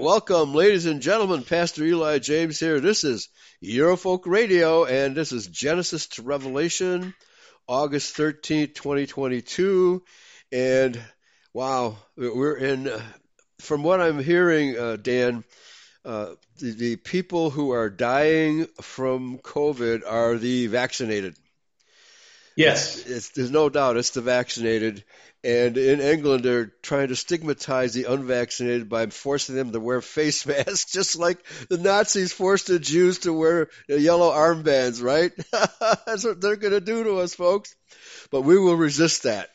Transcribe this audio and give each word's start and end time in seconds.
Welcome, 0.00 0.54
ladies 0.54 0.86
and 0.86 1.02
gentlemen. 1.02 1.42
Pastor 1.42 1.84
Eli 1.84 2.20
James 2.20 2.58
here. 2.58 2.80
This 2.80 3.04
is 3.04 3.28
Eurofolk 3.62 4.24
Radio, 4.24 4.86
and 4.86 5.14
this 5.14 5.30
is 5.30 5.46
Genesis 5.46 6.06
to 6.06 6.22
Revelation, 6.22 7.12
August 7.68 8.16
13th, 8.16 8.74
2022. 8.74 10.02
And 10.52 10.98
wow, 11.52 11.98
we're 12.16 12.56
in, 12.56 12.88
uh, 12.88 13.02
from 13.58 13.82
what 13.82 14.00
I'm 14.00 14.24
hearing, 14.24 14.78
uh, 14.78 14.96
Dan, 14.96 15.44
uh, 16.06 16.30
the, 16.58 16.70
the 16.70 16.96
people 16.96 17.50
who 17.50 17.72
are 17.72 17.90
dying 17.90 18.68
from 18.80 19.36
COVID 19.36 20.00
are 20.08 20.38
the 20.38 20.68
vaccinated. 20.68 21.36
Yes. 22.60 22.98
It's, 22.98 23.10
it's, 23.10 23.28
there's 23.30 23.50
no 23.50 23.68
doubt 23.68 23.96
it's 23.96 24.10
the 24.10 24.20
vaccinated. 24.20 25.04
And 25.42 25.78
in 25.78 26.00
England, 26.00 26.44
they're 26.44 26.72
trying 26.82 27.08
to 27.08 27.16
stigmatize 27.16 27.94
the 27.94 28.04
unvaccinated 28.04 28.90
by 28.90 29.06
forcing 29.06 29.54
them 29.54 29.72
to 29.72 29.80
wear 29.80 30.02
face 30.02 30.44
masks, 30.46 30.92
just 30.92 31.16
like 31.16 31.38
the 31.68 31.78
Nazis 31.78 32.32
forced 32.32 32.66
the 32.66 32.78
Jews 32.78 33.20
to 33.20 33.32
wear 33.32 33.68
yellow 33.88 34.30
armbands, 34.30 35.02
right? 35.02 35.32
That's 36.06 36.24
what 36.24 36.40
they're 36.40 36.56
going 36.56 36.74
to 36.74 36.80
do 36.80 37.04
to 37.04 37.16
us, 37.20 37.34
folks. 37.34 37.74
But 38.30 38.42
we 38.42 38.58
will 38.58 38.76
resist 38.76 39.22
that, 39.22 39.48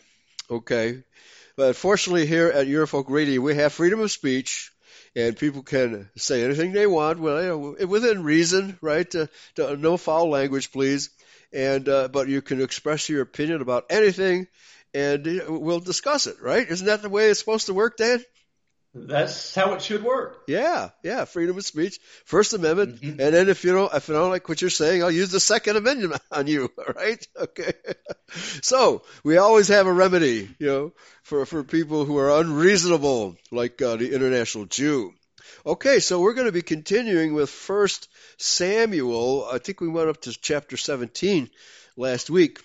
okay? 0.49 1.03
But 1.55 1.75
fortunately, 1.75 2.25
here 2.25 2.47
at 2.47 2.67
Eurofolk 2.67 3.05
Radio, 3.07 3.39
we 3.39 3.55
have 3.55 3.71
freedom 3.71 3.99
of 4.01 4.11
speech, 4.11 4.71
and 5.15 5.37
people 5.37 5.61
can 5.61 6.09
say 6.17 6.43
anything 6.43 6.73
they 6.73 6.87
want, 6.87 7.19
well, 7.19 7.41
you 7.41 7.47
know, 7.79 7.87
within 7.87 8.23
reason, 8.23 8.77
right? 8.81 9.13
Uh, 9.15 9.27
no 9.57 9.95
foul 9.95 10.29
language, 10.29 10.71
please. 10.71 11.11
And 11.55 11.87
uh, 11.87 12.09
but 12.09 12.27
you 12.27 12.41
can 12.41 12.61
express 12.61 13.07
your 13.07 13.21
opinion 13.21 13.61
about 13.61 13.85
anything 13.89 14.47
and 14.95 15.41
we'll 15.47 15.81
discuss 15.81 16.25
it, 16.25 16.41
right? 16.41 16.67
Isn't 16.67 16.87
that 16.87 17.01
the 17.01 17.09
way 17.09 17.29
it's 17.29 17.39
supposed 17.39 17.65
to 17.65 17.73
work, 17.73 17.97
Dan? 17.97 18.23
That's 18.97 19.53
how 19.53 19.73
it 19.73 19.81
should 19.81 20.03
work. 20.03 20.43
Yeah, 20.47 20.91
yeah. 21.03 21.25
Freedom 21.25 21.57
of 21.57 21.65
speech, 21.65 21.99
First 22.23 22.53
Amendment, 22.53 23.01
mm-hmm. 23.01 23.19
and 23.19 23.33
then 23.35 23.49
if 23.49 23.65
you 23.65 23.73
don't, 23.73 23.93
if 23.93 24.09
I 24.09 24.13
don't 24.13 24.29
like 24.29 24.47
what 24.47 24.61
you're 24.61 24.69
saying, 24.69 25.03
I'll 25.03 25.11
use 25.11 25.31
the 25.31 25.41
Second 25.41 25.75
Amendment 25.75 26.21
on 26.31 26.47
you. 26.47 26.71
Right? 26.95 27.25
Okay. 27.37 27.73
so 28.61 29.03
we 29.23 29.37
always 29.37 29.67
have 29.67 29.85
a 29.85 29.93
remedy, 29.93 30.49
you 30.59 30.67
know, 30.67 30.93
for 31.23 31.45
for 31.45 31.63
people 31.65 32.05
who 32.05 32.17
are 32.17 32.39
unreasonable, 32.39 33.35
like 33.51 33.81
uh, 33.81 33.97
the 33.97 34.13
international 34.15 34.65
Jew. 34.65 35.13
Okay, 35.65 35.99
so 35.99 36.19
we're 36.19 36.33
going 36.33 36.47
to 36.47 36.51
be 36.51 36.61
continuing 36.61 37.33
with 37.33 37.49
First 37.49 38.07
Samuel. 38.37 39.47
I 39.51 39.57
think 39.57 39.81
we 39.81 39.87
went 39.87 40.09
up 40.09 40.21
to 40.21 40.31
chapter 40.39 40.77
17 40.77 41.49
last 41.97 42.29
week. 42.29 42.59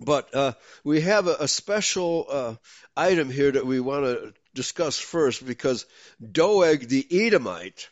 But 0.00 0.34
uh, 0.34 0.52
we 0.82 1.02
have 1.02 1.26
a, 1.26 1.36
a 1.40 1.48
special 1.48 2.26
uh, 2.30 2.54
item 2.96 3.30
here 3.30 3.52
that 3.52 3.66
we 3.66 3.80
want 3.80 4.04
to 4.04 4.32
discuss 4.54 4.98
first 4.98 5.46
because 5.46 5.86
Doeg 6.20 6.88
the 6.88 7.06
Edomite 7.10 7.88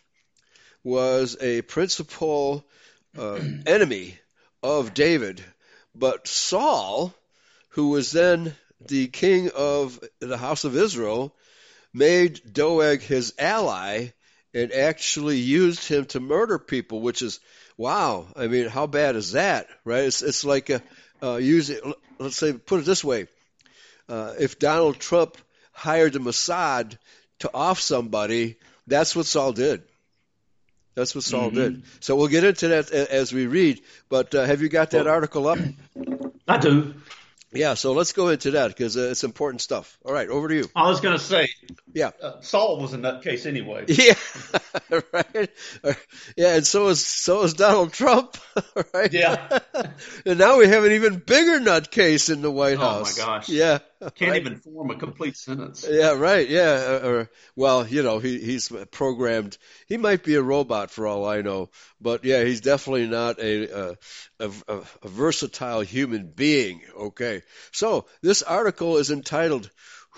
was 0.83 1.37
a 1.41 1.63
principal 1.63 2.65
uh, 3.17 3.39
enemy 3.67 4.19
of 4.63 4.95
David. 4.95 5.45
But 5.95 6.27
Saul, 6.27 7.15
who 7.71 7.91
was 7.91 8.13
then 8.13 8.55
the 8.81 9.09
king 9.09 9.51
of 9.55 10.01
the 10.21 10.39
house 10.39 10.65
of 10.65 10.77
Israel, 10.77 11.35
made 11.99 12.41
Doeg 12.53 13.03
his 13.03 13.35
ally 13.39 14.09
and 14.55 14.73
actually 14.73 15.39
used 15.39 15.87
him 15.87 16.07
to 16.07 16.21
murder 16.21 16.59
people, 16.59 17.01
which 17.01 17.23
is 17.23 17.41
wow. 17.77 18.27
I 18.37 18.47
mean, 18.47 18.69
how 18.69 18.87
bad 18.87 19.17
is 19.17 19.33
that, 19.33 19.67
right? 19.85 20.05
It's 20.05 20.23
it's 20.23 20.45
like 20.45 20.71
a, 20.71 20.83
uh, 21.23 21.37
use 21.37 21.71
it. 21.71 21.83
Let's 22.19 22.37
say, 22.37 22.53
put 22.53 22.81
it 22.81 22.87
this 22.87 23.05
way: 23.05 23.27
uh, 24.09 24.35
if 24.39 24.59
Donald 24.59 24.99
Trump 24.99 25.37
hired 25.73 26.15
the 26.15 26.21
Mossad 26.21 26.97
to 27.41 27.51
off 27.53 27.81
somebody, 27.81 28.57
that's 28.87 29.15
what 29.15 29.27
Saul 29.27 29.53
did. 29.53 29.83
That's 30.95 31.15
what 31.15 31.23
Saul 31.23 31.51
mm-hmm. 31.51 31.57
did. 31.57 31.83
So 32.01 32.17
we'll 32.17 32.27
get 32.27 32.43
into 32.43 32.69
that 32.69 32.91
as 32.91 33.33
we 33.33 33.47
read. 33.47 33.81
But 34.09 34.35
uh, 34.35 34.45
have 34.45 34.63
you 34.63 34.69
got 34.69 34.91
that 34.91 35.05
well, 35.05 35.15
article 35.15 35.47
up? 35.47 35.59
I 36.49 36.59
do. 36.59 36.95
Yeah, 37.53 37.75
so 37.75 37.93
let's 37.93 38.13
go 38.13 38.29
into 38.29 38.51
that 38.53 38.69
because 38.69 38.97
uh, 38.97 39.09
it's 39.11 39.25
important 39.25 39.63
stuff. 39.63 39.97
All 40.05 40.13
right, 40.13 40.29
over 40.29 40.49
to 40.49 40.55
you. 40.55 40.69
I 40.75 40.89
was 40.89 41.01
going 41.01 41.17
to 41.17 41.23
say, 41.23 41.49
yeah, 41.95 42.11
uh, 42.23 42.41
Saul 42.41 42.81
was 42.81 42.93
a 42.93 42.99
nutcase 42.99 43.47
anyway. 43.47 43.85
Yeah, 43.89 44.15
right. 45.13 45.51
Yeah, 46.37 46.57
and 46.57 46.67
so 46.67 46.89
is 46.89 47.05
so 47.05 47.43
is 47.43 47.55
Donald 47.55 47.93
Trump, 47.93 48.37
right? 48.95 49.13
Yeah. 49.13 49.59
and 50.25 50.39
now 50.39 50.59
we 50.59 50.69
have 50.69 50.85
an 50.85 50.93
even 50.93 51.19
bigger 51.19 51.61
nutcase 51.61 52.33
in 52.33 52.43
the 52.43 52.51
White 52.51 52.79
House. 52.79 53.19
Oh 53.19 53.23
my 53.23 53.27
gosh. 53.27 53.49
Yeah. 53.49 53.79
Can't 54.15 54.31
right. 54.31 54.41
even 54.41 54.57
form 54.59 54.91
a 54.91 54.97
complete 54.97 55.37
sentence. 55.37 55.85
Yeah, 55.89 56.13
right. 56.13 56.49
Yeah. 56.49 56.99
Or, 57.03 57.19
uh, 57.19 57.23
uh, 57.23 57.25
well, 57.57 57.87
you 57.87 58.03
know, 58.05 58.21
he 58.21 58.39
he's 58.39 58.71
programmed. 58.93 59.59
He 59.87 59.97
might 59.97 60.23
be 60.23 60.37
a 60.37 60.43
robot 60.43 60.91
for 60.91 61.07
all 61.07 61.27
I 61.27 61.43
know, 61.43 61.71
but 62.01 62.25
yeah, 62.25 62.45
he's 62.45 62.61
definitely 62.61 63.09
not 63.09 63.41
a 63.41 63.91
a, 63.91 63.97
a, 64.39 64.51
a 65.03 65.09
versatile 65.09 65.81
human 65.81 66.29
being. 66.29 66.83
Okay. 66.97 67.43
So 67.73 68.07
this 68.23 68.43
article 68.43 68.99
is 68.99 69.11
entitled 69.11 69.69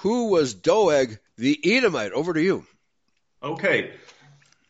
"Who 0.03 0.29
Was 0.29 0.53
Doeg 0.53 1.19
the 1.41 1.59
Edomite?" 1.65 2.13
Over 2.13 2.35
to 2.35 2.41
you. 2.41 2.65
Okay. 3.43 3.95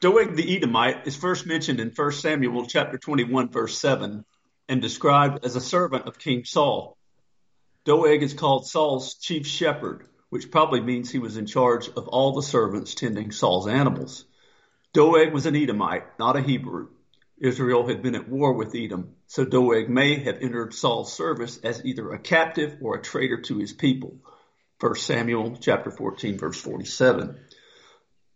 Doeg 0.01 0.35
the 0.35 0.57
Edomite 0.57 1.07
is 1.07 1.15
first 1.15 1.45
mentioned 1.45 1.79
in 1.79 1.91
1 1.91 2.13
Samuel 2.13 2.65
chapter 2.65 2.97
21 2.97 3.51
verse 3.51 3.79
7 3.79 4.25
and 4.69 4.81
described 4.81 5.45
as 5.45 5.57
a 5.57 5.61
servant 5.61 6.07
of 6.07 6.19
King 6.19 6.45
Saul. 6.45 6.97
Doeg 7.85 8.23
is 8.23 8.33
called 8.33 8.67
Saul's 8.67 9.15
chief 9.17 9.47
shepherd, 9.47 10.07
which 10.31 10.51
probably 10.51 10.81
means 10.81 11.11
he 11.11 11.19
was 11.19 11.37
in 11.37 11.47
charge 11.47 11.89
of 11.89 12.09
all 12.09 12.33
the 12.33 12.43
servants 12.43 12.95
tending 12.95 13.33
Saul's 13.33 13.69
animals. 13.69 14.25
Doeg 14.93 15.33
was 15.33 15.47
an 15.47 15.57
Edomite, 15.57 16.19
not 16.19 16.37
a 16.37 16.41
Hebrew. 16.41 16.89
Israel 17.39 17.87
had 17.87 18.03
been 18.03 18.15
at 18.15 18.29
war 18.29 18.53
with 18.53 18.75
Edom, 18.75 19.17
so 19.27 19.45
Doeg 19.45 19.89
may 19.89 20.17
have 20.21 20.39
entered 20.41 20.75
Saul's 20.75 21.13
service 21.13 21.59
as 21.65 21.85
either 21.85 22.13
a 22.13 22.19
captive 22.19 22.77
or 22.81 22.97
a 22.97 23.03
traitor 23.03 23.41
to 23.43 23.59
his 23.59 23.73
people. 23.73 24.19
1 24.81 24.95
Samuel 24.97 25.57
chapter 25.61 25.91
14 25.91 26.39
verse 26.39 26.61
47. 26.61 27.39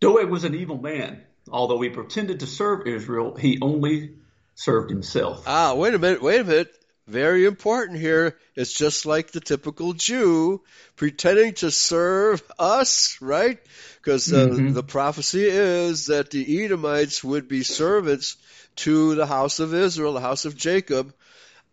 Doeg 0.00 0.28
was 0.28 0.44
an 0.44 0.54
evil 0.54 0.78
man. 0.78 1.22
Although 1.50 1.80
he 1.80 1.90
pretended 1.90 2.40
to 2.40 2.46
serve 2.46 2.86
Israel, 2.86 3.36
he 3.36 3.58
only 3.60 4.14
served 4.54 4.90
himself. 4.90 5.44
Ah, 5.46 5.74
wait 5.74 5.94
a 5.94 5.98
minute, 5.98 6.22
wait 6.22 6.40
a 6.40 6.44
minute 6.44 6.74
very 7.06 7.44
important 7.44 7.98
here. 7.98 8.36
It's 8.54 8.72
just 8.72 9.04
like 9.04 9.30
the 9.30 9.40
typical 9.40 9.92
Jew 9.92 10.62
pretending 10.96 11.54
to 11.54 11.70
serve 11.70 12.42
us, 12.58 13.18
right? 13.20 13.58
Because 13.96 14.32
uh, 14.32 14.46
mm-hmm. 14.46 14.72
the 14.72 14.82
prophecy 14.82 15.44
is 15.44 16.06
that 16.06 16.30
the 16.30 16.64
Edomites 16.64 17.22
would 17.22 17.46
be 17.46 17.62
servants 17.62 18.36
to 18.76 19.14
the 19.14 19.26
house 19.26 19.60
of 19.60 19.74
Israel, 19.74 20.14
the 20.14 20.20
house 20.20 20.44
of 20.44 20.56
Jacob, 20.56 21.14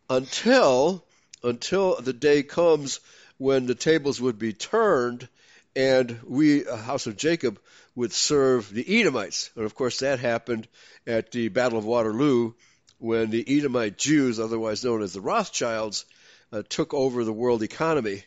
until 0.09 1.05
until 1.43 1.99
the 1.99 2.13
day 2.13 2.43
comes 2.43 2.99
when 3.41 3.65
the 3.65 3.73
tables 3.73 4.21
would 4.21 4.37
be 4.37 4.53
turned 4.53 5.27
and 5.75 6.19
we, 6.27 6.63
a 6.63 6.75
house 6.75 7.07
of 7.07 7.17
Jacob, 7.17 7.59
would 7.95 8.13
serve 8.13 8.71
the 8.71 8.99
Edomites. 8.99 9.49
And 9.55 9.65
of 9.65 9.73
course, 9.73 10.01
that 10.01 10.19
happened 10.19 10.67
at 11.07 11.31
the 11.31 11.47
Battle 11.47 11.79
of 11.79 11.85
Waterloo 11.85 12.53
when 12.99 13.31
the 13.31 13.43
Edomite 13.57 13.97
Jews, 13.97 14.39
otherwise 14.39 14.85
known 14.85 15.01
as 15.01 15.13
the 15.13 15.21
Rothschilds, 15.21 16.05
uh, 16.53 16.61
took 16.69 16.93
over 16.93 17.23
the 17.23 17.33
world 17.33 17.63
economy. 17.63 18.23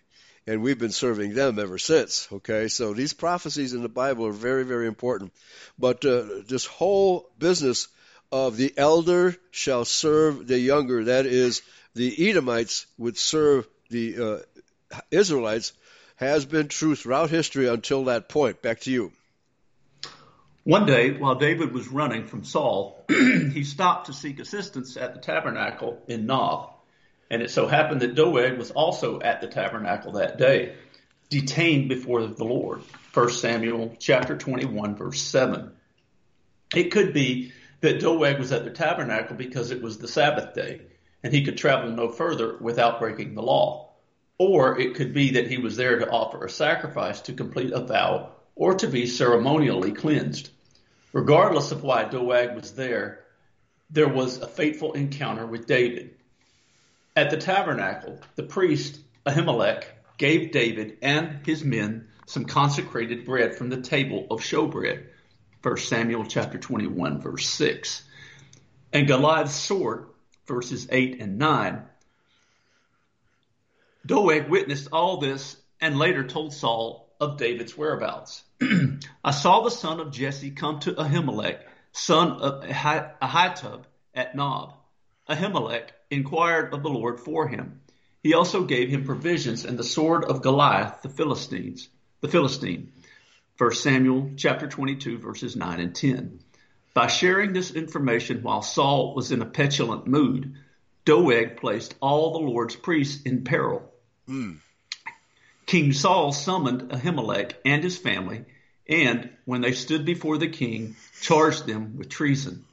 And 0.49 0.63
we've 0.63 0.81
been 0.81 0.91
serving 0.91 1.35
them 1.35 1.61
ever 1.61 1.79
since. 1.79 2.27
Okay, 2.33 2.67
so 2.67 2.93
these 2.93 3.13
prophecies 3.13 3.73
in 3.73 3.83
the 3.83 3.89
Bible 3.89 4.27
are 4.27 4.33
very, 4.33 4.65
very 4.65 4.89
important. 4.89 5.33
But 5.79 6.05
uh, 6.05 6.25
this 6.49 6.67
whole 6.67 7.31
business 7.39 7.87
of 8.33 8.57
the 8.57 8.75
elder 8.77 9.37
shall 9.53 9.85
serve 9.85 10.49
the 10.49 10.59
younger, 10.59 11.05
that 11.05 11.25
is, 11.25 11.63
the 11.95 12.29
Edomites 12.31 12.87
would 12.99 13.17
serve 13.17 13.69
the 13.91 14.19
uh, 14.19 14.39
Israelites, 15.11 15.73
has 16.17 16.45
been 16.45 16.69
true 16.69 16.95
throughout 16.95 17.31
history 17.31 17.69
until 17.69 18.05
that 18.05 18.29
point. 18.29 18.63
Back 18.63 18.81
to 18.81 18.91
you. 18.91 19.13
One 20.63 20.87
day, 20.87 21.11
while 21.11 21.35
David 21.35 21.73
was 21.73 21.89
running 21.89 22.27
from 22.27 22.45
Saul, 22.45 23.05
he 23.09 23.65
stopped 23.65 24.07
to 24.07 24.13
seek 24.13 24.41
assistance 24.41 24.97
at 24.97 25.15
the 25.15 25.21
tabernacle 25.21 26.03
in 26.09 26.27
Nob. 26.27 26.71
And 27.31 27.43
it 27.43 27.51
so 27.51 27.67
happened 27.67 28.01
that 28.01 28.15
Doeg 28.15 28.57
was 28.57 28.71
also 28.71 29.21
at 29.21 29.41
the 29.41 29.47
tabernacle 29.47 30.13
that 30.13 30.39
day, 30.39 30.77
detained 31.29 31.89
before 31.89 32.27
the 32.27 32.45
Lord. 32.45 32.83
1 33.13 33.31
Samuel 33.31 33.95
chapter 33.99 34.37
21 34.37 34.97
verse 34.97 35.21
7. 35.21 35.71
It 36.75 36.93
could 36.93 37.13
be 37.13 37.53
that 37.81 38.01
Doeg 38.01 38.39
was 38.39 38.53
at 38.53 38.65
the 38.65 38.71
tabernacle 38.71 39.37
because 39.37 39.71
it 39.71 39.83
was 39.83 39.99
the 39.99 40.09
Sabbath 40.09 40.55
day 40.55 40.81
and 41.25 41.33
he 41.33 41.43
could 41.43 41.57
travel 41.57 41.91
no 41.91 42.09
further 42.09 42.57
without 42.61 43.01
breaking 43.01 43.35
the 43.35 43.43
law. 43.43 43.84
Or 44.39 44.79
it 44.79 44.95
could 44.95 45.15
be 45.15 45.33
that 45.33 45.47
he 45.47 45.59
was 45.59 45.77
there 45.77 45.99
to 45.99 46.11
offer 46.11 46.45
a 46.45 46.51
sacrifice 46.51 47.21
to 47.23 47.33
complete 47.33 47.73
a 47.73 47.85
vow 47.85 48.33
or 48.57 48.75
to 48.75 48.89
be 48.89 49.07
ceremonially 49.07 49.93
cleansed. 49.93 50.51
Regardless 51.13 51.71
of 51.71 51.83
why 51.83 52.05
Doeg 52.05 52.55
was 52.57 52.73
there, 52.73 53.25
there 53.91 54.09
was 54.09 54.39
a 54.39 54.49
fateful 54.49 54.93
encounter 54.95 55.47
with 55.47 55.67
David. 55.67 56.17
At 57.15 57.31
the 57.31 57.37
tabernacle, 57.37 58.19
the 58.35 58.43
priest 58.43 58.99
Ahimelech 59.25 59.85
gave 60.19 60.51
David 60.51 60.99
and 61.03 61.47
his 61.47 61.65
men 61.65 62.09
some 62.27 62.45
consecrated 62.45 63.25
bread 63.25 63.55
from 63.55 63.69
the 63.69 63.81
table 63.81 64.27
of 64.31 64.41
showbread. 64.41 65.05
1 65.63 65.77
Samuel 65.77 66.25
chapter 66.25 66.59
21 66.59 67.21
verse 67.21 67.47
6. 67.49 68.03
And 68.93 69.07
Goliath's 69.07 69.55
sword, 69.55 70.07
verses 70.47 70.89
8 70.91 71.21
and 71.21 71.39
9. 71.39 71.83
Doeg 74.07 74.49
witnessed 74.49 74.89
all 74.93 75.17
this 75.17 75.57
and 75.81 75.99
later 75.99 76.25
told 76.25 76.53
Saul 76.53 77.15
of 77.21 77.39
David's 77.39 77.77
whereabouts. 77.77 78.43
I 79.25 79.31
saw 79.31 79.63
the 79.63 79.71
son 79.71 80.01
of 80.01 80.13
Jesse 80.13 80.51
come 80.51 80.81
to 80.81 80.93
Ahimelech, 80.93 81.61
son 81.93 82.33
of 82.33 82.65
Ahitub, 82.65 83.85
at 84.15 84.37
Nob. 84.37 84.75
Ahimelech 85.29 85.89
inquired 86.11 86.75
of 86.75 86.83
the 86.83 86.91
Lord 86.91 87.19
for 87.19 87.49
him. 87.49 87.81
He 88.23 88.35
also 88.35 88.65
gave 88.65 88.91
him 88.91 89.05
provisions 89.05 89.65
and 89.65 89.79
the 89.79 89.85
sword 89.85 90.25
of 90.25 90.43
Goliath 90.43 91.03
the 91.03 91.09
Philistines, 91.09 91.89
the 92.21 92.29
Philistine. 92.29 92.93
1 93.57 93.73
Samuel 93.73 94.33
chapter 94.37 94.67
22 94.67 95.19
verses 95.19 95.57
9 95.57 95.81
and 95.81 95.95
10. 95.95 96.41
By 96.93 97.07
sharing 97.07 97.53
this 97.53 97.71
information 97.71 98.43
while 98.43 98.63
Saul 98.63 99.15
was 99.15 99.33
in 99.33 99.43
a 99.43 99.47
petulant 99.47 100.07
mood, 100.07 100.57
Doeg 101.05 101.57
placed 101.57 101.95
all 102.01 102.33
the 102.33 102.47
Lord's 102.47 102.77
priests 102.77 103.23
in 103.23 103.45
peril. 103.45 103.91
Mm. 104.29 104.59
King 105.67 105.93
Saul 105.93 106.33
summoned 106.33 106.91
Ahimelech 106.91 107.55
and 107.65 107.83
his 107.83 107.99
family, 107.99 108.45
and 108.87 109.31
when 109.45 109.61
they 109.61 109.73
stood 109.73 110.05
before 110.05 110.39
the 110.39 110.49
king, 110.49 110.97
charged 111.21 111.67
them 111.67 111.97
with 111.97 112.09
treason. 112.09 112.65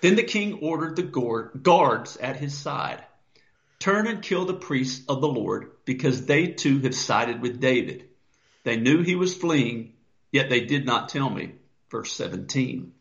Then 0.00 0.16
the 0.16 0.22
king 0.22 0.60
ordered 0.62 0.96
the 0.96 1.50
guards 1.62 2.16
at 2.16 2.36
his 2.36 2.56
side, 2.56 3.04
turn 3.78 4.06
and 4.06 4.22
kill 4.22 4.44
the 4.46 4.54
priests 4.54 5.04
of 5.08 5.20
the 5.20 5.28
Lord, 5.28 5.70
because 5.84 6.24
they 6.24 6.48
too 6.48 6.80
have 6.80 6.94
sided 6.94 7.42
with 7.42 7.60
David. 7.60 8.08
They 8.64 8.76
knew 8.76 9.02
he 9.02 9.16
was 9.16 9.34
fleeing, 9.34 9.92
yet 10.30 10.48
they 10.50 10.60
did 10.60 10.86
not 10.86 11.08
tell 11.08 11.28
me. 11.28 11.52
Verse 11.90 12.12
17. 12.12 12.92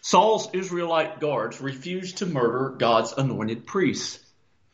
Saul's 0.00 0.48
Israelite 0.52 1.20
guards 1.20 1.60
refused 1.60 2.18
to 2.18 2.26
murder 2.26 2.74
God's 2.76 3.12
anointed 3.12 3.66
priests. 3.66 4.18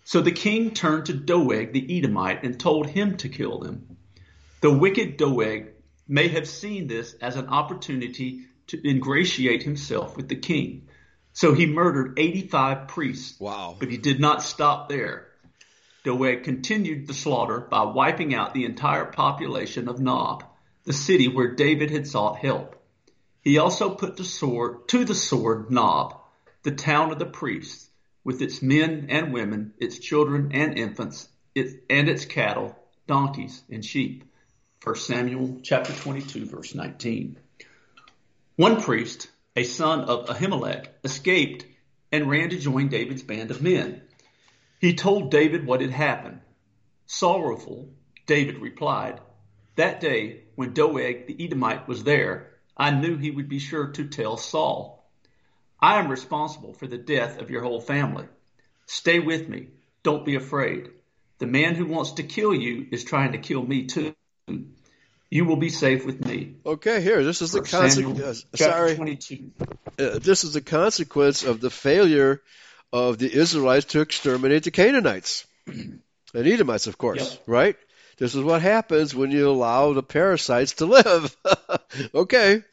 So 0.08 0.22
the 0.22 0.32
king 0.32 0.70
turned 0.70 1.04
to 1.06 1.12
Doeg 1.12 1.74
the 1.74 1.98
Edomite 1.98 2.42
and 2.42 2.58
told 2.58 2.86
him 2.86 3.18
to 3.18 3.28
kill 3.28 3.58
them. 3.58 3.98
The 4.62 4.72
wicked 4.72 5.18
Doeg 5.18 5.74
may 6.08 6.28
have 6.28 6.48
seen 6.48 6.86
this 6.86 7.12
as 7.20 7.36
an 7.36 7.48
opportunity 7.48 8.46
to 8.68 8.80
ingratiate 8.88 9.64
himself 9.64 10.16
with 10.16 10.30
the 10.30 10.36
king. 10.36 10.88
So 11.34 11.52
he 11.52 11.66
murdered 11.66 12.18
85 12.18 12.88
priests. 12.88 13.38
Wow. 13.38 13.76
But 13.78 13.90
he 13.90 13.98
did 13.98 14.18
not 14.18 14.42
stop 14.42 14.88
there. 14.88 15.26
Doeg 16.04 16.42
continued 16.42 17.06
the 17.06 17.12
slaughter 17.12 17.60
by 17.60 17.82
wiping 17.82 18.34
out 18.34 18.54
the 18.54 18.64
entire 18.64 19.04
population 19.04 19.90
of 19.90 20.00
Nob, 20.00 20.42
the 20.84 20.94
city 20.94 21.28
where 21.28 21.54
David 21.54 21.90
had 21.90 22.06
sought 22.06 22.38
help. 22.38 22.82
He 23.42 23.58
also 23.58 23.90
put 23.90 24.16
the 24.16 24.24
sword 24.24 24.88
to 24.88 25.04
the 25.04 25.14
sword 25.14 25.70
Nob, 25.70 26.18
the 26.62 26.70
town 26.70 27.12
of 27.12 27.18
the 27.18 27.26
priests, 27.26 27.87
with 28.28 28.42
its 28.42 28.60
men 28.60 29.06
and 29.08 29.32
women, 29.32 29.72
its 29.78 29.98
children 29.98 30.50
and 30.52 30.78
infants, 30.78 31.30
and 31.56 32.10
its 32.10 32.26
cattle, 32.26 32.76
donkeys, 33.06 33.62
and 33.70 33.82
sheep. 33.82 34.22
1 34.84 34.96
Samuel 34.96 35.60
chapter 35.62 35.94
22 35.94 36.44
verse 36.44 36.74
19. 36.74 37.38
One 38.56 38.82
priest, 38.82 39.30
a 39.56 39.64
son 39.64 40.02
of 40.02 40.26
Ahimelech, 40.26 40.88
escaped 41.02 41.64
and 42.12 42.28
ran 42.28 42.50
to 42.50 42.58
join 42.58 42.88
David's 42.88 43.22
band 43.22 43.50
of 43.50 43.62
men. 43.62 44.02
He 44.78 44.92
told 44.92 45.30
David 45.30 45.64
what 45.64 45.80
had 45.80 45.90
happened. 45.90 46.40
Sorrowful, 47.06 47.88
David 48.26 48.58
replied, 48.58 49.22
That 49.76 50.00
day, 50.00 50.42
when 50.54 50.74
Doeg 50.74 51.28
the 51.28 51.46
Edomite 51.46 51.88
was 51.88 52.04
there, 52.04 52.50
I 52.76 52.90
knew 52.90 53.16
he 53.16 53.30
would 53.30 53.48
be 53.48 53.58
sure 53.58 53.86
to 53.92 54.06
tell 54.06 54.36
Saul. 54.36 54.97
I 55.80 55.98
am 55.98 56.10
responsible 56.10 56.72
for 56.72 56.86
the 56.86 56.98
death 56.98 57.40
of 57.40 57.50
your 57.50 57.62
whole 57.62 57.80
family. 57.80 58.26
Stay 58.86 59.20
with 59.20 59.48
me. 59.48 59.68
Don't 60.02 60.24
be 60.24 60.34
afraid. 60.34 60.90
The 61.38 61.46
man 61.46 61.74
who 61.74 61.86
wants 61.86 62.12
to 62.12 62.22
kill 62.22 62.54
you 62.54 62.86
is 62.90 63.04
trying 63.04 63.32
to 63.32 63.38
kill 63.38 63.62
me 63.62 63.86
too. 63.86 64.14
You 65.30 65.44
will 65.44 65.56
be 65.56 65.68
safe 65.68 66.06
with 66.06 66.24
me. 66.24 66.54
Okay, 66.64 67.00
here. 67.02 67.22
This 67.22 67.42
is 67.42 67.52
the 67.52 67.60
consequence. 67.60 68.44
Uh, 68.52 68.56
sorry. 68.56 68.96
22. 68.96 69.50
Uh, 69.98 70.18
this 70.18 70.42
is 70.42 70.54
the 70.54 70.62
consequence 70.62 71.44
of 71.44 71.60
the 71.60 71.70
failure 71.70 72.40
of 72.92 73.18
the 73.18 73.32
Israelites 73.32 73.86
to 73.86 74.00
exterminate 74.00 74.64
the 74.64 74.70
Canaanites 74.70 75.46
and 75.66 76.00
Edomites, 76.34 76.86
of 76.86 76.96
course, 76.96 77.32
yep. 77.32 77.42
right? 77.46 77.76
This 78.16 78.34
is 78.34 78.42
what 78.42 78.62
happens 78.62 79.14
when 79.14 79.30
you 79.30 79.48
allow 79.48 79.92
the 79.92 80.02
parasites 80.02 80.72
to 80.74 80.86
live. 80.86 81.36
okay. 82.14 82.64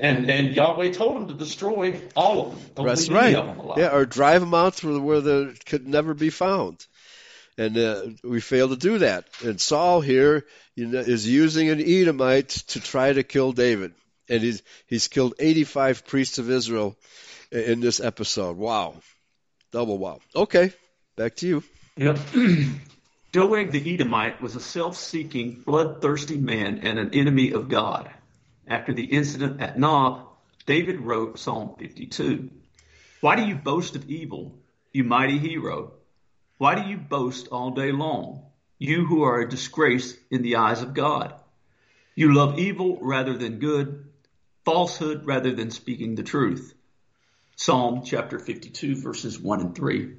And 0.00 0.30
and 0.30 0.54
Yahweh 0.54 0.92
told 0.92 1.16
them 1.16 1.28
to 1.28 1.34
destroy 1.34 2.00
all 2.14 2.46
of 2.46 2.54
them. 2.54 2.70
Don't 2.74 2.86
That's 2.86 3.08
right. 3.08 3.32
Yeah, 3.32 3.94
or 3.94 4.06
drive 4.06 4.40
them 4.40 4.54
out 4.54 4.76
to 4.78 5.00
where 5.00 5.20
they 5.20 5.52
could 5.66 5.86
never 5.86 6.14
be 6.14 6.30
found. 6.30 6.86
And 7.56 7.76
uh, 7.76 8.02
we 8.22 8.40
failed 8.40 8.70
to 8.70 8.76
do 8.76 8.98
that. 8.98 9.26
And 9.42 9.60
Saul 9.60 10.00
here 10.00 10.46
you 10.76 10.86
know, 10.86 11.00
is 11.00 11.28
using 11.28 11.70
an 11.70 11.80
Edomite 11.80 12.50
to 12.50 12.80
try 12.80 13.12
to 13.12 13.24
kill 13.24 13.50
David. 13.52 13.94
And 14.28 14.42
he's 14.42 14.62
he's 14.86 15.08
killed 15.08 15.34
85 15.38 16.06
priests 16.06 16.38
of 16.38 16.50
Israel 16.50 16.96
in 17.50 17.80
this 17.80 17.98
episode. 17.98 18.56
Wow. 18.56 18.94
Double 19.72 19.98
wow. 19.98 20.20
Okay, 20.36 20.72
back 21.16 21.36
to 21.36 21.48
you. 21.48 21.64
Yep. 21.96 22.18
Doeg 23.32 23.72
the 23.72 23.94
Edomite 23.94 24.40
was 24.40 24.54
a 24.54 24.60
self 24.60 24.96
seeking, 24.96 25.62
bloodthirsty 25.66 26.38
man 26.38 26.80
and 26.82 26.98
an 26.98 27.10
enemy 27.12 27.52
of 27.52 27.68
God. 27.68 28.08
After 28.68 28.92
the 28.92 29.04
incident 29.04 29.62
at 29.62 29.78
Nob, 29.78 30.28
David 30.66 31.00
wrote 31.00 31.38
Psalm 31.38 31.74
52. 31.78 32.50
Why 33.22 33.34
do 33.34 33.42
you 33.42 33.54
boast 33.54 33.96
of 33.96 34.10
evil, 34.10 34.58
you 34.92 35.04
mighty 35.04 35.38
hero? 35.38 35.94
Why 36.58 36.74
do 36.74 36.88
you 36.88 36.98
boast 36.98 37.48
all 37.48 37.70
day 37.70 37.92
long, 37.92 38.42
you 38.78 39.06
who 39.06 39.22
are 39.22 39.40
a 39.40 39.48
disgrace 39.48 40.14
in 40.30 40.42
the 40.42 40.56
eyes 40.56 40.82
of 40.82 40.92
God? 40.92 41.32
You 42.14 42.34
love 42.34 42.58
evil 42.58 42.98
rather 43.00 43.38
than 43.38 43.58
good, 43.58 44.10
falsehood 44.66 45.24
rather 45.24 45.54
than 45.54 45.70
speaking 45.70 46.14
the 46.14 46.22
truth. 46.22 46.74
Psalm 47.56 48.02
chapter 48.04 48.38
52, 48.38 49.00
verses 49.00 49.40
1 49.40 49.60
and 49.60 49.74
3. 49.74 50.14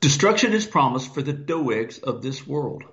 Destruction 0.00 0.54
is 0.54 0.66
promised 0.66 1.12
for 1.12 1.20
the 1.20 1.34
Doegs 1.34 2.02
of 2.02 2.22
this 2.22 2.46
world. 2.46 2.84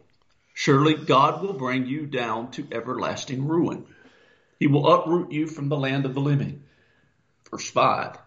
Surely 0.54 0.96
God 0.96 1.42
will 1.42 1.54
bring 1.54 1.86
you 1.86 2.06
down 2.06 2.52
to 2.52 2.68
everlasting 2.72 3.48
ruin. 3.48 3.86
He 4.60 4.68
will 4.68 4.92
uproot 4.92 5.32
you 5.32 5.48
from 5.48 5.70
the 5.70 5.78
land 5.78 6.06
of 6.06 6.14
the 6.14 6.20
living. 6.20 6.64
Verse 7.50 7.70
5. 7.70 8.18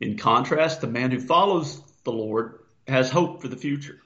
In 0.00 0.18
contrast, 0.18 0.80
the 0.80 0.88
man 0.88 1.12
who 1.12 1.20
follows 1.20 1.80
the 2.02 2.12
Lord 2.12 2.58
has 2.88 3.10
hope 3.10 3.40
for 3.40 3.48
the 3.48 3.56
future. 3.56 4.00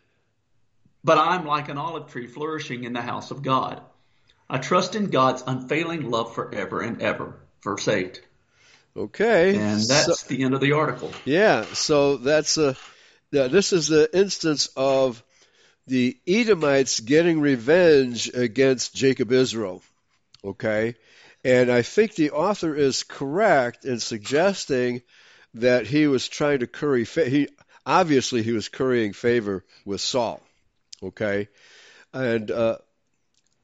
But 1.02 1.18
I'm 1.18 1.46
like 1.46 1.68
an 1.68 1.78
olive 1.78 2.10
tree 2.10 2.26
flourishing 2.26 2.84
in 2.84 2.92
the 2.92 3.00
house 3.00 3.30
of 3.30 3.42
God. 3.42 3.80
I 4.48 4.58
trust 4.58 4.94
in 4.94 5.06
God's 5.06 5.42
unfailing 5.46 6.10
love 6.10 6.34
forever 6.34 6.80
and 6.80 7.00
ever. 7.00 7.38
Verse 7.62 7.88
8. 7.88 8.20
Okay. 8.96 9.56
And 9.56 9.80
that's 9.80 10.20
so, 10.20 10.28
the 10.28 10.42
end 10.42 10.54
of 10.54 10.60
the 10.60 10.72
article. 10.72 11.10
Yeah. 11.24 11.62
So 11.72 12.18
that's 12.18 12.58
a, 12.58 12.76
yeah, 13.30 13.48
this 13.48 13.72
is 13.72 13.88
the 13.88 14.08
instance 14.16 14.68
of 14.76 15.22
the 15.86 16.18
Edomites 16.26 17.00
getting 17.00 17.40
revenge 17.40 18.30
against 18.34 18.94
Jacob 18.94 19.32
Israel. 19.32 19.82
Okay. 20.44 20.96
And 21.46 21.70
I 21.70 21.82
think 21.82 22.16
the 22.16 22.32
author 22.32 22.74
is 22.74 23.04
correct 23.04 23.84
in 23.84 24.00
suggesting 24.00 25.02
that 25.54 25.86
he 25.86 26.08
was 26.08 26.28
trying 26.28 26.58
to 26.58 26.66
curry, 26.66 27.04
fa- 27.04 27.28
he, 27.28 27.50
obviously 27.86 28.42
he 28.42 28.50
was 28.50 28.68
currying 28.68 29.12
favor 29.12 29.64
with 29.84 30.00
Saul. 30.00 30.42
Okay. 31.00 31.46
And, 32.12 32.50
uh, 32.50 32.78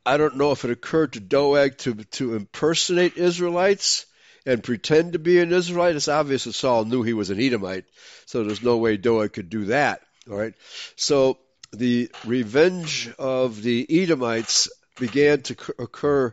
I 0.06 0.16
don't 0.16 0.36
know 0.36 0.52
if 0.52 0.64
it 0.64 0.70
occurred 0.70 1.14
to 1.14 1.20
Doeg 1.20 1.76
to, 1.78 1.94
to 1.94 2.36
impersonate 2.36 3.16
Israelites 3.16 4.06
and 4.46 4.62
pretend 4.62 5.14
to 5.14 5.18
be 5.18 5.40
an 5.40 5.52
Israelite. 5.52 5.96
It's 5.96 6.06
obvious 6.06 6.44
that 6.44 6.52
Saul 6.52 6.84
knew 6.84 7.02
he 7.02 7.14
was 7.14 7.30
an 7.30 7.40
Edomite, 7.40 7.86
so 8.26 8.44
there's 8.44 8.62
no 8.62 8.76
way 8.76 8.96
Doeg 8.96 9.32
could 9.32 9.50
do 9.50 9.64
that. 9.66 10.02
All 10.30 10.36
right. 10.36 10.54
So 10.94 11.38
the 11.72 12.12
revenge 12.24 13.10
of 13.18 13.60
the 13.60 13.84
Edomites 14.02 14.68
began 15.00 15.42
to 15.42 15.56
occur 15.80 16.32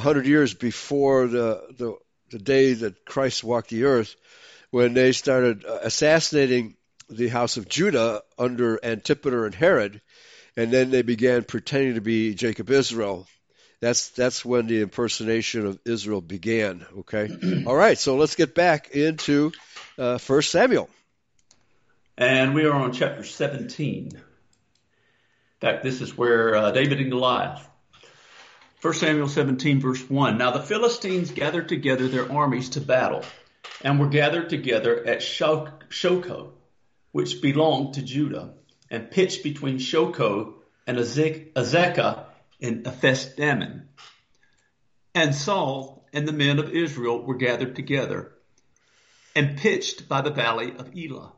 hundred 0.00 0.26
years 0.26 0.54
before 0.54 1.26
the, 1.26 1.62
the 1.76 1.96
the 2.30 2.38
day 2.38 2.72
that 2.72 3.04
Christ 3.04 3.44
walked 3.44 3.70
the 3.70 3.84
earth, 3.84 4.14
when 4.70 4.94
they 4.94 5.12
started 5.12 5.64
uh, 5.64 5.80
assassinating 5.82 6.76
the 7.10 7.28
house 7.28 7.56
of 7.58 7.68
Judah 7.68 8.22
under 8.38 8.78
Antipater 8.82 9.44
and 9.44 9.54
Herod, 9.54 10.00
and 10.56 10.70
then 10.70 10.90
they 10.90 11.02
began 11.02 11.44
pretending 11.44 11.94
to 11.94 12.00
be 12.00 12.34
Jacob 12.34 12.70
Israel 12.70 13.26
that's 13.82 14.10
that's 14.10 14.44
when 14.44 14.68
the 14.68 14.80
impersonation 14.80 15.66
of 15.66 15.78
Israel 15.84 16.20
began. 16.20 16.86
Okay, 17.00 17.64
all 17.66 17.74
right. 17.74 17.98
So 17.98 18.16
let's 18.16 18.36
get 18.36 18.54
back 18.54 18.90
into 18.92 19.50
uh, 19.98 20.18
First 20.18 20.52
Samuel, 20.52 20.88
and 22.16 22.54
we 22.54 22.64
are 22.64 22.72
on 22.72 22.92
chapter 22.92 23.24
seventeen. 23.24 24.12
In 24.12 24.20
fact, 25.60 25.82
this 25.82 26.00
is 26.00 26.16
where 26.16 26.54
uh, 26.54 26.70
David 26.70 27.00
and 27.00 27.10
Goliath. 27.10 27.68
1 28.82 28.94
Samuel 28.94 29.28
17 29.28 29.78
verse 29.78 30.10
1. 30.10 30.38
Now 30.38 30.50
the 30.50 30.60
Philistines 30.60 31.30
gathered 31.30 31.68
together 31.68 32.08
their 32.08 32.32
armies 32.32 32.70
to 32.70 32.80
battle 32.80 33.24
and 33.80 34.00
were 34.00 34.08
gathered 34.08 34.50
together 34.50 35.06
at 35.06 35.20
Shochoh, 35.20 36.50
which 37.12 37.40
belonged 37.40 37.94
to 37.94 38.02
Judah, 38.02 38.54
and 38.90 39.08
pitched 39.08 39.44
between 39.44 39.78
Shochoh 39.78 40.54
and 40.84 40.98
Azekah 40.98 42.24
in 42.58 42.84
Ephes 42.84 43.36
Dammim. 43.36 43.88
And 45.14 45.32
Saul 45.32 46.04
and 46.12 46.26
the 46.26 46.32
men 46.32 46.58
of 46.58 46.70
Israel 46.70 47.22
were 47.22 47.36
gathered 47.36 47.76
together 47.76 48.32
and 49.36 49.58
pitched 49.58 50.08
by 50.08 50.22
the 50.22 50.32
valley 50.32 50.74
of 50.76 50.90
Elah 50.96 51.32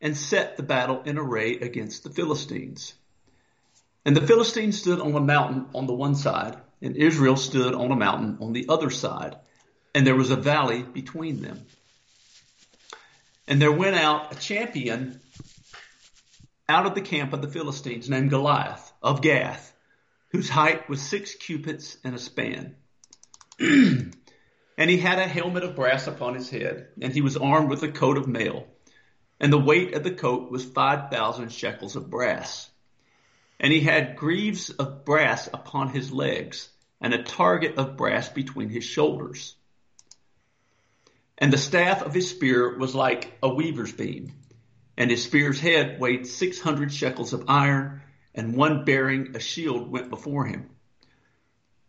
and 0.00 0.16
set 0.16 0.56
the 0.56 0.64
battle 0.64 1.02
in 1.02 1.16
array 1.16 1.60
against 1.60 2.02
the 2.02 2.10
Philistines. 2.10 2.94
And 4.04 4.16
the 4.16 4.26
Philistines 4.26 4.80
stood 4.80 4.98
on 4.98 5.14
a 5.14 5.20
mountain 5.20 5.66
on 5.76 5.86
the 5.86 5.94
one 5.94 6.16
side, 6.16 6.56
and 6.82 6.96
Israel 6.96 7.36
stood 7.36 7.74
on 7.74 7.90
a 7.90 7.96
mountain 7.96 8.38
on 8.40 8.52
the 8.52 8.66
other 8.68 8.90
side, 8.90 9.36
and 9.94 10.06
there 10.06 10.16
was 10.16 10.30
a 10.30 10.36
valley 10.36 10.82
between 10.82 11.40
them. 11.40 11.66
And 13.46 13.60
there 13.60 13.72
went 13.72 13.96
out 13.96 14.32
a 14.32 14.38
champion 14.38 15.20
out 16.68 16.86
of 16.86 16.94
the 16.94 17.00
camp 17.00 17.32
of 17.32 17.42
the 17.42 17.48
Philistines 17.48 18.08
named 18.08 18.30
Goliath 18.30 18.92
of 19.02 19.20
Gath, 19.22 19.72
whose 20.30 20.48
height 20.48 20.88
was 20.88 21.00
six 21.00 21.34
cubits 21.34 21.96
and 22.04 22.14
a 22.14 22.18
span. 22.18 22.76
and 23.58 24.14
he 24.76 24.98
had 24.98 25.18
a 25.18 25.26
helmet 25.26 25.64
of 25.64 25.76
brass 25.76 26.06
upon 26.06 26.34
his 26.34 26.48
head, 26.48 26.88
and 27.00 27.12
he 27.12 27.20
was 27.20 27.36
armed 27.36 27.70
with 27.70 27.82
a 27.82 27.92
coat 27.92 28.16
of 28.16 28.26
mail 28.26 28.66
and 29.42 29.52
the 29.52 29.58
weight 29.58 29.92
of 29.94 30.04
the 30.04 30.12
coat 30.12 30.52
was 30.52 30.64
5,000 30.64 31.50
shekels 31.50 31.96
of 31.96 32.08
brass. 32.08 32.70
And 33.58 33.72
he 33.72 33.80
had 33.80 34.16
greaves 34.16 34.70
of 34.70 35.04
brass 35.04 35.48
upon 35.52 35.88
his 35.88 36.12
legs, 36.12 36.68
and 37.02 37.12
a 37.12 37.22
target 37.22 37.76
of 37.76 37.96
brass 37.96 38.28
between 38.28 38.70
his 38.70 38.84
shoulders. 38.84 39.56
And 41.36 41.52
the 41.52 41.58
staff 41.58 42.02
of 42.02 42.14
his 42.14 42.30
spear 42.30 42.78
was 42.78 42.94
like 42.94 43.36
a 43.42 43.52
weaver's 43.52 43.92
beam, 43.92 44.32
and 44.96 45.10
his 45.10 45.24
spear's 45.24 45.58
head 45.58 45.98
weighed 45.98 46.26
600 46.26 46.94
shekels 46.94 47.32
of 47.32 47.46
iron, 47.48 48.00
and 48.34 48.54
one 48.54 48.84
bearing 48.84 49.34
a 49.34 49.40
shield 49.40 49.90
went 49.90 50.08
before 50.08 50.46
him. 50.46 50.70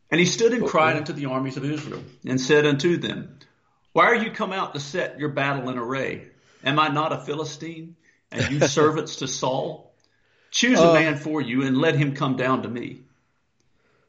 And 0.10 0.20
he 0.20 0.26
stood 0.26 0.54
and 0.54 0.66
cried 0.66 0.98
unto 0.98 1.14
the 1.14 1.28
armies 1.28 1.58
of 1.58 1.66
Israel, 1.66 2.04
and 2.26 2.42
said 2.42 2.66
unto 2.66 2.98
them, 2.98 3.38
Why 3.92 4.06
are 4.06 4.16
you 4.16 4.32
come 4.32 4.52
out 4.52 4.74
to 4.74 4.80
set 4.80 5.20
your 5.20 5.30
battle 5.30 5.70
in 5.70 5.78
array? 5.78 6.28
Am 6.64 6.80
I 6.80 6.88
not 6.88 7.14
a 7.14 7.20
Philistine? 7.20 7.96
And 8.32 8.52
you 8.52 8.60
servants 8.68 9.18
to 9.18 9.28
Saul? 9.28 9.94
Choose 10.50 10.80
a 10.80 10.90
uh, 10.90 10.94
man 10.94 11.18
for 11.18 11.42
you 11.42 11.64
and 11.64 11.78
let 11.78 11.96
him 11.96 12.16
come 12.16 12.36
down 12.36 12.64
to 12.64 12.70
me. 12.70 13.02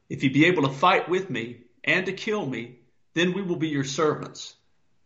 If 0.09 0.23
he 0.23 0.29
be 0.29 0.47
able 0.47 0.63
to 0.63 0.75
fight 0.75 1.09
with 1.09 1.31
me 1.31 1.59
and 1.83 2.07
to 2.07 2.13
kill 2.13 2.45
me, 2.45 2.79
then 3.15 3.33
we 3.33 3.43
will 3.43 3.57
be 3.57 3.69
your 3.69 3.85
servants. 3.85 4.55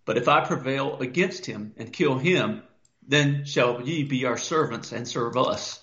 But 0.04 0.16
if 0.16 0.28
I 0.28 0.44
prevail 0.44 0.98
against 1.00 1.46
him 1.46 1.74
and 1.76 1.92
kill 1.92 2.18
him, 2.18 2.62
then 3.06 3.44
shall 3.44 3.82
ye 3.82 4.04
be 4.04 4.24
our 4.24 4.38
servants 4.38 4.92
and 4.92 5.06
serve 5.06 5.36
us. 5.36 5.80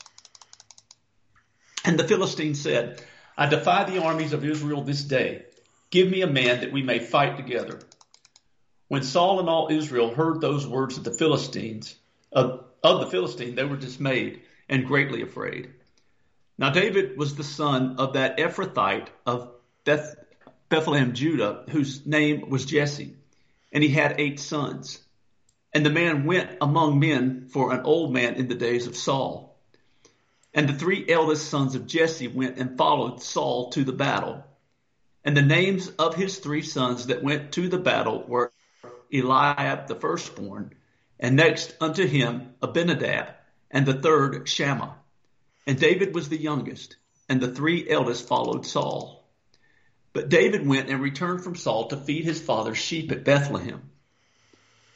And 1.84 2.00
the 2.00 2.07
Philistine 2.07 2.55
said, 2.55 3.03
I 3.38 3.48
defy 3.48 3.84
the 3.84 4.01
armies 4.01 4.34
of 4.34 4.43
Israel 4.43 4.81
this 4.81 5.03
day. 5.03 5.45
Give 5.91 6.10
me 6.10 6.22
a 6.22 6.27
man 6.27 6.62
that 6.62 6.72
we 6.72 6.81
may 6.81 7.00
fight 7.00 7.38
together. 7.38 7.79
When 8.88 9.03
Saul 9.03 9.39
and 9.39 9.48
all 9.48 9.67
Israel 9.72 10.13
heard 10.13 10.41
those 10.41 10.65
words 10.65 10.98
of 10.98 11.03
the 11.03 11.13
Philistines, 11.13 11.95
of, 12.31 12.65
of 12.84 13.01
the 13.01 13.07
Philistine, 13.07 13.55
they 13.55 13.63
were 13.63 13.77
dismayed 13.77 14.41
and 14.67 14.88
greatly 14.88 15.22
afraid. 15.22 15.75
Now 16.57 16.69
David 16.69 17.17
was 17.17 17.35
the 17.35 17.43
son 17.43 17.97
of 17.97 18.13
that 18.13 18.38
Ephrathite 18.38 19.07
of 19.25 19.51
Beth, 19.83 20.15
Bethlehem, 20.69 21.13
Judah, 21.13 21.65
whose 21.69 22.05
name 22.05 22.50
was 22.50 22.65
Jesse, 22.65 23.15
and 23.74 23.83
he 23.83 23.89
had 23.89 24.19
eight 24.19 24.39
sons. 24.39 25.00
And 25.74 25.85
the 25.85 25.89
man 25.89 26.25
went 26.25 26.57
among 26.62 27.00
men 27.00 27.50
for 27.50 27.74
an 27.74 27.81
old 27.81 28.13
man 28.13 28.35
in 28.35 28.47
the 28.47 28.55
days 28.55 28.88
of 28.88 28.95
Saul. 28.95 29.59
And 30.53 30.69
the 30.69 30.74
three 30.74 31.05
eldest 31.09 31.50
sons 31.50 31.75
of 31.75 31.85
Jesse 31.85 32.29
went 32.29 32.57
and 32.57 32.77
followed 32.77 33.21
Saul 33.21 33.71
to 33.71 33.83
the 33.83 33.91
battle. 33.91 34.41
And 35.25 35.35
the 35.35 35.41
names 35.41 35.89
of 35.89 36.15
his 36.15 36.39
three 36.39 36.62
sons 36.62 37.07
that 37.07 37.21
went 37.24 37.51
to 37.53 37.67
the 37.67 37.77
battle 37.77 38.24
were 38.25 38.53
Eliab 39.12 39.88
the 39.88 39.95
firstborn, 39.95 40.74
and 41.19 41.35
next 41.35 41.75
unto 41.81 42.07
him 42.07 42.53
Abinadab, 42.62 43.33
and 43.69 43.85
the 43.85 43.93
third 43.93 44.47
Shammah. 44.47 44.95
And 45.67 45.79
David 45.79 46.13
was 46.13 46.29
the 46.29 46.41
youngest, 46.41 46.95
and 47.27 47.41
the 47.41 47.53
three 47.53 47.89
eldest 47.89 48.27
followed 48.27 48.65
Saul. 48.65 49.27
But 50.13 50.29
David 50.29 50.65
went 50.65 50.89
and 50.89 51.01
returned 51.01 51.43
from 51.43 51.55
Saul 51.55 51.88
to 51.88 51.98
feed 51.98 52.24
his 52.24 52.41
father's 52.41 52.77
sheep 52.77 53.12
at 53.12 53.25
Bethlehem. 53.25 53.89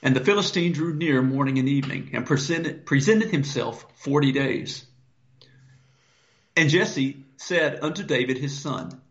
And 0.02 0.16
the 0.16 0.24
Philistine 0.24 0.72
drew 0.72 0.94
near 0.94 1.22
morning 1.22 1.60
and 1.60 1.68
evening, 1.68 2.12
and 2.14 2.26
presented, 2.26 2.86
presented 2.86 3.32
himself 3.32 3.86
forty 3.98 4.32
days. 4.32 4.86
And 6.56 6.70
Jesse 6.70 7.26
said 7.38 7.80
unto 7.82 8.04
David 8.04 8.38
his 8.38 8.58
son, 8.58 9.02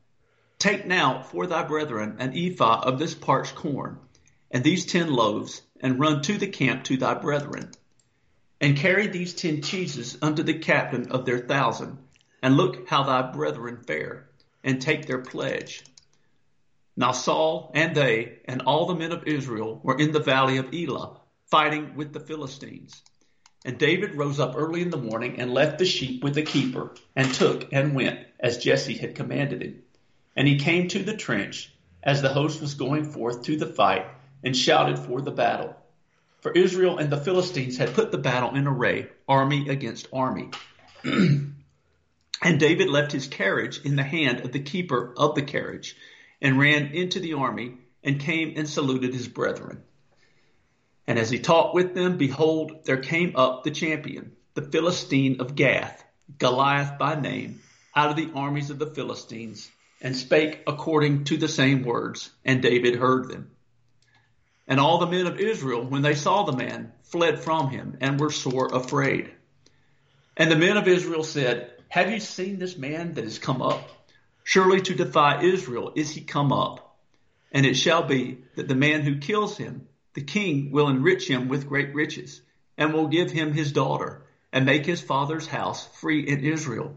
Take 0.58 0.86
now 0.86 1.22
for 1.22 1.46
thy 1.46 1.62
brethren 1.62 2.16
an 2.18 2.36
ephah 2.36 2.80
of 2.84 2.98
this 2.98 3.14
parched 3.14 3.54
corn, 3.54 3.98
and 4.50 4.64
these 4.64 4.86
ten 4.86 5.12
loaves, 5.12 5.60
and 5.80 6.00
run 6.00 6.22
to 6.22 6.38
the 6.38 6.46
camp 6.46 6.84
to 6.84 6.96
thy 6.96 7.14
brethren. 7.14 7.70
And 8.60 8.76
carry 8.76 9.06
these 9.06 9.34
ten 9.34 9.62
cheeses 9.62 10.18
unto 10.20 10.42
the 10.42 10.58
captain 10.58 11.12
of 11.12 11.24
their 11.24 11.38
thousand, 11.38 11.98
and 12.42 12.56
look 12.56 12.88
how 12.88 13.04
thy 13.04 13.30
brethren 13.30 13.84
fare, 13.86 14.28
and 14.64 14.80
take 14.80 15.06
their 15.06 15.20
pledge. 15.20 15.84
Now 16.96 17.12
Saul 17.12 17.70
and 17.74 17.94
they 17.94 18.40
and 18.46 18.62
all 18.62 18.86
the 18.86 18.96
men 18.96 19.12
of 19.12 19.28
Israel 19.28 19.80
were 19.84 19.96
in 19.96 20.10
the 20.10 20.18
valley 20.18 20.56
of 20.56 20.74
Elah, 20.74 21.20
fighting 21.46 21.94
with 21.94 22.12
the 22.12 22.18
Philistines. 22.18 23.02
And 23.64 23.78
David 23.78 24.16
rose 24.16 24.40
up 24.40 24.54
early 24.56 24.82
in 24.82 24.90
the 24.90 24.96
morning 24.96 25.38
and 25.38 25.54
left 25.54 25.78
the 25.78 25.84
sheep 25.84 26.24
with 26.24 26.34
the 26.34 26.42
keeper, 26.42 26.94
and 27.14 27.32
took 27.32 27.72
and 27.72 27.94
went 27.94 28.26
as 28.40 28.58
Jesse 28.58 28.96
had 28.96 29.14
commanded 29.14 29.62
him. 29.62 29.82
And 30.34 30.48
he 30.48 30.58
came 30.58 30.88
to 30.88 31.02
the 31.04 31.16
trench 31.16 31.72
as 32.02 32.22
the 32.22 32.32
host 32.32 32.60
was 32.60 32.74
going 32.74 33.04
forth 33.04 33.42
to 33.44 33.56
the 33.56 33.66
fight, 33.66 34.06
and 34.42 34.56
shouted 34.56 34.98
for 34.98 35.20
the 35.20 35.30
battle. 35.30 35.76
For 36.40 36.52
Israel 36.52 36.98
and 36.98 37.10
the 37.10 37.20
Philistines 37.20 37.78
had 37.78 37.94
put 37.94 38.12
the 38.12 38.18
battle 38.18 38.54
in 38.54 38.68
array, 38.68 39.08
army 39.28 39.68
against 39.68 40.08
army. 40.12 40.50
and 41.04 41.54
David 42.42 42.88
left 42.88 43.10
his 43.10 43.26
carriage 43.26 43.80
in 43.84 43.96
the 43.96 44.04
hand 44.04 44.40
of 44.40 44.52
the 44.52 44.60
keeper 44.60 45.12
of 45.16 45.34
the 45.34 45.42
carriage, 45.42 45.96
and 46.40 46.58
ran 46.58 46.94
into 46.94 47.18
the 47.18 47.34
army, 47.34 47.78
and 48.04 48.20
came 48.20 48.54
and 48.56 48.68
saluted 48.68 49.12
his 49.12 49.26
brethren. 49.26 49.82
And 51.08 51.18
as 51.18 51.30
he 51.30 51.40
talked 51.40 51.74
with 51.74 51.94
them, 51.94 52.18
behold, 52.18 52.84
there 52.84 52.98
came 52.98 53.32
up 53.34 53.64
the 53.64 53.72
champion, 53.72 54.36
the 54.54 54.62
Philistine 54.62 55.40
of 55.40 55.56
Gath, 55.56 56.04
Goliath 56.38 56.98
by 56.98 57.20
name, 57.20 57.60
out 57.96 58.10
of 58.10 58.16
the 58.16 58.30
armies 58.34 58.70
of 58.70 58.78
the 58.78 58.94
Philistines, 58.94 59.68
and 60.00 60.14
spake 60.14 60.62
according 60.68 61.24
to 61.24 61.36
the 61.36 61.48
same 61.48 61.82
words, 61.82 62.30
and 62.44 62.62
David 62.62 62.94
heard 62.94 63.28
them. 63.28 63.50
And 64.68 64.78
all 64.78 64.98
the 64.98 65.06
men 65.06 65.26
of 65.26 65.40
Israel, 65.40 65.82
when 65.82 66.02
they 66.02 66.14
saw 66.14 66.44
the 66.44 66.56
man, 66.56 66.92
fled 67.02 67.40
from 67.40 67.70
him 67.70 67.96
and 68.02 68.20
were 68.20 68.30
sore 68.30 68.66
afraid. 68.66 69.30
And 70.36 70.50
the 70.50 70.56
men 70.56 70.76
of 70.76 70.86
Israel 70.86 71.24
said, 71.24 71.72
Have 71.88 72.10
you 72.10 72.20
seen 72.20 72.58
this 72.58 72.76
man 72.76 73.14
that 73.14 73.24
is 73.24 73.38
come 73.38 73.62
up? 73.62 73.88
Surely 74.44 74.82
to 74.82 74.94
defy 74.94 75.42
Israel 75.42 75.92
is 75.96 76.10
he 76.10 76.20
come 76.20 76.52
up. 76.52 76.98
And 77.50 77.64
it 77.64 77.74
shall 77.74 78.02
be 78.02 78.44
that 78.56 78.68
the 78.68 78.74
man 78.74 79.00
who 79.00 79.18
kills 79.18 79.56
him, 79.56 79.88
the 80.12 80.22
king 80.22 80.70
will 80.70 80.88
enrich 80.88 81.28
him 81.28 81.48
with 81.48 81.68
great 81.68 81.94
riches, 81.94 82.42
and 82.76 82.92
will 82.92 83.08
give 83.08 83.30
him 83.30 83.52
his 83.52 83.72
daughter, 83.72 84.26
and 84.52 84.66
make 84.66 84.84
his 84.84 85.00
father's 85.00 85.46
house 85.46 85.86
free 85.98 86.20
in 86.20 86.44
Israel. 86.44 86.94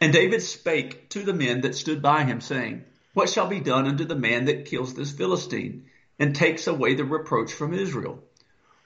And 0.00 0.12
David 0.12 0.42
spake 0.42 1.08
to 1.10 1.22
the 1.22 1.32
men 1.32 1.62
that 1.62 1.74
stood 1.74 2.02
by 2.02 2.24
him, 2.24 2.42
saying, 2.42 2.84
What 3.14 3.30
shall 3.30 3.46
be 3.46 3.60
done 3.60 3.86
unto 3.86 4.04
the 4.04 4.14
man 4.14 4.44
that 4.44 4.66
kills 4.66 4.92
this 4.92 5.12
Philistine? 5.12 5.86
And 6.18 6.34
takes 6.34 6.66
away 6.66 6.94
the 6.94 7.04
reproach 7.04 7.52
from 7.52 7.74
Israel. 7.74 8.22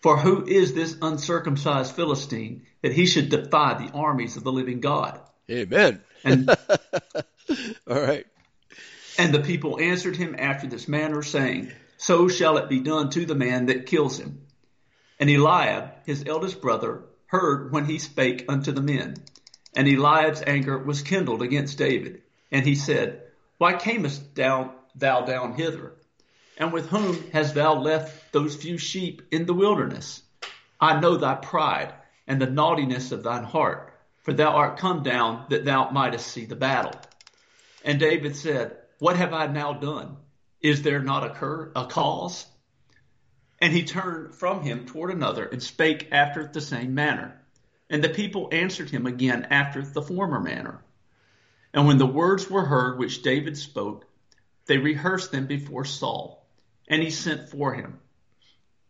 For 0.01 0.17
who 0.17 0.47
is 0.47 0.75
this 0.75 0.97
uncircumcised 1.03 1.95
Philistine 1.95 2.67
that 2.83 2.93
he 2.93 3.07
should 3.07 3.31
defy 3.31 3.75
the 3.75 3.93
armies 3.93 4.37
of 4.37 4.45
the 4.45 4.53
living 4.53 4.81
God? 4.81 5.21
Amen. 5.51 6.03
And, 6.25 6.49
All 7.89 8.01
right. 8.01 8.27
And 9.19 9.35
the 9.35 9.41
people 9.41 9.81
answered 9.81 10.17
him 10.17 10.37
after 10.39 10.69
this 10.69 10.87
manner, 10.87 11.23
saying, 11.23 11.73
So 11.97 12.29
shall 12.29 12.59
it 12.59 12.69
be 12.69 12.81
done 12.81 13.11
to 13.11 13.27
the 13.27 13.35
man 13.35 13.67
that 13.67 13.87
kills 13.87 14.21
him. 14.21 14.47
And 15.19 15.29
Eliab, 15.29 15.91
his 16.07 16.25
eldest 16.27 16.61
brother, 16.61 17.03
heard 17.27 17.73
when 17.73 17.87
he 17.87 17.99
spake 17.99 18.45
unto 18.49 18.71
the 18.71 18.81
men. 18.81 19.17
And 19.75 19.89
Eliab's 19.89 20.43
anger 20.47 20.79
was 20.79 21.03
kindled 21.03 21.43
against 21.43 21.79
David. 21.79 22.23
And 22.53 22.65
he 22.65 22.77
said, 22.77 23.23
Why 23.59 23.73
camest 23.73 24.37
thou, 24.37 24.75
thou 24.95 25.23
down 25.23 25.55
hither? 25.55 25.95
And 26.59 26.73
with 26.73 26.89
whom 26.89 27.31
hast 27.31 27.55
thou 27.55 27.75
left 27.75 28.33
those 28.33 28.57
few 28.57 28.79
sheep 28.79 29.23
in 29.31 29.47
the 29.47 29.55
wilderness? 29.55 30.23
I 30.81 30.99
know 30.99 31.17
thy 31.17 31.37
pride 31.37 31.95
and 32.27 32.41
the 32.41 32.51
naughtiness 32.51 33.13
of 33.13 33.23
thine 33.23 33.45
heart, 33.45 33.95
for 34.23 34.33
thou 34.33 34.51
art 34.51 34.79
come 34.79 35.05
down 35.05 35.47
that 35.51 35.65
thou 35.65 35.91
mightest 35.91 36.27
see 36.27 36.45
the 36.45 36.57
battle. 36.57 36.93
And 37.85 38.01
David 38.01 38.35
said, 38.35 38.77
What 38.99 39.17
have 39.17 39.33
I 39.33 39.47
now 39.47 39.73
done? 39.73 40.17
Is 40.61 40.83
there 40.83 41.01
not 41.01 41.25
a, 41.25 41.35
cur- 41.35 41.73
a 41.77 41.87
cause? 41.87 42.45
And 43.61 43.73
he 43.73 43.85
turned 43.85 44.35
from 44.35 44.63
him 44.63 44.85
toward 44.85 45.13
another 45.13 45.45
and 45.45 45.63
spake 45.63 46.09
after 46.11 46.47
the 46.47 46.61
same 46.61 46.95
manner. 46.95 47.41
And 47.89 48.03
the 48.03 48.09
people 48.09 48.49
answered 48.53 48.91
him 48.91 49.07
again 49.07 49.47
after 49.51 49.83
the 49.83 50.03
former 50.03 50.41
manner. 50.41 50.83
And 51.73 51.87
when 51.87 51.99
the 51.99 52.07
words 52.07 52.51
were 52.51 52.65
heard 52.65 52.99
which 52.99 53.23
David 53.23 53.57
spoke, 53.57 54.05
they 54.67 54.79
rehearsed 54.79 55.33
them 55.33 55.47
before 55.47 55.85
Saul, 55.85 56.38
and 56.89 57.03
he 57.03 57.11
sent 57.11 57.51
for 57.51 57.75
him. 57.75 57.99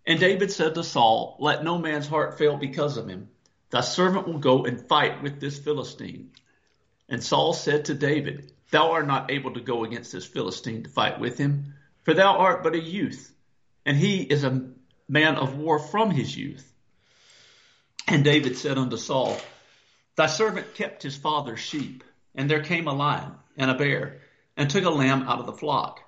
And 0.07 0.19
David 0.19 0.51
said 0.51 0.75
to 0.75 0.85
Saul, 0.85 1.37
Let 1.39 1.65
no 1.65 1.77
man's 1.77 2.09
heart 2.09 2.39
fail 2.39 2.57
because 2.57 2.97
of 2.97 3.09
him. 3.09 3.29
Thy 3.71 3.83
servant 3.83 4.27
will 4.27 4.39
go 4.39 4.65
and 4.65 4.89
fight 4.89 5.23
with 5.23 5.41
this 5.41 5.59
Philistine. 5.59 6.31
And 7.09 7.23
Saul 7.23 7.53
said 7.53 7.87
to 7.87 7.95
David, 7.95 8.53
Thou 8.71 8.93
art 8.93 9.07
not 9.07 9.31
able 9.31 9.55
to 9.55 9.61
go 9.61 9.85
against 9.85 10.13
this 10.13 10.27
Philistine 10.27 10.85
to 10.85 10.91
fight 10.91 11.21
with 11.21 11.37
him, 11.37 11.75
for 12.05 12.15
thou 12.15 12.39
art 12.39 12.63
but 12.63 12.75
a 12.75 12.81
youth, 12.81 13.33
and 13.85 13.97
he 13.97 14.23
is 14.23 14.45
a 14.45 14.71
man 15.09 15.37
of 15.37 15.59
war 15.59 15.79
from 15.79 16.11
his 16.11 16.35
youth. 16.37 16.71
And 18.07 18.25
David 18.25 18.57
said 18.57 18.79
unto 18.79 18.97
Saul, 18.97 19.39
Thy 20.17 20.27
servant 20.27 20.75
kept 20.75 21.03
his 21.03 21.17
father's 21.17 21.61
sheep, 21.61 22.05
and 22.35 22.49
there 22.49 22.63
came 22.63 22.89
a 22.89 22.95
lion 22.95 23.33
and 23.57 23.71
a 23.71 23.75
bear, 23.75 24.21
and 24.57 24.71
took 24.71 24.85
a 24.85 24.91
lamb 24.91 25.23
out 25.25 25.41
of 25.41 25.47
the 25.47 25.53
flock. 25.53 26.01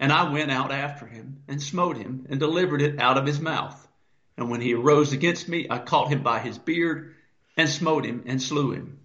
And 0.00 0.10
I 0.10 0.32
went 0.32 0.50
out 0.50 0.72
after 0.72 1.06
him, 1.06 1.42
and 1.46 1.62
smote 1.62 1.98
him, 1.98 2.26
and 2.30 2.40
delivered 2.40 2.80
it 2.80 2.98
out 2.98 3.18
of 3.18 3.26
his 3.26 3.38
mouth. 3.38 3.86
And 4.36 4.50
when 4.50 4.62
he 4.62 4.72
arose 4.72 5.12
against 5.12 5.46
me, 5.46 5.66
I 5.68 5.78
caught 5.78 6.08
him 6.08 6.22
by 6.22 6.38
his 6.38 6.56
beard, 6.56 7.14
and 7.54 7.68
smote 7.68 8.06
him, 8.06 8.22
and 8.24 8.40
slew 8.40 8.72
him. 8.72 9.00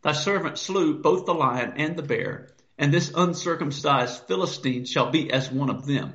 Thy 0.00 0.12
servant 0.12 0.56
slew 0.56 0.94
both 0.94 1.26
the 1.26 1.34
lion 1.34 1.74
and 1.76 1.94
the 1.94 2.02
bear, 2.02 2.48
and 2.78 2.92
this 2.92 3.12
uncircumcised 3.14 4.26
Philistine 4.26 4.86
shall 4.86 5.10
be 5.10 5.30
as 5.30 5.52
one 5.52 5.68
of 5.68 5.84
them, 5.84 6.14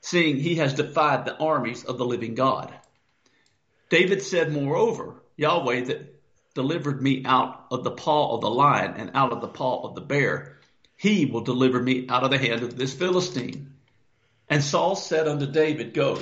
seeing 0.00 0.36
he 0.36 0.54
has 0.56 0.74
defied 0.74 1.24
the 1.24 1.36
armies 1.36 1.84
of 1.84 1.98
the 1.98 2.06
living 2.06 2.36
God. 2.36 2.72
David 3.90 4.22
said, 4.22 4.52
Moreover, 4.52 5.20
Yahweh 5.36 5.84
that 5.86 6.20
delivered 6.54 7.02
me 7.02 7.24
out 7.24 7.66
of 7.72 7.82
the 7.82 7.90
paw 7.90 8.36
of 8.36 8.40
the 8.40 8.50
lion 8.50 8.94
and 8.96 9.10
out 9.14 9.32
of 9.32 9.40
the 9.40 9.48
paw 9.48 9.88
of 9.88 9.96
the 9.96 10.00
bear, 10.00 10.57
he 10.98 11.26
will 11.26 11.42
deliver 11.42 11.80
me 11.80 12.06
out 12.08 12.24
of 12.24 12.30
the 12.30 12.38
hand 12.38 12.64
of 12.64 12.76
this 12.76 12.92
Philistine. 12.92 13.72
And 14.48 14.62
Saul 14.62 14.96
said 14.96 15.28
unto 15.28 15.46
David, 15.46 15.94
Go, 15.94 16.20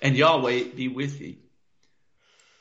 and 0.00 0.16
Yahweh 0.16 0.68
be 0.76 0.86
with 0.86 1.18
thee. 1.18 1.40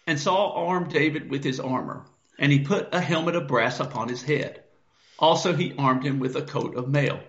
And 0.08 0.20
Saul 0.20 0.54
armed 0.56 0.92
David 0.92 1.30
with 1.30 1.44
his 1.44 1.60
armor, 1.60 2.06
and 2.40 2.52
he 2.52 2.62
put 2.62 2.90
a 2.92 3.00
helmet 3.00 3.36
of 3.36 3.48
brass 3.48 3.80
upon 3.80 4.10
his 4.10 4.24
head. 4.24 4.64
Also 5.20 5.54
he 5.54 5.76
armed 5.78 6.04
him 6.04 6.18
with 6.20 6.36
a 6.36 6.42
coat 6.42 6.76
of 6.76 6.90
mail. 6.90 7.22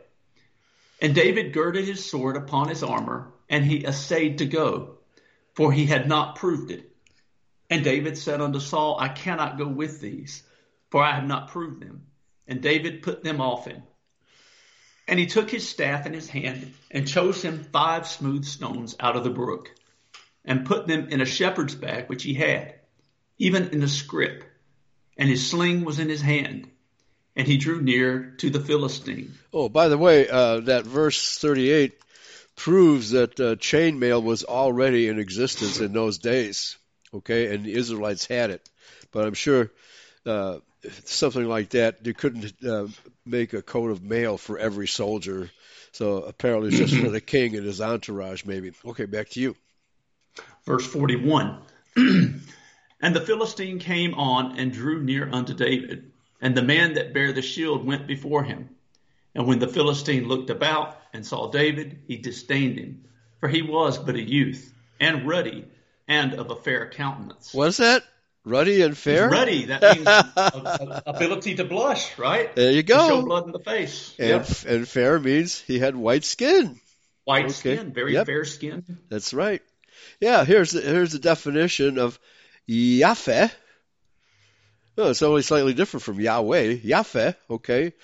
And 1.03 1.15
David 1.15 1.53
girded 1.53 1.85
his 1.85 2.03
sword 2.03 2.37
upon 2.37 2.71
his 2.71 2.83
armor, 2.83 3.31
and 3.51 3.63
he 3.63 3.85
essayed 3.85 4.39
to 4.39 4.47
go, 4.47 4.97
for 5.53 5.71
he 5.71 5.85
had 5.85 6.09
not 6.09 6.37
proved 6.37 6.71
it. 6.71 6.91
And 7.69 7.85
David 7.85 8.17
said 8.17 8.41
unto 8.41 8.59
Saul, 8.59 8.99
I 8.99 9.09
cannot 9.09 9.59
go 9.59 9.69
with 9.69 10.01
these, 10.01 10.43
for 10.91 11.05
I 11.05 11.13
have 11.13 11.27
not 11.27 11.49
proved 11.49 11.83
them. 11.83 12.07
And 12.49 12.63
David 12.63 13.03
put 13.03 13.23
them 13.23 13.43
off 13.43 13.67
him. 13.67 13.83
And 15.07 15.19
he 15.19 15.27
took 15.27 15.51
his 15.51 15.69
staff 15.69 16.07
in 16.07 16.15
his 16.15 16.29
hand 16.29 16.73
and 16.91 17.07
chose 17.07 17.43
him 17.43 17.65
five 17.73 18.07
smooth 18.07 18.45
stones 18.45 18.97
out 18.99 19.17
of 19.17 19.25
the 19.25 19.31
brook 19.31 19.71
and 20.45 20.67
put 20.67 20.87
them 20.87 21.09
in 21.09 21.21
a 21.21 21.27
shepherd's 21.27 21.75
bag 21.75 22.09
which 22.09 22.23
he 22.23 22.35
had, 22.35 22.75
even 23.39 23.69
in 23.69 23.83
a 23.83 23.89
scrip. 23.89 24.45
And 25.17 25.29
his 25.29 25.49
sling 25.49 25.85
was 25.85 25.99
in 25.99 26.09
his 26.09 26.23
hand. 26.23 26.71
And 27.37 27.47
he 27.49 27.57
drew 27.57 27.83
near 27.83 28.35
to 28.39 28.49
the 28.49 28.61
Philistine. 28.61 29.35
Oh, 29.53 29.69
by 29.69 29.89
the 29.89 29.99
way, 29.99 30.29
uh, 30.29 30.61
that 30.61 30.85
verse 30.85 31.37
38 31.39 31.93
proves 32.55 33.11
that 33.11 33.41
uh, 33.41 33.57
chainmail 33.57 34.23
was 34.23 34.45
already 34.45 35.09
in 35.09 35.19
existence 35.19 35.81
in 35.81 35.93
those 35.93 36.19
days. 36.19 36.77
Okay, 37.13 37.55
and 37.55 37.65
the 37.65 37.75
Israelites 37.75 38.27
had 38.27 38.51
it. 38.51 38.69
But 39.11 39.27
I'm 39.27 39.35
sure 39.35 39.71
uh, 40.27 40.59
something 41.05 41.45
like 41.45 41.71
that, 41.71 42.07
you 42.07 42.15
couldn't 42.15 42.53
uh, 42.65 42.87
make 43.25 43.53
a 43.53 43.63
coat 43.63 43.91
of 43.91 44.03
mail 44.03 44.37
for 44.39 44.59
every 44.59 44.87
soldier. 44.87 45.51
So 45.93 46.23
apparently 46.23 46.69
it's 46.69 46.79
just 46.79 46.97
for 46.97 47.11
the 47.11 47.21
king 47.21 47.57
and 47.57 47.65
his 47.65 47.81
entourage, 47.81 48.45
maybe. 48.45 48.73
Okay, 48.85 49.07
back 49.07 49.31
to 49.31 49.41
you. 49.41 49.57
Verse 50.67 50.87
41. 50.87 51.63
and 51.97 52.43
the 53.01 53.21
Philistine 53.21 53.79
came 53.79 54.15
on 54.15 54.59
and 54.59 54.73
drew 54.73 55.03
near 55.03 55.29
unto 55.31 55.55
David, 55.55 56.11
and 56.41 56.57
the 56.57 56.63
man 56.63 56.95
that 56.95 57.15
bare 57.15 57.33
the 57.33 57.43
shield 57.43 57.87
went 57.87 58.07
before 58.07 58.43
him. 58.43 58.71
And 59.35 59.47
when 59.47 59.59
the 59.59 59.69
Philistine 59.69 60.27
looked 60.27 60.51
about 60.51 61.01
and 61.13 61.27
saw 61.27 61.51
David, 61.51 62.01
he 62.07 62.17
disdained 62.17 62.79
him, 62.79 63.05
for 63.41 63.49
he 63.49 63.63
was 63.63 63.99
but 63.99 64.15
a 64.15 64.23
youth, 64.23 64.73
and 65.01 65.27
ruddy, 65.29 65.67
and 66.09 66.35
of 66.35 66.51
a 66.51 66.57
fair 66.57 66.89
countenance. 66.89 67.53
What's 67.53 67.79
that? 67.79 68.05
Ruddy 68.45 68.83
and 68.83 68.97
fair? 68.97 69.31
Ruddy, 69.31 69.67
that 69.67 69.83
means 69.83 70.07
a, 70.07 70.59
a, 70.59 71.03
ability 71.07 71.55
to 71.57 71.65
blush, 71.65 72.19
right? 72.19 72.55
There 72.55 72.73
you 72.73 72.83
go. 72.83 73.09
To 73.09 73.17
show 73.17 73.23
blood 73.23 73.47
in 73.47 73.53
the 73.53 73.59
face. 73.59 74.15
And, 74.19 74.29
Yep. 74.29 74.49
and 74.67 74.89
fair 74.89 75.19
means 75.19 75.61
he 75.61 75.79
had 75.79 75.97
white 75.97 76.25
skin. 76.25 76.79
White 77.25 77.47
Okay. 77.47 77.53
skin, 77.77 77.93
very 77.93 78.13
Yep. 78.15 78.27
fair 78.27 78.45
skin. 78.45 78.85
That's 79.09 79.33
right. 79.33 79.63
Yeah, 80.21 80.45
here's 80.45 80.73
the, 80.73 80.83
here's 80.83 81.13
the 81.13 81.19
definition 81.19 81.99
of 81.99 82.19
yapheh. 82.69 83.51
No, 84.97 85.09
it's 85.11 85.23
only 85.23 85.43
slightly 85.43 85.75
different 85.75 86.05
from 86.05 86.21
Yahweh. 86.21 86.79
Yahweh, 86.83 87.33
okay. 87.51 87.95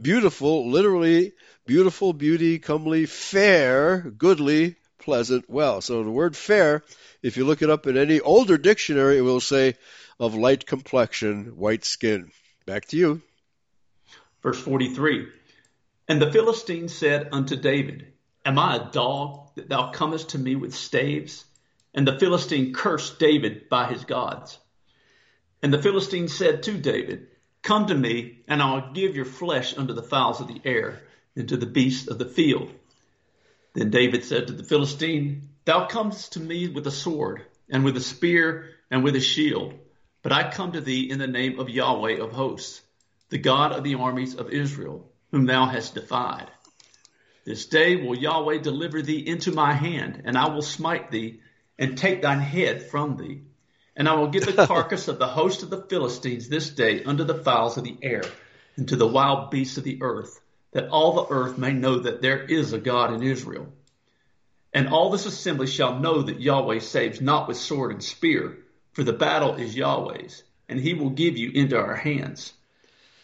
Beautiful, 0.00 0.70
literally 0.70 1.32
beautiful, 1.66 2.12
beauty, 2.12 2.58
comely, 2.58 3.06
fair, 3.06 4.00
goodly, 4.00 4.74
pleasant, 5.00 5.48
well. 5.48 5.80
So 5.80 6.04
the 6.04 6.10
word 6.10 6.36
fair, 6.36 6.84
if 7.22 7.36
you 7.36 7.44
look 7.44 7.62
it 7.62 7.70
up 7.70 7.86
in 7.86 7.96
any 7.96 8.20
older 8.20 8.56
dictionary, 8.56 9.18
it 9.18 9.22
will 9.22 9.40
say 9.40 9.74
of 10.18 10.34
light 10.34 10.66
complexion, 10.66 11.56
white 11.56 11.84
skin. 11.84 12.30
Back 12.66 12.86
to 12.86 12.96
you. 12.96 13.22
Verse 14.42 14.60
43. 14.60 15.28
And 16.08 16.20
the 16.20 16.30
Philistine 16.30 16.88
said 16.88 17.28
unto 17.32 17.56
David, 17.56 18.12
Am 18.44 18.58
I 18.58 18.76
a 18.76 18.90
dog 18.90 19.50
that 19.56 19.68
thou 19.68 19.90
comest 19.90 20.30
to 20.30 20.38
me 20.38 20.56
with 20.56 20.74
staves? 20.74 21.44
And 21.94 22.06
the 22.06 22.18
Philistine 22.18 22.72
cursed 22.72 23.18
David 23.18 23.68
by 23.68 23.86
his 23.86 24.04
gods. 24.04 24.58
And 25.62 25.72
the 25.72 25.82
Philistine 25.82 26.28
said 26.28 26.62
to 26.64 26.78
David, 26.78 27.26
Come 27.62 27.86
to 27.86 27.94
me, 27.94 28.40
and 28.48 28.62
I 28.62 28.74
will 28.74 28.92
give 28.92 29.14
your 29.14 29.24
flesh 29.26 29.76
unto 29.76 29.92
the 29.92 30.02
fowls 30.02 30.40
of 30.40 30.48
the 30.48 30.60
air, 30.64 31.02
and 31.36 31.48
to 31.48 31.56
the 31.56 31.66
beasts 31.66 32.08
of 32.08 32.18
the 32.18 32.24
field. 32.24 32.72
Then 33.72 33.90
David 33.90 34.24
said 34.24 34.48
to 34.48 34.52
the 34.52 34.64
Philistine, 34.64 35.50
Thou 35.64 35.86
comest 35.86 36.32
to 36.32 36.40
me 36.40 36.68
with 36.68 36.86
a 36.86 36.90
sword, 36.90 37.44
and 37.68 37.84
with 37.84 37.96
a 37.96 38.00
spear, 38.00 38.70
and 38.90 39.04
with 39.04 39.14
a 39.14 39.20
shield. 39.20 39.74
But 40.22 40.32
I 40.32 40.50
come 40.50 40.72
to 40.72 40.80
thee 40.80 41.08
in 41.08 41.18
the 41.18 41.28
name 41.28 41.60
of 41.60 41.70
Yahweh 41.70 42.20
of 42.20 42.32
hosts, 42.32 42.82
the 43.28 43.38
God 43.38 43.72
of 43.72 43.84
the 43.84 43.94
armies 43.94 44.34
of 44.34 44.50
Israel, 44.50 45.10
whom 45.30 45.46
thou 45.46 45.66
hast 45.66 45.94
defied. 45.94 46.50
This 47.44 47.66
day 47.66 47.96
will 47.96 48.18
Yahweh 48.18 48.58
deliver 48.58 49.02
thee 49.02 49.26
into 49.26 49.52
my 49.52 49.72
hand, 49.72 50.22
and 50.24 50.36
I 50.36 50.48
will 50.48 50.62
smite 50.62 51.10
thee, 51.10 51.40
and 51.78 51.96
take 51.96 52.22
thine 52.22 52.40
head 52.40 52.90
from 52.90 53.16
thee. 53.16 53.42
And 53.96 54.08
I 54.08 54.14
will 54.14 54.28
give 54.28 54.44
the 54.44 54.66
carcass 54.66 55.06
of 55.08 55.18
the 55.18 55.28
host 55.28 55.62
of 55.62 55.70
the 55.70 55.82
Philistines 55.82 56.48
this 56.48 56.70
day 56.70 57.04
unto 57.04 57.24
the 57.24 57.42
fowls 57.42 57.76
of 57.76 57.84
the 57.84 57.96
air, 58.02 58.24
and 58.76 58.88
to 58.88 58.96
the 58.96 59.06
wild 59.06 59.50
beasts 59.50 59.78
of 59.78 59.84
the 59.84 60.02
earth, 60.02 60.40
that 60.72 60.88
all 60.88 61.12
the 61.12 61.34
earth 61.34 61.58
may 61.58 61.72
know 61.72 61.98
that 61.98 62.22
there 62.22 62.42
is 62.42 62.72
a 62.72 62.78
God 62.78 63.12
in 63.12 63.22
Israel. 63.22 63.72
And 64.72 64.88
all 64.88 65.10
this 65.10 65.26
assembly 65.26 65.66
shall 65.66 65.98
know 65.98 66.22
that 66.22 66.40
Yahweh 66.40 66.78
saves 66.78 67.20
not 67.20 67.48
with 67.48 67.56
sword 67.56 67.90
and 67.90 68.02
spear, 68.02 68.58
for 68.92 69.02
the 69.02 69.12
battle 69.12 69.54
is 69.54 69.76
Yahweh's, 69.76 70.42
and 70.68 70.78
he 70.78 70.94
will 70.94 71.10
give 71.10 71.36
you 71.36 71.50
into 71.52 71.76
our 71.76 71.96
hands. 71.96 72.52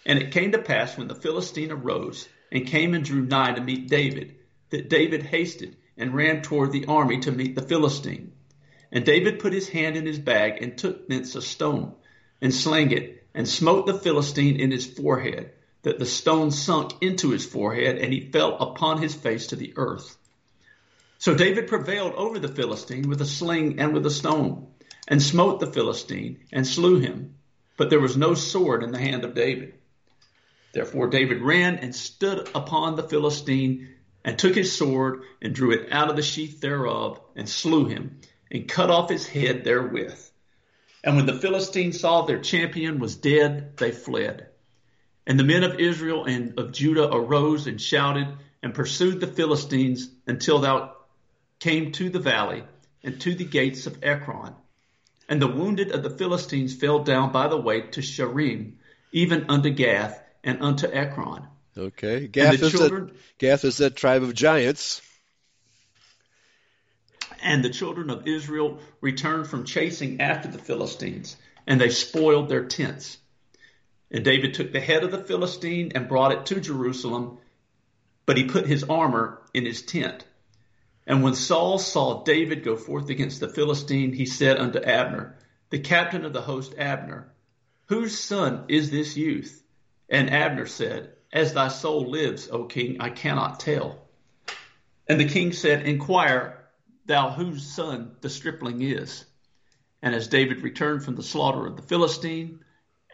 And 0.05 0.19
it 0.19 0.33
came 0.33 0.53
to 0.53 0.59
pass 0.59 0.97
when 0.97 1.09
the 1.09 1.15
Philistine 1.15 1.71
arose 1.71 2.29
and 2.51 2.67
came 2.67 2.95
and 2.95 3.05
drew 3.05 3.23
nigh 3.23 3.53
to 3.53 3.61
meet 3.61 3.89
David, 3.89 4.37
that 4.71 4.89
David 4.89 5.23
hasted 5.23 5.77
and 5.97 6.15
ran 6.15 6.43
toward 6.43 6.73
the 6.73 6.87
army 6.87 7.21
to 7.21 7.33
meet 7.33 7.55
the 7.55 7.63
Philistine. 7.63 8.33
And 8.91 9.05
David 9.05 9.39
put 9.39 9.53
his 9.53 9.69
hand 9.69 9.97
in 9.97 10.07
his 10.07 10.19
bag 10.19 10.63
and 10.63 10.77
took 10.77 11.09
thence 11.09 11.35
a 11.35 11.43
stone 11.43 11.95
and 12.41 12.55
slang 12.55 12.93
it 12.93 13.25
and 13.35 13.49
smote 13.49 13.87
the 13.87 13.95
Philistine 13.95 14.57
in 14.57 14.71
his 14.71 14.87
forehead, 14.87 15.53
that 15.87 16.01
the 16.01 16.05
stone 16.05 16.51
sunk 16.51 17.01
into 17.01 17.31
his 17.31 17.46
forehead 17.46 17.99
and 17.99 18.12
he 18.12 18.29
fell 18.33 18.57
upon 18.59 19.01
his 19.01 19.14
face 19.14 19.46
to 19.46 19.55
the 19.55 19.72
earth. 19.77 20.16
So 21.18 21.33
David 21.33 21.68
prevailed 21.68 22.14
over 22.14 22.40
the 22.40 22.49
Philistine 22.49 23.09
with 23.09 23.20
a 23.20 23.25
sling 23.25 23.79
and 23.79 23.94
with 23.94 24.05
a 24.05 24.11
stone, 24.11 24.66
and 25.07 25.22
smote 25.22 25.61
the 25.61 25.70
Philistine 25.70 26.40
and 26.53 26.66
slew 26.66 26.99
him. 26.99 27.37
But 27.77 27.88
there 27.88 28.01
was 28.01 28.16
no 28.16 28.35
sword 28.35 28.83
in 28.83 28.90
the 28.90 28.99
hand 28.99 29.22
of 29.22 29.37
David. 29.37 29.75
Therefore 30.72 31.07
David 31.07 31.40
ran 31.40 31.77
and 31.77 31.94
stood 31.94 32.49
upon 32.53 32.96
the 32.96 33.09
Philistine 33.09 33.94
and 34.25 34.37
took 34.37 34.57
his 34.57 34.77
sword 34.77 35.22
and 35.40 35.55
drew 35.55 35.70
it 35.70 35.92
out 35.92 36.11
of 36.11 36.16
the 36.16 36.22
sheath 36.22 36.61
thereof 36.61 37.20
and 37.37 37.49
slew 37.49 37.87
him 37.87 38.18
and 38.51 38.66
cut 38.66 38.90
off 38.90 39.09
his 39.09 39.29
head 39.29 39.62
therewith. 39.62 40.20
And 41.05 41.14
when 41.14 41.27
the 41.27 41.38
Philistines 41.38 42.01
saw 42.01 42.22
their 42.22 42.40
champion 42.40 42.99
was 42.99 43.14
dead, 43.14 43.77
they 43.77 43.92
fled. 43.92 44.49
And 45.27 45.39
the 45.39 45.45
men 45.45 45.65
of 45.65 45.81
Israel 45.81 46.25
and 46.25 46.59
of 46.59 46.73
Judah 46.73 47.12
arose 47.12 47.67
and 47.67 47.81
shouted 47.81 48.29
and 48.62 48.75
pursued 48.75 49.21
the 49.21 49.27
Philistines 49.27 50.09
until 50.27 50.61
thou 50.61 50.93
came 51.59 51.93
to 51.93 52.11
the 52.11 52.19
valley 52.19 52.65
and 53.03 53.21
to 53.21 53.35
the 53.35 53.45
gates 53.45 53.87
of 53.87 53.99
Ekron. 54.03 54.55
And 55.29 55.43
the 55.43 55.49
wounded 55.49 55.91
of 55.91 56.03
the 56.03 56.11
Philistines 56.11 56.75
fell 56.75 57.01
down 57.01 57.33
by 57.33 57.49
the 57.49 57.57
way 57.57 57.83
to 57.83 58.01
Shaaraim, 58.01 58.75
even 59.11 59.47
unto 59.49 59.71
Gath 59.71 60.23
and 60.45 60.62
unto 60.62 60.87
Ekron. 60.87 61.49
Okay. 61.77 62.29
Gath 62.29 62.62
is, 62.62 62.71
children, 62.71 63.07
that, 63.07 63.39
Gath 63.39 63.65
is 63.65 63.79
that 63.79 63.97
tribe 63.97 64.23
of 64.23 64.35
giants. 64.35 65.03
And 67.43 67.65
the 67.65 67.71
children 67.71 68.11
of 68.11 68.27
Israel 68.27 68.79
returned 69.01 69.49
from 69.49 69.65
chasing 69.65 70.21
after 70.21 70.49
the 70.49 70.59
Philistines, 70.59 71.37
and 71.67 71.81
they 71.81 71.91
spoiled 71.91 72.49
their 72.49 72.65
tents. 72.65 73.19
And 74.11 74.25
David 74.25 74.55
took 74.55 74.73
the 74.73 74.81
head 74.81 75.05
of 75.05 75.11
the 75.11 75.25
Philistine 75.25 75.92
and 75.95 76.09
brought 76.09 76.33
it 76.33 76.47
to 76.47 76.61
Jerusalem, 76.61 77.38
but 78.25 78.37
he 78.37 78.45
put 78.45 78.66
his 78.66 78.85
armor 78.85 79.42
in 79.53 79.64
his 79.64 79.83
tent. 79.83 80.25
And 81.07 81.23
when 81.23 81.35
Saul 81.35 81.79
saw 81.79 82.25
David 82.25 82.64
go 82.64 82.77
forth 82.77 83.09
against 83.11 83.40
the 83.40 83.49
Philistine, 83.49 84.12
he 84.12 84.27
said 84.27 84.59
unto 84.59 84.79
Abner, 84.79 85.37
the 85.71 85.79
captain 85.79 86.25
of 86.25 86.33
the 86.33 86.42
host 86.42 86.75
Abner, 86.79 87.33
Whose 87.87 88.19
son 88.19 88.64
is 88.69 88.90
this 88.90 89.16
youth? 89.16 89.62
And 90.09 90.31
Abner 90.31 90.66
said, 90.66 91.12
As 91.33 91.53
thy 91.53 91.69
soul 91.69 92.11
lives, 92.11 92.49
O 92.51 92.64
king, 92.64 93.01
I 93.01 93.11
cannot 93.11 93.61
tell. 93.61 94.07
And 95.09 95.21
the 95.21 95.29
king 95.29 95.53
said, 95.53 95.87
Inquire 95.87 96.64
thou 97.07 97.31
whose 97.31 97.64
son 97.64 98.16
the 98.21 98.31
stripling 98.31 98.83
is. 98.83 99.25
And 100.03 100.14
as 100.14 100.29
David 100.29 100.62
returned 100.62 101.05
from 101.05 101.14
the 101.14 101.23
slaughter 101.23 101.66
of 101.66 101.77
the 101.77 101.83
Philistine, 101.83 102.64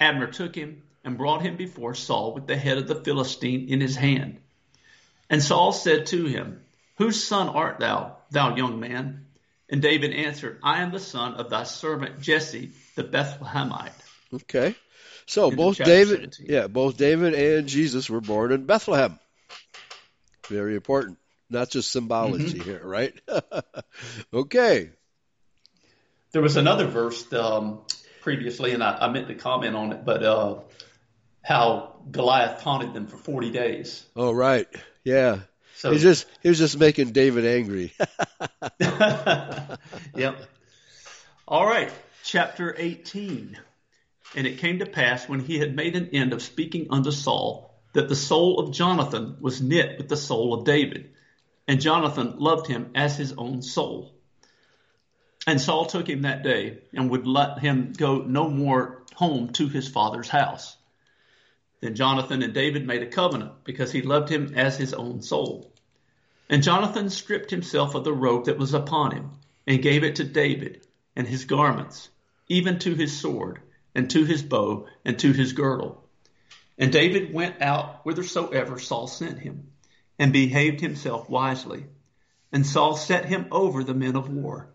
Abner 0.03 0.27
took 0.27 0.55
him 0.55 0.83
and 1.05 1.17
brought 1.17 1.43
him 1.43 1.57
before 1.57 1.95
Saul 1.95 2.35
with 2.35 2.47
the 2.47 2.57
head 2.57 2.79
of 2.79 2.89
the 2.89 3.03
Philistine 3.03 3.69
in 3.69 3.81
his 3.81 3.97
hand. 3.97 4.41
And 5.31 5.43
Saul 5.43 5.73
said 5.73 6.07
to 6.07 6.25
him, 6.27 6.63
Whose 6.99 7.23
son 7.23 7.49
art 7.49 7.79
thou, 7.79 8.17
thou 8.31 8.57
young 8.57 8.81
man? 8.81 9.27
And 9.69 9.81
David 9.81 10.13
answered, 10.13 10.59
I 10.63 10.83
am 10.83 10.91
the 10.93 11.01
son 11.01 11.35
of 11.35 11.51
thy 11.51 11.63
servant 11.63 12.21
Jesse 12.21 12.73
the 12.97 13.05
Bethlehemite. 13.05 13.93
Okay. 14.35 14.75
So 15.27 15.51
in 15.51 15.57
both 15.57 15.79
David 15.79 16.35
17. 16.35 16.47
yeah, 16.49 16.67
both 16.67 16.97
David 16.97 17.35
and 17.35 17.69
Jesus 17.69 18.11
were 18.11 18.21
born 18.21 18.53
in 18.53 18.67
Bethlehem. 18.67 19.19
Very 20.49 20.75
important. 20.75 21.19
Not 21.49 21.71
just 21.71 21.93
symbology 21.93 22.59
mm-hmm. 22.59 22.63
here, 22.63 22.81
right? 22.85 23.15
okay. 24.35 24.91
There 26.33 26.43
was 26.43 26.57
another 26.57 26.87
verse 26.87 27.31
um, 27.33 27.81
previously, 28.23 28.73
and 28.73 28.83
I, 28.83 28.97
I, 29.03 29.09
meant 29.11 29.29
to 29.29 29.35
comment 29.35 29.77
on 29.77 29.93
it, 29.93 30.05
but 30.05 30.23
uh, 30.23 30.61
how 31.43 31.97
Goliath 32.11 32.63
taunted 32.63 32.95
them 32.95 33.07
for 33.07 33.17
40 33.17 33.51
days. 33.51 34.07
Oh, 34.17 34.33
right. 34.33 34.67
Yeah. 35.05 35.41
So 35.77 35.91
he's 35.91 36.03
just 36.03 36.27
he 36.43 36.49
was 36.49 36.59
just 36.59 36.79
making 36.79 37.11
David 37.11 37.45
angry. 37.45 37.93
yep. 40.15 40.37
All 41.49 41.67
right, 41.67 41.91
chapter 42.23 42.75
18. 42.79 43.59
And 44.35 44.47
it 44.47 44.59
came 44.59 44.79
to 44.79 44.87
pass 44.87 45.29
when 45.29 45.41
he 45.41 45.59
had 45.59 45.75
made 45.75 45.97
an 45.97 46.11
end 46.13 46.33
of 46.33 46.41
speaking 46.41 46.87
unto 46.91 47.11
Saul 47.11 47.75
that 47.93 48.09
the 48.09 48.17
soul 48.17 48.61
of 48.61 48.73
Jonathan 48.73 49.37
was 49.41 49.61
knit 49.61 49.99
with 49.99 50.09
the 50.09 50.17
soul 50.17 50.55
of 50.55 50.65
David, 50.65 51.11
and 51.69 51.81
Jonathan 51.81 52.39
loved 52.39 52.67
him 52.67 52.93
as 52.95 53.17
his 53.17 53.33
own 53.33 53.61
soul. 53.61 54.15
And 55.47 55.61
Saul 55.61 55.87
took 55.87 56.09
him 56.09 56.23
that 56.23 56.45
day 56.45 56.79
and 56.93 57.11
would 57.11 57.27
let 57.27 57.59
him 57.59 57.93
go 57.97 58.19
no 58.19 58.49
more 58.49 59.03
home 59.15 59.51
to 59.55 59.69
his 59.69 59.89
father's 59.89 60.29
house. 60.29 60.77
Then 61.81 61.97
Jonathan 61.97 62.43
and 62.43 62.55
David 62.55 62.87
made 62.87 63.03
a 63.03 63.09
covenant 63.09 63.65
because 63.65 63.91
he 63.91 64.03
loved 64.03 64.29
him 64.29 64.55
as 64.55 64.77
his 64.77 64.95
own 64.95 65.21
soul. 65.21 65.73
And 66.49 66.63
Jonathan 66.63 67.11
stripped 67.11 67.51
himself 67.51 67.97
of 67.97 68.05
the 68.05 68.13
robe 68.13 68.45
that 68.45 68.59
was 68.59 68.73
upon 68.73 69.13
him, 69.13 69.31
and 69.67 69.83
gave 69.83 70.05
it 70.05 70.17
to 70.17 70.25
David, 70.25 70.87
and 71.17 71.27
his 71.27 71.45
garments, 71.45 72.09
even 72.49 72.79
to 72.81 72.95
his 72.95 73.19
sword, 73.19 73.61
and 73.95 74.09
to 74.11 74.25
his 74.25 74.43
bow, 74.43 74.87
and 75.05 75.19
to 75.19 75.33
his 75.33 75.55
girdle. 75.55 76.05
And 76.79 76.93
David 76.93 77.33
went 77.33 77.61
out 77.61 78.03
whithersoever 78.03 78.79
Saul 78.79 79.09
sent 79.09 79.41
him, 79.41 79.73
and 80.19 80.33
behaved 80.33 80.81
himself 80.81 81.29
wisely. 81.29 81.87
And 82.53 82.67
Saul 82.67 82.97
set 82.97 83.25
him 83.25 83.47
over 83.51 83.83
the 83.83 83.95
men 83.95 84.15
of 84.15 84.29
war. 84.29 84.72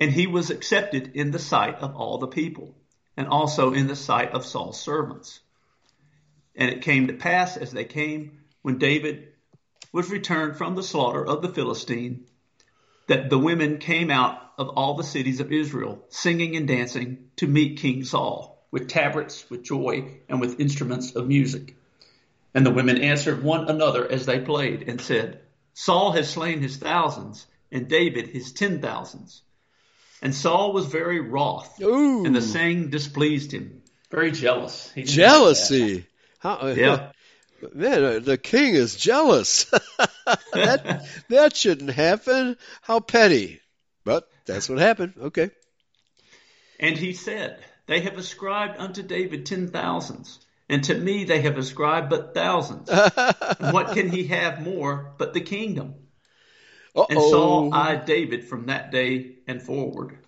And 0.00 0.12
he 0.12 0.26
was 0.26 0.50
accepted 0.50 1.12
in 1.14 1.30
the 1.30 1.38
sight 1.38 1.76
of 1.76 1.96
all 1.96 2.18
the 2.18 2.28
people, 2.28 2.74
and 3.16 3.26
also 3.26 3.72
in 3.72 3.88
the 3.88 3.96
sight 3.96 4.32
of 4.32 4.44
Saul's 4.44 4.80
servants. 4.80 5.40
And 6.54 6.70
it 6.70 6.82
came 6.82 7.08
to 7.08 7.14
pass 7.14 7.56
as 7.56 7.72
they 7.72 7.84
came, 7.84 8.40
when 8.62 8.78
David 8.78 9.28
was 9.92 10.10
returned 10.10 10.56
from 10.56 10.74
the 10.74 10.82
slaughter 10.82 11.26
of 11.26 11.42
the 11.42 11.48
Philistine, 11.48 12.26
that 13.06 13.30
the 13.30 13.38
women 13.38 13.78
came 13.78 14.10
out 14.10 14.40
of 14.58 14.68
all 14.70 14.94
the 14.94 15.02
cities 15.04 15.40
of 15.40 15.52
Israel, 15.52 16.04
singing 16.10 16.56
and 16.56 16.68
dancing 16.68 17.30
to 17.36 17.46
meet 17.46 17.78
King 17.78 18.04
Saul, 18.04 18.66
with 18.70 18.88
tabrets, 18.88 19.48
with 19.48 19.62
joy, 19.62 20.20
and 20.28 20.40
with 20.40 20.60
instruments 20.60 21.16
of 21.16 21.26
music. 21.26 21.76
And 22.54 22.66
the 22.66 22.70
women 22.70 22.98
answered 22.98 23.42
one 23.42 23.68
another 23.68 24.06
as 24.10 24.26
they 24.26 24.40
played, 24.40 24.88
and 24.88 25.00
said, 25.00 25.40
Saul 25.74 26.12
has 26.12 26.28
slain 26.28 26.60
his 26.60 26.76
thousands, 26.76 27.46
and 27.72 27.88
David 27.88 28.28
his 28.28 28.52
ten 28.52 28.80
thousands. 28.80 29.42
And 30.20 30.34
Saul 30.34 30.72
was 30.72 30.86
very 30.86 31.20
wroth, 31.20 31.80
Ooh. 31.80 32.24
and 32.24 32.34
the 32.34 32.42
saying 32.42 32.90
displeased 32.90 33.52
him. 33.52 33.82
Very 34.10 34.32
jealous. 34.32 34.90
Jealousy. 34.96 36.06
How, 36.38 36.68
yeah. 36.68 37.12
Man, 37.74 38.04
uh, 38.04 38.18
the 38.20 38.38
king 38.38 38.74
is 38.74 38.96
jealous. 38.96 39.64
that 40.52 41.06
that 41.28 41.56
shouldn't 41.56 41.90
happen. 41.90 42.56
How 42.82 43.00
petty. 43.00 43.60
But 44.04 44.28
that's 44.46 44.68
what 44.68 44.78
happened. 44.78 45.14
Okay. 45.20 45.50
And 46.78 46.96
he 46.96 47.12
said, 47.12 47.58
They 47.86 48.00
have 48.00 48.16
ascribed 48.16 48.78
unto 48.78 49.02
David 49.02 49.44
ten 49.46 49.68
thousands, 49.68 50.38
and 50.68 50.84
to 50.84 50.94
me 50.94 51.24
they 51.24 51.40
have 51.42 51.58
ascribed 51.58 52.10
but 52.10 52.32
thousands. 52.32 52.88
what 53.58 53.92
can 53.92 54.08
he 54.08 54.28
have 54.28 54.62
more 54.62 55.14
but 55.18 55.34
the 55.34 55.40
kingdom? 55.40 55.94
Uh-oh. 56.94 57.06
And 57.08 57.20
Saul 57.20 57.74
eyed 57.74 58.04
David 58.04 58.44
from 58.44 58.66
that 58.66 58.90
day 58.90 59.36
and 59.46 59.62
forward. 59.62 60.18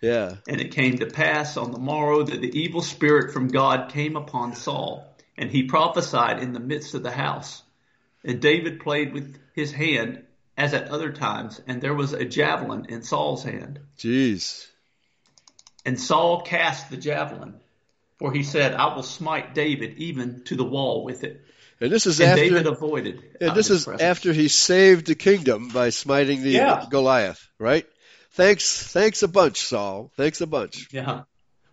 Yeah. 0.00 0.36
And 0.48 0.60
it 0.60 0.72
came 0.72 0.98
to 0.98 1.06
pass 1.06 1.56
on 1.56 1.70
the 1.70 1.78
morrow 1.78 2.22
that 2.22 2.40
the 2.40 2.58
evil 2.58 2.82
spirit 2.82 3.32
from 3.32 3.48
God 3.48 3.90
came 3.90 4.16
upon 4.16 4.56
Saul 4.56 5.06
and 5.36 5.50
he 5.50 5.64
prophesied 5.64 6.42
in 6.42 6.52
the 6.52 6.60
midst 6.60 6.94
of 6.94 7.02
the 7.02 7.10
house. 7.10 7.62
And 8.24 8.40
David 8.40 8.80
played 8.80 9.12
with 9.12 9.38
his 9.54 9.72
hand 9.72 10.24
as 10.56 10.74
at 10.74 10.88
other 10.88 11.12
times, 11.12 11.60
and 11.66 11.80
there 11.80 11.94
was 11.94 12.12
a 12.12 12.24
javelin 12.24 12.86
in 12.88 13.02
Saul's 13.02 13.42
hand. 13.42 13.80
Jeez. 13.98 14.66
And 15.84 15.98
Saul 15.98 16.42
cast 16.42 16.90
the 16.90 16.96
javelin, 16.96 17.54
for 18.18 18.32
he 18.32 18.42
said, 18.42 18.74
I 18.74 18.94
will 18.94 19.02
smite 19.02 19.54
David 19.54 19.96
even 19.96 20.44
to 20.44 20.56
the 20.56 20.64
wall 20.64 21.04
with 21.04 21.24
it. 21.24 21.40
And 21.82 21.90
this 21.90 22.06
is 22.06 22.20
and 22.20 22.30
after 22.30 22.44
David 22.44 22.66
avoided. 22.68 23.22
And 23.40 23.56
this 23.56 23.68
is 23.68 23.86
presence. 23.86 24.02
after 24.02 24.32
he 24.32 24.46
saved 24.46 25.06
the 25.06 25.16
kingdom 25.16 25.68
by 25.70 25.90
smiting 25.90 26.44
the 26.44 26.50
yeah. 26.50 26.86
Goliath, 26.88 27.44
right? 27.58 27.84
Thanks, 28.34 28.92
thanks 28.92 29.24
a 29.24 29.28
bunch, 29.28 29.62
Saul. 29.62 30.12
Thanks 30.16 30.40
a 30.40 30.46
bunch. 30.46 30.92
Yeah. 30.92 31.22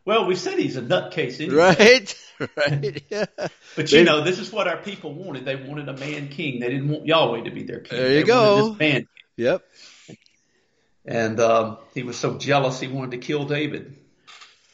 Well, 0.05 0.25
we 0.25 0.35
said 0.35 0.57
he's 0.57 0.77
a 0.77 0.81
nutcase 0.81 1.39
anyway. 1.39 1.55
Right, 1.55 2.29
right. 2.57 3.03
Yeah. 3.11 3.25
but 3.75 3.91
you 3.91 4.03
know, 4.03 4.23
this 4.23 4.39
is 4.39 4.51
what 4.51 4.67
our 4.67 4.77
people 4.77 5.13
wanted. 5.13 5.45
They 5.45 5.55
wanted 5.55 5.87
a 5.87 5.95
man 5.95 6.29
king. 6.29 6.59
They 6.59 6.69
didn't 6.69 6.89
want 6.89 7.05
Yahweh 7.05 7.43
to 7.43 7.51
be 7.51 7.61
their 7.61 7.81
king. 7.81 7.99
There 7.99 8.11
you 8.13 8.21
they 8.21 8.23
go. 8.23 8.75
man. 8.79 9.07
Yep. 9.37 9.63
And 11.05 11.39
um, 11.39 11.77
he 11.93 12.01
was 12.01 12.17
so 12.17 12.39
jealous 12.39 12.79
he 12.79 12.87
wanted 12.87 13.11
to 13.11 13.17
kill 13.19 13.45
David. 13.45 13.95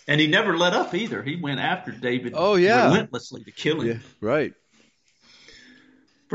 And 0.07 0.21
he 0.21 0.27
never 0.27 0.57
let 0.57 0.71
up 0.71 0.93
either. 0.93 1.21
He 1.21 1.35
went 1.35 1.59
after 1.59 1.91
David 1.91 2.35
oh, 2.37 2.55
yeah. 2.55 2.85
relentlessly 2.85 3.43
to 3.43 3.51
kill 3.51 3.81
him. 3.81 3.87
Yeah, 3.87 3.97
right. 4.21 4.53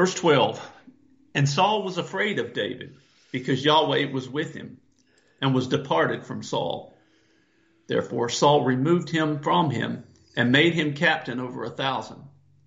Verse 0.00 0.14
12 0.14 0.72
And 1.34 1.46
Saul 1.46 1.82
was 1.82 1.98
afraid 1.98 2.38
of 2.38 2.54
David 2.54 2.96
because 3.32 3.62
Yahweh 3.62 4.10
was 4.10 4.30
with 4.30 4.54
him 4.54 4.78
and 5.42 5.54
was 5.54 5.66
departed 5.66 6.24
from 6.24 6.42
Saul. 6.42 6.96
Therefore 7.86 8.30
Saul 8.30 8.64
removed 8.64 9.10
him 9.10 9.40
from 9.40 9.68
him 9.68 10.04
and 10.34 10.52
made 10.52 10.72
him 10.72 10.94
captain 10.94 11.38
over 11.38 11.64
a 11.64 11.68
thousand. 11.68 12.22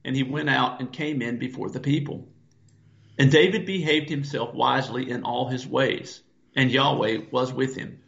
And 0.05 0.15
he 0.15 0.21
went 0.21 0.47
out 0.47 0.79
and 0.79 0.93
came 0.93 1.23
in 1.23 1.39
before 1.39 1.71
the 1.71 1.79
people. 1.79 2.27
And 3.17 3.31
David 3.31 3.65
behaved 3.65 4.09
himself 4.09 4.53
wisely 4.53 5.09
in 5.09 5.23
all 5.23 5.47
his 5.47 5.65
ways, 5.65 6.21
and 6.55 6.69
Yahweh 6.71 7.21
was 7.31 7.51
with 7.51 7.75
him. 7.75 8.03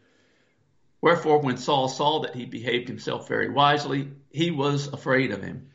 Wherefore, 1.01 1.39
when 1.39 1.57
Saul 1.57 1.87
saw 1.87 2.19
that 2.19 2.35
he 2.35 2.45
behaved 2.45 2.87
himself 2.87 3.27
very 3.27 3.49
wisely, 3.49 4.07
he 4.29 4.51
was 4.51 4.85
afraid 4.85 5.31
of 5.31 5.41
him. 5.41 5.71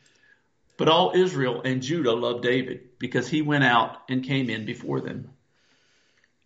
But 0.77 0.87
all 0.87 1.11
Israel 1.13 1.63
and 1.65 1.81
Judah 1.81 2.13
loved 2.13 2.43
David, 2.43 2.90
because 3.01 3.27
he 3.27 3.41
went 3.41 3.63
out 3.63 3.97
and 4.07 4.23
came 4.23 4.49
in 4.49 4.65
before 4.65 5.01
them. 5.01 5.31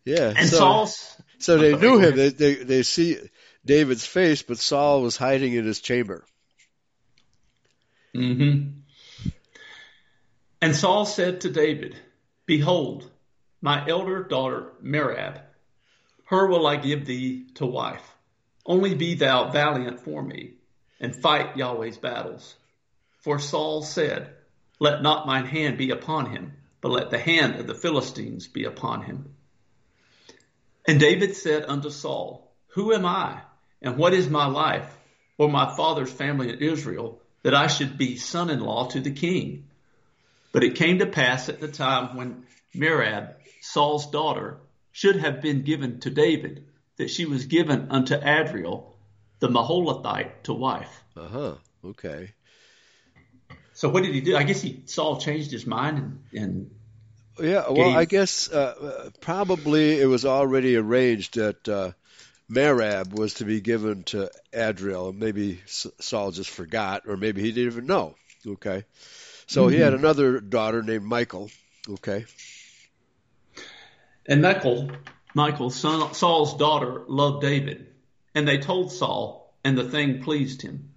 Yeah. 0.05 0.33
And 0.35 0.47
so, 0.49 0.57
Saul's. 0.57 1.21
So 1.37 1.57
they 1.57 1.75
knew 1.75 1.99
him. 1.99 2.15
They, 2.15 2.29
they, 2.29 2.55
they 2.55 2.83
see 2.83 3.17
David's 3.65 4.05
face, 4.05 4.41
but 4.41 4.57
Saul 4.57 5.01
was 5.01 5.17
hiding 5.17 5.53
in 5.53 5.65
his 5.65 5.81
chamber. 5.81 6.23
Mm-hmm. 8.15 8.69
And 10.61 10.75
Saul 10.75 11.05
said 11.05 11.41
to 11.41 11.51
David, 11.51 11.97
Behold, 12.45 13.11
my 13.61 13.85
elder 13.87 14.23
daughter 14.23 14.71
Merab, 14.81 15.41
her 16.27 16.47
will 16.47 16.65
I 16.65 16.77
give 16.77 17.05
thee 17.05 17.47
to 17.55 17.65
wife. 17.65 18.15
Only 18.65 18.95
be 18.95 19.15
thou 19.15 19.51
valiant 19.51 19.99
for 19.99 20.23
me, 20.23 20.53
and 20.99 21.15
fight 21.15 21.57
Yahweh's 21.57 21.97
battles. 21.97 22.55
For 23.19 23.37
Saul 23.39 23.83
said, 23.83 24.33
Let 24.79 25.01
not 25.01 25.25
mine 25.25 25.45
hand 25.45 25.77
be 25.77 25.91
upon 25.91 26.31
him, 26.31 26.53
but 26.81 26.91
let 26.91 27.09
the 27.09 27.17
hand 27.17 27.55
of 27.55 27.67
the 27.67 27.75
Philistines 27.75 28.47
be 28.47 28.65
upon 28.65 29.03
him. 29.03 29.33
And 30.87 30.99
David 30.99 31.35
said 31.35 31.65
unto 31.67 31.89
Saul, 31.89 32.51
Who 32.69 32.93
am 32.93 33.05
I, 33.05 33.41
and 33.81 33.97
what 33.97 34.13
is 34.13 34.29
my 34.29 34.45
life, 34.45 34.95
or 35.37 35.49
my 35.49 35.75
father's 35.75 36.11
family 36.11 36.49
in 36.49 36.59
Israel, 36.59 37.21
that 37.43 37.55
I 37.55 37.67
should 37.67 37.97
be 37.97 38.17
son 38.17 38.49
in 38.49 38.59
law 38.59 38.87
to 38.89 38.99
the 38.99 39.11
king? 39.11 39.67
But 40.51 40.63
it 40.63 40.75
came 40.75 40.99
to 40.99 41.07
pass 41.07 41.49
at 41.49 41.59
the 41.59 41.67
time 41.67 42.15
when 42.15 42.45
Merab, 42.75 43.35
Saul's 43.61 44.09
daughter, 44.11 44.57
should 44.91 45.17
have 45.17 45.41
been 45.41 45.63
given 45.63 45.99
to 46.01 46.09
David, 46.09 46.65
that 46.97 47.09
she 47.09 47.25
was 47.25 47.45
given 47.45 47.87
unto 47.89 48.15
Adriel, 48.15 48.95
the 49.39 49.49
Meholathite, 49.49 50.43
to 50.43 50.53
wife. 50.53 51.03
Uh 51.15 51.27
huh. 51.27 51.55
Okay. 51.83 52.31
So 53.75 53.89
what 53.89 54.03
did 54.03 54.15
he 54.15 54.21
do? 54.21 54.35
I 54.35 54.43
guess 54.43 54.61
he 54.61 54.83
Saul 54.85 55.19
changed 55.19 55.51
his 55.51 55.67
mind 55.67 55.97
and, 55.97 56.41
and 56.41 56.71
yeah. 57.37 57.65
Well, 57.69 57.89
gave... 57.89 57.95
I 57.95 58.05
guess 58.05 58.49
uh, 58.49 59.11
probably 59.19 59.99
it 59.99 60.05
was 60.05 60.25
already 60.25 60.77
arranged 60.77 61.35
that 61.35 61.67
uh, 61.67 61.91
Merab 62.49 63.13
was 63.13 63.35
to 63.35 63.45
be 63.45 63.59
given 63.59 64.03
to 64.05 64.31
Adriel. 64.53 65.11
Maybe 65.11 65.61
Saul 65.65 66.31
just 66.31 66.49
forgot, 66.49 67.03
or 67.05 67.17
maybe 67.17 67.41
he 67.41 67.51
didn't 67.51 67.73
even 67.73 67.85
know. 67.85 68.15
Okay. 68.47 68.85
So 69.47 69.63
mm-hmm. 69.63 69.73
he 69.73 69.79
had 69.81 69.93
mm-hmm. 69.93 70.05
another 70.05 70.39
daughter 70.39 70.81
named 70.81 71.03
Michael. 71.03 71.51
Okay. 71.89 72.25
And 74.25 74.41
Michael, 74.41 74.89
Michal, 75.35 75.69
Saul's 75.69 76.57
daughter, 76.57 77.03
loved 77.07 77.41
David, 77.41 77.87
and 78.33 78.47
they 78.47 78.57
told 78.57 78.91
Saul, 78.91 79.53
and 79.63 79.77
the 79.77 79.83
thing 79.83 80.23
pleased 80.23 80.61
him. 80.61 80.94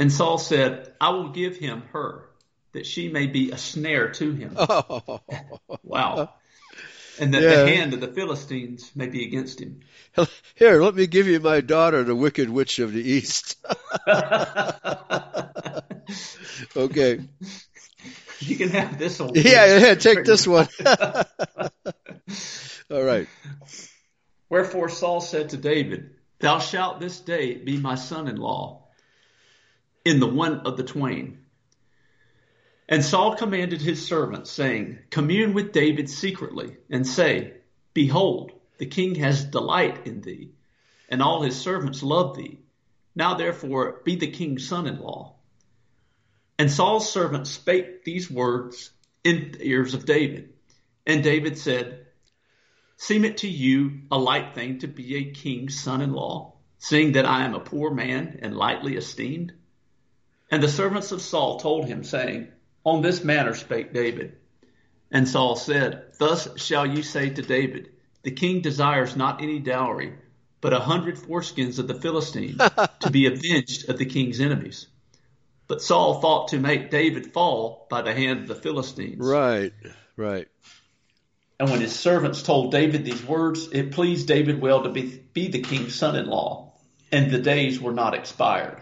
And 0.00 0.10
Saul 0.10 0.38
said, 0.38 0.94
I 0.98 1.10
will 1.10 1.28
give 1.28 1.58
him 1.58 1.82
her, 1.92 2.30
that 2.72 2.86
she 2.86 3.10
may 3.10 3.26
be 3.26 3.50
a 3.50 3.58
snare 3.58 4.12
to 4.12 4.32
him. 4.32 4.56
Oh. 4.58 5.20
wow. 5.82 6.32
And 7.18 7.34
that 7.34 7.42
yeah. 7.42 7.56
the 7.56 7.66
hand 7.66 7.92
of 7.92 8.00
the 8.00 8.08
Philistines 8.08 8.90
may 8.94 9.08
be 9.08 9.26
against 9.26 9.60
him. 9.60 9.80
Here, 10.54 10.80
let 10.80 10.94
me 10.94 11.06
give 11.06 11.26
you 11.26 11.38
my 11.38 11.60
daughter, 11.60 12.02
the 12.02 12.14
wicked 12.14 12.48
witch 12.48 12.78
of 12.78 12.94
the 12.94 13.02
east. 13.02 13.56
okay. 16.76 17.20
You 18.38 18.56
can 18.56 18.70
have 18.70 18.98
this 18.98 19.18
one. 19.20 19.32
Yeah, 19.34 19.78
yeah, 19.80 19.94
take 19.96 20.24
this 20.24 20.46
one. 20.46 20.68
All 22.90 23.02
right. 23.02 23.28
Wherefore 24.48 24.88
Saul 24.88 25.20
said 25.20 25.50
to 25.50 25.58
David, 25.58 26.12
Thou 26.38 26.58
shalt 26.58 27.00
this 27.00 27.20
day 27.20 27.56
be 27.56 27.76
my 27.76 27.96
son 27.96 28.28
in 28.28 28.36
law 28.36 28.79
in 30.04 30.20
the 30.20 30.26
one 30.26 30.60
of 30.60 30.76
the 30.76 30.82
twain. 30.82 31.38
And 32.88 33.04
Saul 33.04 33.36
commanded 33.36 33.80
his 33.80 34.04
servants, 34.04 34.50
saying, 34.50 34.98
Commune 35.10 35.54
with 35.54 35.72
David 35.72 36.10
secretly, 36.10 36.76
and 36.90 37.06
say, 37.06 37.54
Behold, 37.94 38.52
the 38.78 38.86
king 38.86 39.14
has 39.16 39.44
delight 39.44 40.06
in 40.06 40.22
thee, 40.22 40.52
and 41.08 41.22
all 41.22 41.42
his 41.42 41.60
servants 41.60 42.02
love 42.02 42.36
thee. 42.36 42.58
Now 43.14 43.34
therefore 43.34 44.00
be 44.04 44.16
the 44.16 44.30
king's 44.30 44.66
son 44.66 44.86
in 44.86 44.98
law. 44.98 45.36
And 46.58 46.70
Saul's 46.70 47.10
servants 47.10 47.50
spake 47.50 48.04
these 48.04 48.30
words 48.30 48.90
in 49.22 49.52
the 49.52 49.66
ears 49.66 49.94
of 49.94 50.04
David. 50.04 50.52
And 51.06 51.22
David 51.22 51.58
said, 51.58 52.06
Seem 52.96 53.24
it 53.24 53.38
to 53.38 53.48
you 53.48 54.02
a 54.10 54.18
light 54.18 54.54
thing 54.54 54.78
to 54.80 54.88
be 54.88 55.16
a 55.16 55.30
king's 55.32 55.80
son 55.80 56.02
in 56.02 56.12
law, 56.12 56.54
seeing 56.78 57.12
that 57.12 57.24
I 57.24 57.44
am 57.44 57.54
a 57.54 57.60
poor 57.60 57.90
man 57.92 58.40
and 58.42 58.56
lightly 58.56 58.96
esteemed? 58.96 59.52
And 60.50 60.62
the 60.62 60.68
servants 60.68 61.12
of 61.12 61.22
Saul 61.22 61.60
told 61.60 61.86
him, 61.86 62.02
saying, 62.02 62.48
On 62.84 63.02
this 63.02 63.22
manner 63.22 63.54
spake 63.54 63.92
David. 63.92 64.36
And 65.10 65.28
Saul 65.28 65.56
said, 65.56 66.04
Thus 66.18 66.60
shall 66.60 66.86
you 66.86 67.02
say 67.02 67.30
to 67.30 67.42
David, 67.42 67.90
The 68.22 68.30
king 68.32 68.60
desires 68.60 69.16
not 69.16 69.42
any 69.42 69.58
dowry, 69.58 70.14
but 70.60 70.72
a 70.72 70.80
hundred 70.80 71.16
foreskins 71.16 71.78
of 71.78 71.88
the 71.88 71.94
Philistines 71.94 72.60
to 73.00 73.10
be 73.10 73.26
avenged 73.26 73.88
of 73.88 73.98
the 73.98 74.04
king's 74.04 74.40
enemies. 74.40 74.86
But 75.68 75.82
Saul 75.82 76.20
thought 76.20 76.48
to 76.48 76.58
make 76.58 76.90
David 76.90 77.32
fall 77.32 77.86
by 77.88 78.02
the 78.02 78.12
hand 78.12 78.40
of 78.40 78.48
the 78.48 78.56
Philistines. 78.56 79.18
Right, 79.20 79.72
right. 80.16 80.48
And 81.60 81.70
when 81.70 81.80
his 81.80 81.96
servants 81.96 82.42
told 82.42 82.72
David 82.72 83.04
these 83.04 83.24
words, 83.24 83.68
it 83.70 83.92
pleased 83.92 84.26
David 84.26 84.60
well 84.60 84.82
to 84.82 84.88
be, 84.88 85.22
be 85.32 85.48
the 85.48 85.62
king's 85.62 85.94
son 85.94 86.16
in 86.16 86.26
law, 86.26 86.72
and 87.12 87.30
the 87.30 87.38
days 87.38 87.78
were 87.78 87.92
not 87.92 88.14
expired. 88.14 88.80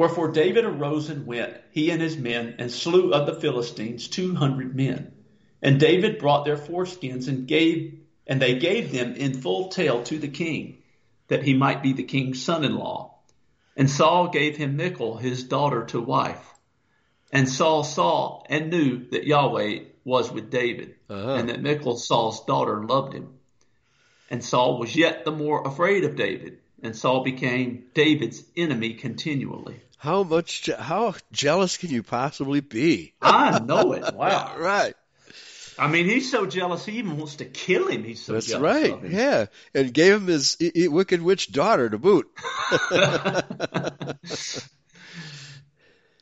Wherefore 0.00 0.28
David 0.28 0.64
arose 0.64 1.10
and 1.10 1.26
went, 1.26 1.60
he 1.72 1.90
and 1.90 2.00
his 2.00 2.16
men, 2.16 2.54
and 2.58 2.72
slew 2.72 3.12
of 3.12 3.26
the 3.26 3.38
Philistines 3.38 4.08
two 4.08 4.34
hundred 4.34 4.74
men. 4.74 5.12
And 5.60 5.78
David 5.78 6.18
brought 6.18 6.46
their 6.46 6.56
foreskins 6.56 7.28
and 7.28 7.46
gave, 7.46 8.00
and 8.26 8.40
they 8.40 8.58
gave 8.58 8.92
them 8.92 9.12
in 9.12 9.42
full 9.42 9.68
tale 9.68 10.02
to 10.04 10.18
the 10.18 10.26
king, 10.26 10.78
that 11.28 11.42
he 11.42 11.52
might 11.52 11.82
be 11.82 11.92
the 11.92 12.02
king's 12.02 12.42
son 12.42 12.64
in 12.64 12.76
law. 12.76 13.18
And 13.76 13.90
Saul 13.90 14.28
gave 14.28 14.56
him 14.56 14.78
Michal, 14.78 15.18
his 15.18 15.44
daughter, 15.44 15.84
to 15.88 16.00
wife. 16.00 16.48
And 17.30 17.46
Saul 17.46 17.84
saw 17.84 18.42
and 18.48 18.70
knew 18.70 19.04
that 19.10 19.26
Yahweh 19.26 19.80
was 20.06 20.32
with 20.32 20.50
David, 20.50 20.94
uh-huh. 21.10 21.34
and 21.34 21.50
that 21.50 21.60
Michal, 21.60 21.98
Saul's 21.98 22.42
daughter, 22.46 22.82
loved 22.82 23.12
him. 23.12 23.34
And 24.30 24.42
Saul 24.42 24.78
was 24.78 24.96
yet 24.96 25.26
the 25.26 25.30
more 25.30 25.68
afraid 25.68 26.04
of 26.04 26.16
David, 26.16 26.56
and 26.82 26.96
Saul 26.96 27.22
became 27.22 27.84
David's 27.92 28.42
enemy 28.56 28.94
continually. 28.94 29.82
How 30.00 30.22
much, 30.22 30.62
Je- 30.62 30.72
how 30.72 31.14
jealous 31.30 31.76
can 31.76 31.90
you 31.90 32.02
possibly 32.02 32.60
be? 32.60 33.12
I 33.20 33.58
know 33.58 33.92
it. 33.92 34.14
Wow. 34.14 34.54
right. 34.58 34.94
I 35.78 35.88
mean, 35.88 36.06
he's 36.06 36.30
so 36.30 36.46
jealous 36.46 36.86
he 36.86 36.92
even 36.92 37.18
wants 37.18 37.36
to 37.36 37.44
kill 37.44 37.86
him. 37.88 38.04
He's 38.04 38.24
so 38.24 38.32
That's 38.32 38.54
right. 38.54 38.98
Yeah, 39.04 39.46
and 39.74 39.92
gave 39.92 40.14
him 40.14 40.26
his 40.26 40.56
wicked 40.74 41.20
witch 41.20 41.52
daughter 41.52 41.90
to 41.90 41.98
boot. 41.98 42.26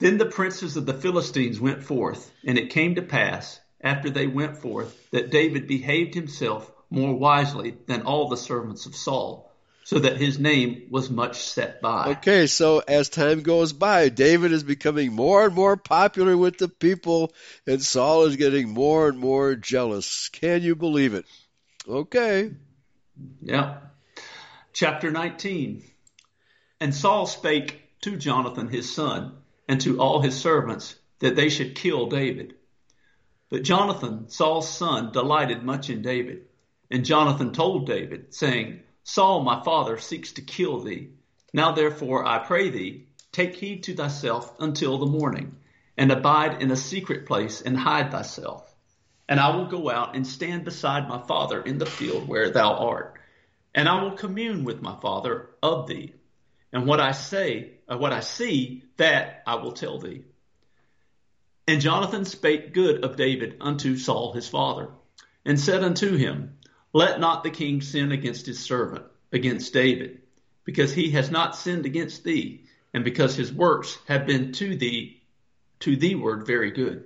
then 0.00 0.18
the 0.18 0.26
princes 0.26 0.76
of 0.76 0.84
the 0.84 0.94
Philistines 0.94 1.60
went 1.60 1.84
forth, 1.84 2.32
and 2.44 2.58
it 2.58 2.70
came 2.70 2.96
to 2.96 3.02
pass 3.02 3.60
after 3.80 4.10
they 4.10 4.26
went 4.26 4.56
forth 4.56 5.08
that 5.12 5.30
David 5.30 5.68
behaved 5.68 6.14
himself 6.14 6.68
more 6.90 7.14
wisely 7.14 7.76
than 7.86 8.02
all 8.02 8.28
the 8.28 8.36
servants 8.36 8.86
of 8.86 8.96
Saul, 8.96 9.47
so 9.88 9.98
that 9.98 10.18
his 10.18 10.38
name 10.38 10.82
was 10.90 11.08
much 11.08 11.40
set 11.40 11.80
by. 11.80 12.10
Okay, 12.18 12.46
so 12.46 12.82
as 12.86 13.08
time 13.08 13.40
goes 13.40 13.72
by, 13.72 14.10
David 14.10 14.52
is 14.52 14.62
becoming 14.62 15.14
more 15.14 15.46
and 15.46 15.54
more 15.54 15.78
popular 15.78 16.36
with 16.36 16.58
the 16.58 16.68
people, 16.68 17.32
and 17.66 17.82
Saul 17.82 18.24
is 18.24 18.36
getting 18.36 18.68
more 18.68 19.08
and 19.08 19.18
more 19.18 19.54
jealous. 19.54 20.28
Can 20.28 20.60
you 20.60 20.76
believe 20.76 21.14
it? 21.14 21.24
Okay. 21.88 22.50
Yeah. 23.40 23.78
Chapter 24.74 25.10
19. 25.10 25.82
And 26.80 26.94
Saul 26.94 27.24
spake 27.24 27.80
to 28.02 28.18
Jonathan 28.18 28.68
his 28.68 28.94
son 28.94 29.38
and 29.68 29.80
to 29.80 29.98
all 30.02 30.20
his 30.20 30.38
servants 30.38 30.96
that 31.20 31.34
they 31.34 31.48
should 31.48 31.74
kill 31.74 32.08
David. 32.08 32.56
But 33.48 33.62
Jonathan, 33.62 34.28
Saul's 34.28 34.70
son, 34.70 35.12
delighted 35.12 35.62
much 35.62 35.88
in 35.88 36.02
David. 36.02 36.42
And 36.90 37.06
Jonathan 37.06 37.54
told 37.54 37.86
David, 37.86 38.34
saying, 38.34 38.82
Saul 39.10 39.40
my 39.40 39.64
father 39.64 39.96
seeks 39.96 40.32
to 40.32 40.42
kill 40.42 40.80
thee. 40.80 41.08
Now 41.54 41.72
therefore 41.72 42.26
I 42.26 42.40
pray 42.40 42.68
thee, 42.68 43.06
take 43.32 43.56
heed 43.56 43.84
to 43.84 43.94
thyself 43.94 44.54
until 44.60 44.98
the 44.98 45.06
morning, 45.06 45.56
and 45.96 46.12
abide 46.12 46.60
in 46.60 46.70
a 46.70 46.76
secret 46.76 47.24
place 47.24 47.62
and 47.62 47.74
hide 47.74 48.10
thyself. 48.10 48.70
And 49.26 49.40
I 49.40 49.56
will 49.56 49.64
go 49.64 49.88
out 49.88 50.14
and 50.14 50.26
stand 50.26 50.66
beside 50.66 51.08
my 51.08 51.22
father 51.22 51.62
in 51.62 51.78
the 51.78 51.86
field 51.86 52.28
where 52.28 52.50
thou 52.50 52.74
art, 52.74 53.18
and 53.74 53.88
I 53.88 54.02
will 54.02 54.10
commune 54.10 54.64
with 54.64 54.82
my 54.82 55.00
father 55.00 55.48
of 55.62 55.86
thee. 55.86 56.12
And 56.70 56.86
what 56.86 57.00
I 57.00 57.12
say, 57.12 57.78
or 57.88 57.96
what 57.96 58.12
I 58.12 58.20
see, 58.20 58.84
that 58.98 59.42
I 59.46 59.54
will 59.54 59.72
tell 59.72 59.98
thee. 59.98 60.24
And 61.66 61.80
Jonathan 61.80 62.26
spake 62.26 62.74
good 62.74 63.02
of 63.02 63.16
David 63.16 63.56
unto 63.62 63.96
Saul 63.96 64.34
his 64.34 64.48
father, 64.48 64.90
and 65.46 65.58
said 65.58 65.82
unto 65.82 66.14
him, 66.14 66.57
Let 66.92 67.20
not 67.20 67.42
the 67.42 67.50
king 67.50 67.80
sin 67.80 68.12
against 68.12 68.46
his 68.46 68.58
servant, 68.58 69.04
against 69.32 69.72
David, 69.72 70.22
because 70.64 70.92
he 70.92 71.10
has 71.10 71.30
not 71.30 71.56
sinned 71.56 71.86
against 71.86 72.24
thee, 72.24 72.64
and 72.94 73.04
because 73.04 73.36
his 73.36 73.52
works 73.52 73.98
have 74.06 74.26
been 74.26 74.52
to 74.52 74.76
thee, 74.76 75.22
to 75.80 75.96
thee 75.96 76.14
word 76.14 76.46
very 76.46 76.70
good. 76.70 77.04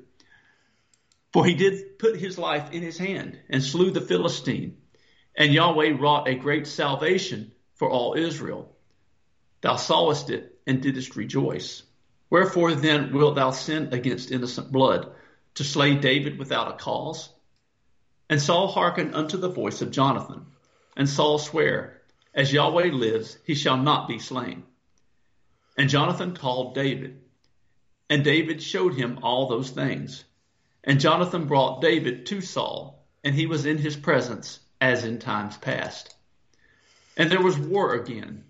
For 1.33 1.45
he 1.45 1.55
did 1.55 1.99
put 1.99 2.17
his 2.17 2.39
life 2.39 2.73
in 2.73 2.83
his 2.83 2.99
hand, 2.99 3.39
and 3.49 3.63
slew 3.63 3.91
the 3.91 4.01
Philistine, 4.01 4.77
and 5.35 5.53
Yahweh 5.53 5.97
wrought 5.99 6.29
a 6.29 6.35
great 6.35 6.67
salvation 6.67 7.53
for 7.75 7.91
all 7.91 8.15
Israel. 8.15 8.77
Thou 9.63 9.77
sawest 9.77 10.31
it, 10.31 10.59
and 10.67 10.81
didst 10.81 11.17
rejoice. 11.17 11.83
Wherefore 12.31 12.75
then 12.75 13.13
wilt 13.13 13.35
thou 13.35 13.51
sin 13.51 13.89
against 13.93 14.31
innocent 14.31 14.71
blood? 14.71 15.13
to 15.55 15.65
slay 15.65 15.95
David 15.95 16.39
without 16.39 16.73
a 16.73 16.77
cause? 16.77 17.29
And 18.33 18.41
Saul 18.41 18.69
hearkened 18.69 19.15
unto 19.15 19.37
the 19.37 19.51
voice 19.51 19.83
of 19.83 19.91
Jonathan. 19.91 20.47
And 20.97 21.07
Saul 21.07 21.39
sware, 21.39 22.01
As 22.33 22.51
Yahweh 22.51 22.91
lives, 22.91 23.37
he 23.45 23.55
shall 23.55 23.77
not 23.77 24.09
be 24.09 24.19
slain. 24.19 24.63
And 25.77 25.91
Jonathan 25.91 26.35
called 26.35 26.75
David. 26.75 27.21
And 28.09 28.25
David 28.25 28.63
showed 28.63 28.95
him 28.95 29.19
all 29.23 29.49
those 29.49 29.69
things. 29.69 30.25
And 30.83 30.99
Jonathan 30.99 31.45
brought 31.45 31.83
David 31.83 32.25
to 32.25 32.41
Saul, 32.41 33.07
and 33.23 33.35
he 33.35 33.45
was 33.45 33.67
in 33.67 33.77
his 33.77 33.97
presence 33.97 34.61
as 34.81 35.05
in 35.05 35.19
times 35.19 35.59
past. 35.59 36.15
And 37.19 37.31
there 37.31 37.43
was 37.43 37.59
war 37.59 37.93
again. 37.93 38.45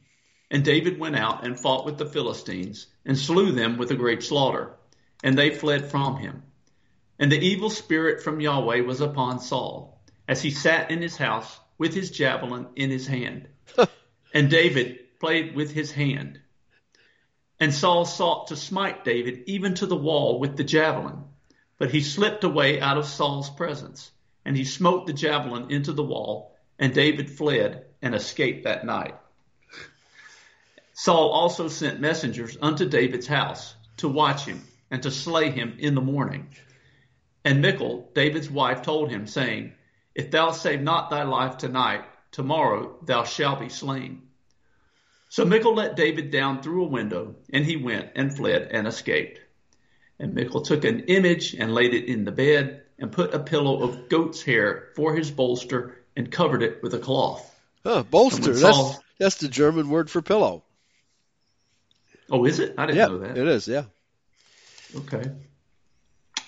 And 0.49 0.65
David 0.65 1.01
went 1.01 1.17
out 1.17 1.45
and 1.45 1.59
fought 1.59 1.87
with 1.87 1.99
the 1.99 2.07
Philistines, 2.07 2.87
and 3.05 3.19
slew 3.19 3.51
them 3.51 3.79
with 3.79 3.91
a 3.91 3.97
great 3.97 4.23
slaughter. 4.23 4.77
And 5.25 5.37
they 5.37 5.51
fled 5.51 5.91
from 5.91 6.19
him. 6.19 6.45
And 7.19 7.31
the 7.31 7.39
evil 7.39 7.71
spirit 7.71 8.23
from 8.23 8.41
Yahweh 8.41 8.81
was 8.81 9.01
upon 9.01 9.41
Saul, 9.41 10.01
as 10.27 10.43
he 10.43 10.51
sat 10.51 10.91
in 10.91 11.03
his 11.03 11.17
house 11.17 11.61
with 11.79 11.95
his 11.95 12.11
javelin 12.11 12.69
in 12.77 12.91
his 12.91 13.07
hand. 13.07 13.49
and 14.35 14.51
David 14.51 15.19
played 15.21 15.55
with 15.55 15.73
his 15.73 15.93
hand. 15.93 16.41
And 17.61 17.73
Saul 17.73 18.05
sought 18.05 18.49
to 18.49 18.57
smite 18.57 19.05
David 19.05 19.45
even 19.47 19.75
to 19.75 19.87
the 19.87 19.97
wall 19.97 20.41
with 20.41 20.57
the 20.57 20.65
javelin. 20.65 21.25
But 21.79 21.91
he 21.91 22.01
slipped 22.01 22.45
away 22.45 22.81
out 22.81 22.99
of 22.99 23.07
Saul's 23.07 23.51
presence, 23.51 24.11
and 24.45 24.57
he 24.57 24.65
smote 24.65 25.07
the 25.07 25.13
javelin 25.13 25.71
into 25.71 25.93
the 25.93 26.03
wall, 26.03 26.57
and 26.79 26.95
David 26.95 27.31
fled 27.31 27.87
and 28.01 28.15
escaped 28.15 28.65
that 28.65 28.85
night. 28.85 29.15
Saul 30.95 31.31
also 31.31 31.69
sent 31.69 32.01
messengers 32.01 32.57
unto 32.61 32.89
David's 32.89 33.27
house 33.27 33.75
to 33.99 34.09
watch 34.09 34.45
him 34.45 34.63
and 34.91 35.03
to 35.03 35.11
slay 35.11 35.51
him 35.51 35.77
in 35.79 35.95
the 35.95 36.01
morning. 36.01 36.49
And 37.45 37.61
Michal, 37.61 38.09
David's 38.15 38.51
wife, 38.51 38.83
told 38.83 39.11
him, 39.11 39.27
saying, 39.27 39.73
If 40.15 40.31
thou 40.31 40.53
save 40.53 40.81
not 40.81 41.11
thy 41.11 41.25
life 41.25 41.57
tonight, 41.57 42.05
tomorrow 42.31 42.97
thou 43.03 43.25
shalt 43.25 43.61
be 43.61 43.69
slain. 43.69 44.23
So 45.29 45.45
Michal 45.45 45.75
let 45.75 45.97
David 45.97 46.31
down 46.31 46.63
through 46.63 46.85
a 46.85 46.89
window, 46.89 47.37
and 47.53 47.65
he 47.65 47.77
went 47.77 48.11
and 48.15 48.37
fled 48.37 48.69
and 48.71 48.87
escaped. 48.87 49.41
And 50.19 50.35
Michal 50.35 50.61
took 50.61 50.85
an 50.85 51.01
image 51.05 51.55
and 51.55 51.75
laid 51.75 51.95
it 51.95 52.05
in 52.05 52.25
the 52.25 52.33
bed, 52.33 52.83
and 52.99 53.11
put 53.11 53.35
a 53.35 53.41
pillow 53.41 53.83
of 53.83 54.09
goat's 54.09 54.43
hair 54.43 54.91
for 54.95 55.17
his 55.17 55.31
bolster, 55.31 56.05
and 56.15 56.31
covered 56.31 56.63
it 56.63 56.83
with 56.83 56.95
a 56.95 56.99
cloth. 56.99 57.49
Huh, 57.83 58.05
bolster. 58.05 58.55
Saul, 58.55 58.91
that's, 58.91 59.05
that's 59.19 59.37
the 59.37 59.49
German 59.49 59.89
word 59.89 60.11
for 60.11 60.23
pillow. 60.23 60.63
Oh, 62.31 62.45
is 62.45 62.61
it? 62.61 62.75
I 62.79 62.87
didn't 62.87 62.99
yeah, 62.99 63.07
know 63.07 63.19
that. 63.19 63.37
It 63.37 63.49
is, 63.49 63.67
yeah. 63.67 63.85
Okay. 64.95 65.25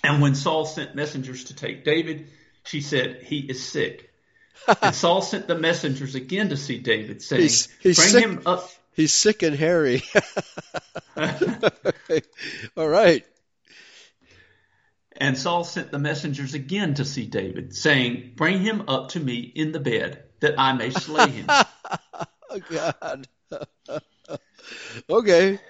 And 0.04 0.20
when 0.20 0.34
Saul 0.34 0.66
sent 0.66 0.94
messengers 0.94 1.44
to 1.44 1.54
take 1.54 1.84
David, 1.84 2.28
she 2.64 2.82
said, 2.82 3.22
He 3.22 3.38
is 3.38 3.66
sick. 3.66 4.10
and 4.82 4.94
Saul 4.94 5.22
sent 5.22 5.46
the 5.46 5.58
messengers 5.58 6.14
again 6.14 6.50
to 6.50 6.56
see 6.56 6.78
David, 6.78 7.22
saying, 7.22 7.42
he's, 7.42 7.68
he's 7.80 7.96
Bring 7.96 8.10
sick, 8.10 8.24
him 8.24 8.42
up. 8.46 8.70
He's 8.92 9.12
sick 9.12 9.42
and 9.42 9.56
hairy. 9.56 10.02
All 12.76 12.88
right. 12.88 13.24
And 15.16 15.38
Saul 15.38 15.64
sent 15.64 15.90
the 15.90 15.98
messengers 15.98 16.54
again 16.54 16.94
to 16.94 17.04
see 17.04 17.26
David, 17.26 17.74
saying, 17.74 18.32
Bring 18.36 18.60
him 18.60 18.84
up 18.88 19.10
to 19.10 19.20
me 19.20 19.38
in 19.38 19.72
the 19.72 19.80
bed, 19.80 20.24
that 20.40 20.54
I 20.58 20.72
may 20.74 20.90
slay 20.90 21.30
him. 21.30 21.46
oh, 22.50 22.60
God. 22.70 23.28
okay. 25.08 25.60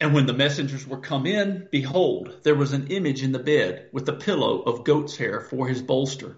And 0.00 0.14
when 0.14 0.26
the 0.26 0.32
messengers 0.32 0.86
were 0.86 1.00
come 1.00 1.26
in, 1.26 1.66
behold, 1.72 2.40
there 2.44 2.54
was 2.54 2.72
an 2.72 2.86
image 2.88 3.22
in 3.22 3.32
the 3.32 3.38
bed 3.38 3.88
with 3.92 4.08
a 4.08 4.12
pillow 4.12 4.62
of 4.62 4.84
goat's 4.84 5.16
hair 5.16 5.40
for 5.40 5.66
his 5.66 5.82
bolster. 5.82 6.36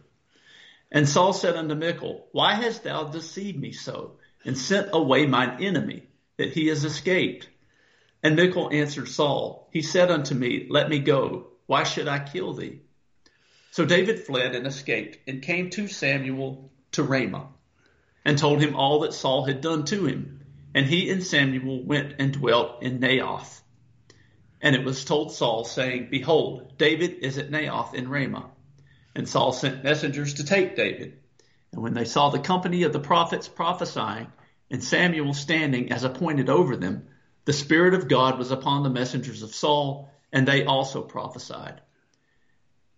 And 0.91 1.09
Saul 1.09 1.33
said 1.33 1.57
unto 1.57 1.75
Michal, 1.75 2.27
Why 2.33 2.55
hast 2.55 2.85
thou 2.85 3.05
deceived 3.05 3.59
me 3.59 3.73
so, 3.73 4.17
and 4.45 4.57
sent 4.57 4.89
away 4.93 5.27
mine 5.27 5.63
enemy, 5.63 6.09
that 6.39 6.53
he 6.53 6.69
has 6.69 6.85
escaped? 6.85 7.49
And 8.23 8.35
Michal 8.35 8.71
answered 8.73 9.09
Saul, 9.09 9.69
He 9.73 9.83
said 9.83 10.11
unto 10.11 10.35
me, 10.35 10.67
Let 10.69 10.89
me 10.89 10.99
go. 10.99 11.49
Why 11.67 11.85
should 11.85 12.09
I 12.09 12.19
kill 12.19 12.55
thee? 12.55 12.81
So 13.71 13.85
David 13.85 14.19
fled 14.21 14.55
and 14.55 14.67
escaped, 14.67 15.19
and 15.29 15.43
came 15.43 15.71
to 15.71 15.87
Samuel 15.87 16.73
to 16.93 17.03
Ramah, 17.03 17.49
and 18.25 18.37
told 18.37 18.61
him 18.61 18.75
all 18.75 19.01
that 19.01 19.15
Saul 19.15 19.45
had 19.45 19.61
done 19.61 19.85
to 19.85 20.07
him. 20.07 20.40
And 20.75 20.87
he 20.87 21.11
and 21.11 21.23
Samuel 21.23 21.83
went 21.85 22.15
and 22.19 22.33
dwelt 22.33 22.83
in 22.83 23.01
Naioth. 23.01 23.61
And 24.61 24.77
it 24.77 24.85
was 24.85 25.05
told 25.05 25.33
Saul, 25.33 25.65
saying, 25.65 26.09
Behold, 26.11 26.77
David 26.77 27.19
is 27.23 27.39
at 27.39 27.51
Naioth 27.51 27.95
in 27.95 28.09
Ramah. 28.09 28.51
And 29.17 29.29
Saul 29.29 29.53
sent 29.53 29.83
messengers 29.83 30.35
to 30.35 30.45
take 30.45 30.77
David. 30.77 31.19
And 31.73 31.83
when 31.83 31.95
they 31.95 32.05
saw 32.05 32.31
the 32.31 32.39
company 32.39 32.83
of 32.85 32.93
the 32.93 33.01
prophets 33.01 33.49
prophesying, 33.49 34.29
and 34.71 34.85
Samuel 34.85 35.35
standing 35.35 35.91
as 35.91 36.05
appointed 36.05 36.49
over 36.49 36.77
them, 36.77 37.09
the 37.45 37.53
Spirit 37.53 37.95
of 37.95 38.09
God 38.09 38.39
was 38.39 38.51
upon 38.51 38.83
the 38.83 38.91
messengers 38.91 39.43
of 39.43 39.55
Saul, 39.55 40.11
and 40.33 40.47
they 40.47 40.65
also 40.65 41.03
prophesied. 41.03 41.81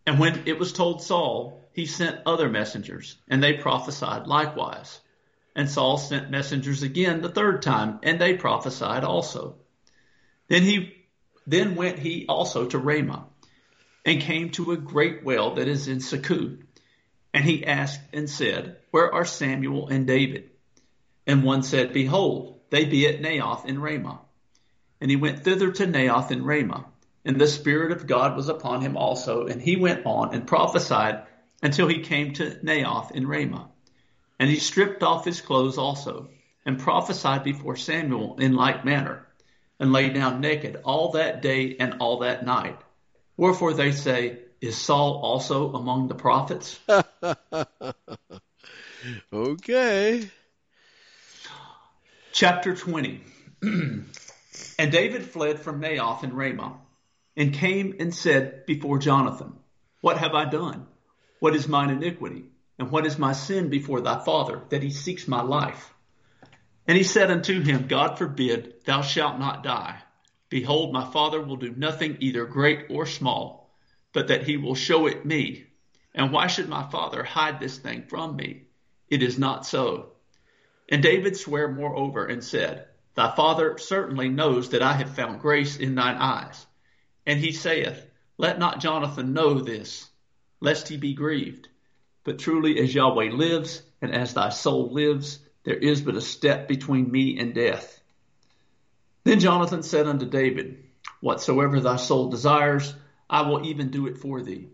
And 0.07 0.19
when 0.19 0.43
it 0.47 0.59
was 0.59 0.73
told 0.73 1.03
Saul, 1.03 1.65
he 1.73 1.87
sent 1.87 2.21
other 2.27 2.49
messengers, 2.49 3.17
and 3.29 3.43
they 3.43 3.55
prophesied 3.55 4.27
likewise. 4.27 5.01
And 5.55 5.69
Saul 5.69 5.99
sent 5.99 6.31
messengers 6.31 6.83
again 6.83 7.21
the 7.21 7.29
third 7.29 7.63
time, 7.63 7.99
and 8.03 8.21
they 8.21 8.35
prophesied 8.35 9.05
also. 9.05 9.57
Then 10.49 10.63
he 10.63 10.95
then 11.47 11.75
went 11.75 11.99
he 11.99 12.27
also 12.29 12.67
to 12.67 12.79
Ramah, 12.79 13.27
and 14.05 14.21
came 14.21 14.51
to 14.51 14.73
a 14.73 14.77
great 14.77 15.25
well 15.25 15.55
that 15.55 15.69
is 15.69 15.89
in 15.89 15.99
Sechu. 15.99 16.63
And 17.35 17.45
he 17.45 17.65
asked 17.65 18.01
and 18.13 18.29
said, 18.29 18.77
Where 18.91 19.13
are 19.13 19.25
Samuel 19.25 19.89
and 19.89 20.07
David? 20.07 20.51
And 21.27 21.45
one 21.45 21.63
said, 21.63 21.93
Behold, 21.93 22.61
they 22.71 22.85
be 22.85 23.07
at 23.07 23.21
Naioth 23.21 23.67
in 23.67 23.81
Ramah. 23.81 24.21
And 25.01 25.11
he 25.11 25.17
went 25.17 25.45
thither 25.45 25.71
to 25.73 25.87
Naioth 25.87 26.31
in 26.31 26.45
Ramah. 26.45 26.87
And 27.25 27.41
the 27.41 27.47
Spirit 27.47 27.93
of 27.93 28.07
God 28.07 28.37
was 28.37 28.49
upon 28.49 28.81
him 28.81 28.97
also, 28.97 29.47
and 29.47 29.61
he 29.63 29.77
went 29.77 30.07
on 30.07 30.35
and 30.35 30.47
prophesied 30.47 31.23
until 31.63 31.87
he 31.87 32.01
came 32.01 32.33
to 32.35 32.59
Naioth 32.63 33.13
in 33.13 33.27
Ramah. 33.27 33.72
And 34.39 34.51
he 34.51 34.57
stripped 34.57 35.03
off 35.03 35.25
his 35.25 35.41
clothes 35.41 35.79
also, 35.79 36.29
and 36.65 36.79
prophesied 36.79 37.45
before 37.45 37.77
Samuel 37.77 38.37
in 38.39 38.55
like 38.55 38.85
manner, 38.85 39.27
and 39.79 39.93
lay 39.93 40.11
down 40.11 40.41
naked 40.41 40.81
all 40.85 41.13
that 41.13 41.43
day 41.43 41.77
and 41.79 41.97
all 42.01 42.21
that 42.21 42.45
night. 42.45 42.79
Wherefore 43.37 43.73
they 43.73 43.93
say, 43.93 44.39
Is 44.61 44.77
Saul 44.77 45.21
also 45.23 45.75
among 45.75 46.09
the 46.09 46.15
prophets? 46.15 46.79
okay. 49.33 50.31
Chapter 52.33 52.75
20 52.75 53.21
And 53.63 54.91
David 54.91 55.25
fled 55.25 55.61
from 55.61 55.81
Naioth 55.81 56.25
in 56.25 56.35
Ramah, 56.35 56.79
and 57.37 57.55
came 57.55 57.97
and 58.01 58.15
said 58.15 58.67
before 58.67 58.99
Jonathan, 58.99 59.55
What 60.01 60.19
have 60.19 60.35
I 60.35 60.45
done? 60.45 60.87
What 61.41 61.55
is 61.55 61.69
mine 61.69 61.91
iniquity? 61.91 62.45
And 62.83 62.91
what 62.91 63.07
is 63.07 63.17
my 63.17 63.33
sin 63.33 63.69
before 63.69 64.01
thy 64.01 64.25
father, 64.25 64.61
that 64.71 64.83
he 64.83 64.91
seeks 64.91 65.29
my 65.29 65.41
life? 65.41 65.95
And 66.85 66.99
he 66.99 67.05
said 67.05 67.31
unto 67.31 67.63
him, 67.63 67.87
God 67.87 68.19
forbid, 68.19 68.85
thou 68.85 69.03
shalt 69.03 69.39
not 69.39 69.63
die. 69.63 70.03
Behold, 70.49 70.93
my 70.93 71.09
father 71.09 71.41
will 71.41 71.55
do 71.55 71.73
nothing 71.77 72.17
either 72.19 72.45
great 72.45 72.87
or 72.91 73.07
small, 73.07 73.73
but 74.13 74.27
that 74.27 74.49
he 74.49 74.57
will 74.57 74.75
show 74.75 75.07
it 75.07 75.25
me. 75.25 75.67
And 76.13 76.33
why 76.33 76.49
should 76.49 76.69
my 76.69 76.83
father 76.83 77.23
hide 77.23 77.61
this 77.61 77.79
thing 77.79 78.03
from 78.09 78.35
me? 78.35 78.65
It 79.09 79.23
is 79.23 79.39
not 79.39 79.65
so. 79.65 80.15
And 80.89 81.05
David 81.05 81.37
sware 81.37 81.71
moreover 81.71 82.27
and 82.27 82.43
said, 82.43 82.89
Thy 83.15 83.33
father 83.37 83.79
certainly 83.79 84.29
knows 84.29 84.71
that 84.71 84.83
I 84.83 84.95
have 84.95 85.15
found 85.15 85.41
grace 85.41 85.77
in 85.77 85.95
thine 85.95 86.17
eyes. 86.17 86.67
And 87.27 87.39
he 87.39 87.53
saith, 87.53 88.05
Let 88.39 88.59
not 88.59 88.81
Jonathan 88.81 89.33
know 89.35 89.61
this, 89.61 90.11
lest 90.61 90.89
he 90.89 90.97
be 90.97 91.15
grieved. 91.15 91.69
But 92.25 92.39
truly 92.39 92.79
as 92.79 92.95
Yahweh 92.95 93.33
lives, 93.33 93.83
and 94.01 94.15
as 94.15 94.35
thy 94.35 94.51
soul 94.51 94.93
lives, 94.93 95.41
there 95.65 95.77
is 95.77 96.03
but 96.03 96.17
a 96.17 96.21
step 96.21 96.69
between 96.69 97.11
me 97.11 97.39
and 97.39 97.55
death. 97.55 98.01
Then 99.25 99.41
Jonathan 99.41 99.83
said 99.83 100.07
unto 100.07 100.27
David, 100.27 100.85
Whatsoever 101.21 101.81
thy 101.81 101.97
soul 101.97 102.29
desires, 102.31 102.95
I 103.31 103.43
will 103.43 103.65
even 103.67 103.91
do 103.91 104.07
it 104.07 104.19
for 104.19 104.43
thee. 104.43 104.69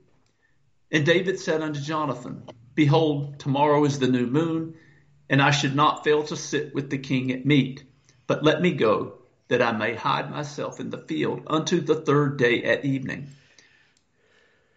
And 0.90 1.04
David 1.04 1.38
said 1.38 1.62
unto 1.62 1.80
Jonathan, 1.80 2.44
Behold, 2.74 3.38
tomorrow 3.38 3.84
is 3.84 3.98
the 3.98 4.08
new 4.08 4.26
moon, 4.26 4.74
and 5.28 5.42
I 5.42 5.50
should 5.50 5.76
not 5.76 6.04
fail 6.04 6.22
to 6.24 6.36
sit 6.36 6.74
with 6.74 6.88
the 6.88 6.98
king 6.98 7.30
at 7.32 7.44
meat. 7.44 7.84
But 8.26 8.42
let 8.42 8.62
me 8.62 8.72
go, 8.72 9.18
that 9.48 9.62
I 9.62 9.72
may 9.72 9.94
hide 9.94 10.30
myself 10.30 10.80
in 10.80 10.90
the 10.90 10.98
field 10.98 11.42
unto 11.46 11.80
the 11.80 11.96
third 11.96 12.38
day 12.38 12.62
at 12.64 12.84
evening. 12.84 13.28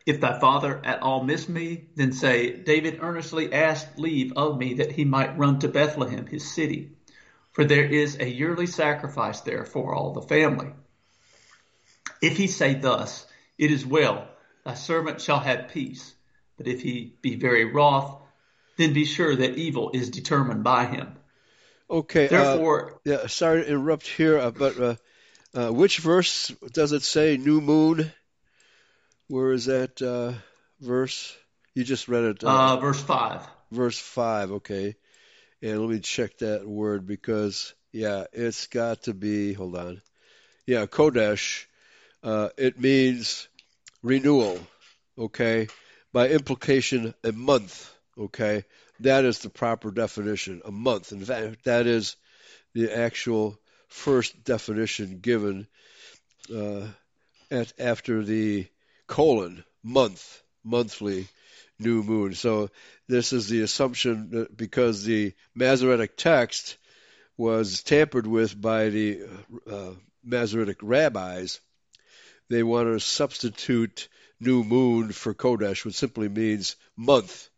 If 0.06 0.20
thy 0.20 0.40
father 0.40 0.82
at 0.84 1.02
all 1.02 1.24
miss 1.24 1.48
me, 1.48 1.90
then 1.96 2.12
say, 2.12 2.56
David 2.56 3.00
earnestly 3.02 3.54
asked 3.54 4.00
leave 4.00 4.34
of 4.36 4.58
me 4.58 4.76
that 4.76 4.92
he 4.92 5.06
might 5.06 5.38
run 5.38 5.60
to 5.60 5.68
Bethlehem, 5.68 6.26
his 6.26 6.54
city. 6.54 6.92
For 7.52 7.66
there 7.66 7.86
is 7.86 8.18
a 8.20 8.30
yearly 8.30 8.66
sacrifice 8.66 9.42
there 9.42 9.66
for 9.66 9.94
all 9.94 10.14
the 10.14 10.22
family. 10.22 10.70
If 12.22 12.38
he 12.38 12.48
say 12.48 12.76
thus, 12.76 13.26
It 13.58 13.72
is 13.72 13.86
well, 13.86 14.28
thy 14.66 14.74
servant 14.74 15.22
shall 15.22 15.40
have 15.40 15.68
peace. 15.68 16.16
But 16.58 16.68
if 16.68 16.82
he 16.82 17.16
be 17.22 17.36
very 17.36 17.66
wroth, 17.66 18.22
then 18.78 18.94
be 18.94 19.06
sure 19.06 19.36
that 19.36 19.58
evil 19.58 19.92
is 19.94 20.10
determined 20.10 20.64
by 20.64 20.86
him. 20.86 21.16
Okay. 21.90 22.28
Therefore, 22.28 22.94
uh, 22.94 22.98
yeah. 23.04 23.28
Sorry 23.28 23.62
to 23.62 23.68
interrupt 23.68 24.08
here, 24.08 24.40
uh, 24.40 24.52
but 24.52 24.80
uh, 24.80 24.96
uh, 25.54 25.70
which 25.72 26.00
verse 26.00 26.50
does 26.72 26.94
it 26.94 27.04
say 27.04 27.38
new 27.38 27.62
moon? 27.62 28.12
Where 29.32 29.54
is 29.54 29.68
that 29.68 30.02
uh, 30.02 30.34
verse? 30.82 31.34
You 31.74 31.86
just 31.86 32.10
read 32.10 32.26
it. 32.26 32.44
Uh, 32.44 32.76
verse 32.76 33.02
five. 33.02 33.48
Verse 33.72 33.98
five. 33.98 34.52
Okay. 34.52 34.98
And 35.62 35.80
let 35.80 35.90
me 35.90 36.00
check 36.02 36.40
that 36.40 36.68
word 36.68 37.08
because 37.08 37.74
yeah, 37.94 38.26
it's 38.34 38.68
got 38.68 39.04
to 39.04 39.14
be. 39.14 39.54
Hold 39.54 39.78
on. 39.78 40.02
Yeah, 40.68 40.86
chodesh. 40.86 41.64
it 42.24 42.78
means 42.78 43.48
renewal. 44.04 44.60
Okay. 45.18 45.70
By 46.12 46.28
implication, 46.28 47.14
a 47.24 47.32
month. 47.32 47.90
Okay. 48.18 48.66
That 49.00 49.24
is 49.24 49.40
the 49.40 49.50
proper 49.50 49.92
definition. 49.92 50.62
A 50.66 50.72
month. 50.74 51.14
In 51.14 51.24
fact, 51.24 51.64
that 51.64 51.88
is 51.88 52.18
the 52.74 52.92
actual 52.92 53.58
first 53.88 54.44
definition 54.44 55.20
given 55.22 55.68
uh, 56.54 56.88
at, 57.50 57.72
after 57.80 58.26
the 58.26 58.68
colon 59.12 59.62
month, 59.84 60.42
monthly 60.64 61.28
new 61.78 62.02
moon. 62.02 62.34
So 62.34 62.70
this 63.10 63.34
is 63.34 63.50
the 63.50 63.62
assumption 63.62 64.30
that 64.32 64.56
because 64.56 65.04
the 65.04 65.34
Masoretic 65.54 66.16
text 66.16 66.78
was 67.36 67.84
tampered 67.84 68.26
with 68.26 68.60
by 68.60 68.88
the 68.88 69.24
uh, 69.70 69.92
Masoretic 70.24 70.78
rabbis, 70.82 71.60
they 72.50 72.64
want 72.64 72.88
to 72.88 73.02
substitute 73.02 74.08
new 74.40 74.64
moon 74.64 75.12
for 75.12 75.34
chodesh, 75.34 75.84
which 75.84 75.96
simply 75.96 76.30
means 76.30 76.78
month. 76.96 77.50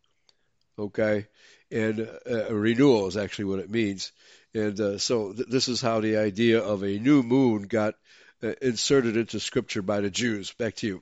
Okay, 0.79 1.27
and 1.69 2.09
uh, 2.27 2.51
renewal 2.51 3.05
is 3.05 3.15
actually 3.15 3.45
what 3.45 3.59
it 3.59 3.69
means. 3.69 4.11
And 4.55 4.79
uh, 4.79 4.97
so 4.97 5.33
th- 5.33 5.49
this 5.49 5.67
is 5.67 5.81
how 5.81 5.99
the 5.99 6.17
idea 6.17 6.61
of 6.63 6.81
a 6.81 6.97
new 6.97 7.21
moon 7.21 7.63
got 7.63 7.93
uh, 8.41 8.53
inserted 8.59 9.17
into 9.17 9.39
Scripture 9.39 9.83
by 9.83 10.01
the 10.01 10.09
Jews. 10.09 10.51
Back 10.53 10.75
to 10.77 10.87
you. 10.87 11.01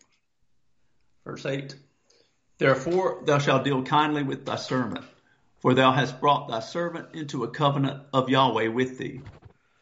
Verse 1.23 1.45
8 1.45 1.75
Therefore 2.57 3.21
thou 3.25 3.37
shalt 3.37 3.63
deal 3.63 3.83
kindly 3.83 4.23
with 4.23 4.45
thy 4.45 4.55
servant, 4.55 5.05
for 5.59 5.73
thou 5.73 5.91
hast 5.91 6.19
brought 6.19 6.47
thy 6.47 6.59
servant 6.59 7.13
into 7.13 7.43
a 7.43 7.49
covenant 7.49 8.03
of 8.13 8.29
Yahweh 8.29 8.67
with 8.67 8.97
thee. 8.97 9.21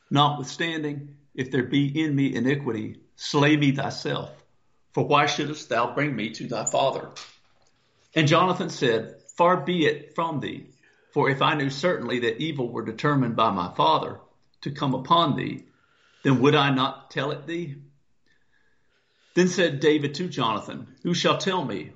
Notwithstanding, 0.09 1.15
if 1.33 1.51
there 1.51 1.63
be 1.63 1.87
in 2.03 2.15
me 2.15 2.35
iniquity, 2.35 3.01
slay 3.15 3.55
me 3.55 3.71
thyself. 3.71 4.31
For 4.93 5.05
why 5.05 5.27
shouldest 5.27 5.69
thou 5.69 5.93
bring 5.93 6.15
me 6.15 6.31
to 6.31 6.47
thy 6.47 6.65
father? 6.65 7.09
And 8.15 8.27
Jonathan 8.27 8.69
said, 8.69 9.21
Far 9.37 9.57
be 9.57 9.85
it 9.85 10.15
from 10.15 10.39
thee, 10.39 10.67
for 11.13 11.29
if 11.29 11.41
I 11.41 11.53
knew 11.55 11.69
certainly 11.69 12.19
that 12.19 12.41
evil 12.41 12.69
were 12.69 12.83
determined 12.83 13.35
by 13.35 13.51
my 13.51 13.73
father 13.73 14.19
to 14.61 14.71
come 14.71 14.93
upon 14.93 15.37
thee, 15.37 15.63
then 16.23 16.41
would 16.41 16.55
I 16.55 16.71
not 16.71 17.11
tell 17.11 17.31
it 17.31 17.45
thee? 17.45 17.75
Then 19.39 19.47
said 19.47 19.79
David 19.79 20.15
to 20.15 20.27
Jonathan, 20.27 20.97
Who 21.03 21.13
shall 21.13 21.37
tell 21.37 21.63
me? 21.63 21.93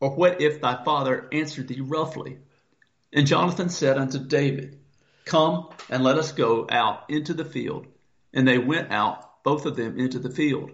Or 0.00 0.16
what 0.16 0.40
if 0.40 0.62
thy 0.62 0.82
father 0.82 1.28
answered 1.30 1.68
thee 1.68 1.82
roughly? 1.82 2.38
And 3.12 3.26
Jonathan 3.26 3.68
said 3.68 3.98
unto 3.98 4.18
David, 4.18 4.78
Come 5.26 5.68
and 5.90 6.02
let 6.02 6.16
us 6.16 6.32
go 6.32 6.66
out 6.70 7.04
into 7.10 7.34
the 7.34 7.44
field. 7.44 7.86
And 8.32 8.48
they 8.48 8.56
went 8.56 8.92
out, 8.92 9.44
both 9.44 9.66
of 9.66 9.76
them, 9.76 9.98
into 9.98 10.18
the 10.18 10.30
field. 10.30 10.70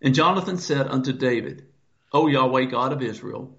And 0.00 0.14
Jonathan 0.14 0.56
said 0.56 0.88
unto 0.88 1.12
David, 1.12 1.66
O 2.10 2.26
Yahweh 2.26 2.64
God 2.64 2.94
of 2.94 3.02
Israel, 3.02 3.54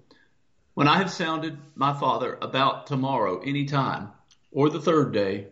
when 0.74 0.88
I 0.88 0.98
have 0.98 1.12
sounded 1.12 1.56
my 1.76 1.92
father 1.92 2.36
about 2.42 2.88
tomorrow 2.88 3.40
any 3.44 3.64
time, 3.64 4.08
or 4.50 4.70
the 4.70 4.80
third 4.80 5.12
day, 5.12 5.50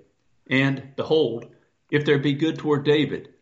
and 0.51 0.97
behold, 0.97 1.47
if 1.93 2.05
there 2.05 2.19
be 2.19 2.33
good 2.33 2.59
toward 2.59 2.85
David, 2.85 3.34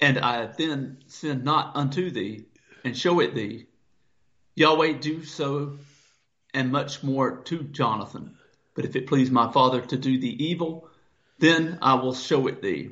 and 0.00 0.18
I 0.18 0.46
then 0.46 0.98
send 1.06 1.44
not 1.44 1.76
unto 1.76 2.10
thee, 2.10 2.44
and 2.84 2.96
show 2.96 3.20
it 3.20 3.34
thee, 3.34 3.66
Yahweh 4.54 4.92
do 4.98 5.24
so 5.24 5.78
and 6.54 6.72
much 6.72 7.02
more 7.02 7.42
to 7.44 7.62
Jonathan. 7.62 8.36
But 8.74 8.84
if 8.84 8.96
it 8.96 9.06
please 9.06 9.30
my 9.30 9.52
father 9.52 9.80
to 9.80 9.96
do 9.96 10.18
thee 10.18 10.36
evil, 10.50 10.88
then 11.38 11.78
I 11.82 11.94
will 11.94 12.14
show 12.14 12.46
it 12.46 12.62
thee, 12.62 12.90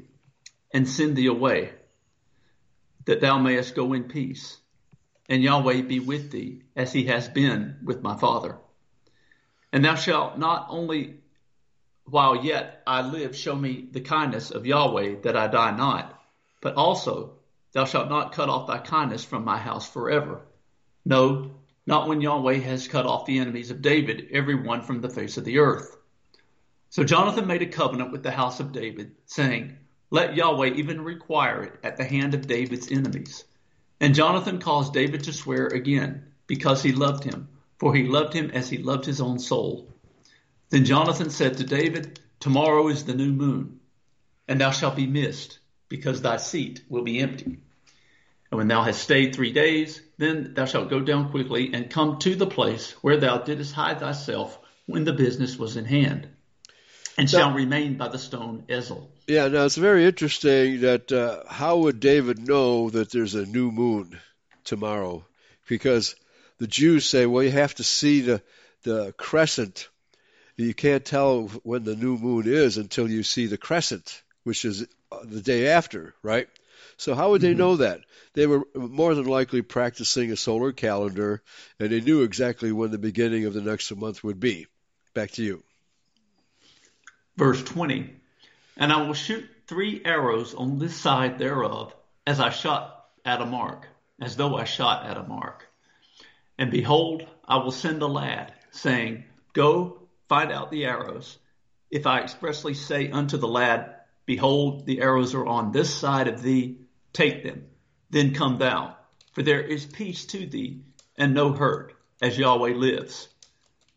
and 0.72 0.88
send 0.88 1.16
thee 1.16 1.26
away, 1.26 1.72
that 3.04 3.20
thou 3.20 3.38
mayest 3.38 3.74
go 3.74 3.92
in 3.92 4.04
peace 4.04 4.58
and 5.28 5.42
Yahweh 5.42 5.82
be 5.82 6.00
with 6.00 6.30
thee, 6.30 6.62
as 6.74 6.92
he 6.92 7.06
has 7.06 7.28
been 7.28 7.78
with 7.82 8.02
my 8.02 8.16
father. 8.16 8.58
And 9.72 9.84
thou 9.84 9.94
shalt 9.94 10.38
not 10.38 10.66
only 10.68 11.20
while 12.04 12.44
yet 12.44 12.82
I 12.86 13.02
live 13.02 13.36
show 13.36 13.56
me 13.56 13.88
the 13.90 14.00
kindness 14.00 14.52
of 14.52 14.66
Yahweh 14.66 15.16
that 15.22 15.36
I 15.36 15.48
die 15.48 15.76
not, 15.76 16.15
but 16.66 16.74
also 16.74 17.30
thou 17.74 17.84
shalt 17.84 18.08
not 18.08 18.32
cut 18.32 18.48
off 18.48 18.66
thy 18.66 18.78
kindness 18.78 19.24
from 19.24 19.44
my 19.44 19.56
house 19.56 19.88
forever. 19.88 20.40
No, 21.04 21.52
not 21.86 22.08
when 22.08 22.20
Yahweh 22.20 22.56
has 22.56 22.88
cut 22.88 23.06
off 23.06 23.24
the 23.24 23.38
enemies 23.38 23.70
of 23.70 23.82
David, 23.82 24.30
every 24.32 24.56
one 24.56 24.82
from 24.82 25.00
the 25.00 25.08
face 25.08 25.36
of 25.36 25.44
the 25.44 25.60
earth. 25.60 25.96
So 26.90 27.04
Jonathan 27.04 27.46
made 27.46 27.62
a 27.62 27.66
covenant 27.66 28.10
with 28.10 28.24
the 28.24 28.32
house 28.32 28.58
of 28.58 28.72
David, 28.72 29.12
saying, 29.26 29.76
Let 30.10 30.34
Yahweh 30.34 30.70
even 30.74 31.02
require 31.02 31.62
it 31.62 31.78
at 31.84 31.98
the 31.98 32.04
hand 32.04 32.34
of 32.34 32.48
David's 32.48 32.90
enemies. 32.90 33.44
And 34.00 34.16
Jonathan 34.16 34.58
caused 34.58 34.92
David 34.92 35.22
to 35.22 35.32
swear 35.32 35.68
again, 35.68 36.32
because 36.48 36.82
he 36.82 36.90
loved 36.90 37.22
him, 37.22 37.46
for 37.78 37.94
he 37.94 38.08
loved 38.08 38.34
him 38.34 38.50
as 38.50 38.68
he 38.68 38.78
loved 38.78 39.04
his 39.04 39.20
own 39.20 39.38
soul. 39.38 39.94
Then 40.70 40.84
Jonathan 40.84 41.30
said 41.30 41.58
to 41.58 41.64
David, 41.64 42.18
Tomorrow 42.40 42.88
is 42.88 43.04
the 43.04 43.14
new 43.14 43.30
moon, 43.30 43.78
and 44.48 44.60
thou 44.60 44.72
shalt 44.72 44.96
be 44.96 45.06
missed, 45.06 45.60
because 45.88 46.22
thy 46.22 46.36
seat 46.36 46.82
will 46.88 47.02
be 47.02 47.20
empty. 47.20 47.58
And 48.50 48.58
when 48.58 48.68
thou 48.68 48.82
hast 48.82 49.02
stayed 49.02 49.34
three 49.34 49.52
days, 49.52 50.00
then 50.18 50.54
thou 50.54 50.64
shalt 50.64 50.90
go 50.90 51.00
down 51.00 51.30
quickly 51.30 51.72
and 51.74 51.90
come 51.90 52.18
to 52.20 52.34
the 52.34 52.46
place 52.46 52.92
where 53.02 53.16
thou 53.16 53.38
didst 53.38 53.74
hide 53.74 54.00
thyself 54.00 54.58
when 54.86 55.04
the 55.04 55.12
business 55.12 55.58
was 55.58 55.76
in 55.76 55.84
hand, 55.84 56.28
and 57.18 57.28
shall 57.28 57.52
remain 57.52 57.96
by 57.96 58.08
the 58.08 58.18
stone 58.18 58.64
Ezel. 58.68 59.08
Yeah, 59.26 59.48
now 59.48 59.64
it's 59.64 59.76
very 59.76 60.04
interesting 60.04 60.82
that 60.82 61.10
uh, 61.10 61.42
how 61.48 61.78
would 61.78 61.98
David 61.98 62.38
know 62.38 62.90
that 62.90 63.10
there's 63.10 63.34
a 63.34 63.44
new 63.44 63.72
moon 63.72 64.16
tomorrow? 64.62 65.26
Because 65.68 66.14
the 66.58 66.68
Jews 66.68 67.04
say, 67.04 67.26
well, 67.26 67.42
you 67.42 67.50
have 67.50 67.74
to 67.76 67.84
see 67.84 68.20
the 68.20 68.42
the 68.84 69.12
crescent. 69.16 69.88
You 70.56 70.72
can't 70.72 71.04
tell 71.04 71.48
when 71.64 71.82
the 71.82 71.96
new 71.96 72.16
moon 72.16 72.44
is 72.46 72.78
until 72.78 73.10
you 73.10 73.24
see 73.24 73.46
the 73.46 73.58
crescent, 73.58 74.22
which 74.44 74.64
is 74.64 74.86
the 75.24 75.40
day 75.40 75.68
after, 75.68 76.14
right? 76.22 76.48
So 76.96 77.14
how 77.14 77.30
would 77.30 77.40
they 77.40 77.50
mm-hmm. 77.50 77.58
know 77.58 77.76
that? 77.76 78.00
They 78.32 78.46
were 78.46 78.66
more 78.74 79.14
than 79.14 79.26
likely 79.26 79.62
practicing 79.62 80.30
a 80.30 80.36
solar 80.36 80.72
calendar, 80.72 81.42
and 81.78 81.90
they 81.90 82.00
knew 82.00 82.22
exactly 82.22 82.72
when 82.72 82.90
the 82.90 82.98
beginning 82.98 83.44
of 83.44 83.54
the 83.54 83.60
next 83.60 83.94
month 83.94 84.22
would 84.24 84.40
be. 84.40 84.66
Back 85.14 85.32
to 85.32 85.42
you. 85.42 85.62
Verse 87.36 87.62
20. 87.62 88.14
And 88.76 88.92
I 88.92 89.06
will 89.06 89.14
shoot 89.14 89.48
three 89.66 90.02
arrows 90.04 90.54
on 90.54 90.78
this 90.78 90.96
side 90.96 91.38
thereof, 91.38 91.94
as 92.26 92.40
I 92.40 92.50
shot 92.50 93.06
at 93.24 93.40
a 93.40 93.46
mark, 93.46 93.88
as 94.20 94.36
though 94.36 94.56
I 94.56 94.64
shot 94.64 95.06
at 95.06 95.16
a 95.16 95.22
mark. 95.22 95.66
And 96.58 96.70
behold, 96.70 97.26
I 97.46 97.58
will 97.58 97.72
send 97.72 98.02
a 98.02 98.06
lad, 98.06 98.52
saying, 98.70 99.24
Go, 99.52 100.00
find 100.28 100.52
out 100.52 100.70
the 100.70 100.84
arrows. 100.84 101.38
If 101.90 102.06
I 102.06 102.20
expressly 102.20 102.74
say 102.74 103.10
unto 103.10 103.36
the 103.36 103.48
lad, 103.48 103.95
Behold, 104.26 104.86
the 104.86 105.00
arrows 105.00 105.34
are 105.34 105.46
on 105.46 105.70
this 105.70 105.94
side 105.94 106.26
of 106.26 106.42
thee, 106.42 106.80
take 107.12 107.44
them. 107.44 107.66
Then 108.10 108.34
come 108.34 108.58
thou, 108.58 108.96
for 109.32 109.42
there 109.42 109.62
is 109.62 109.86
peace 109.86 110.26
to 110.26 110.46
thee, 110.46 110.82
and 111.16 111.32
no 111.32 111.52
hurt, 111.52 111.94
as 112.20 112.36
Yahweh 112.36 112.74
lives. 112.74 113.28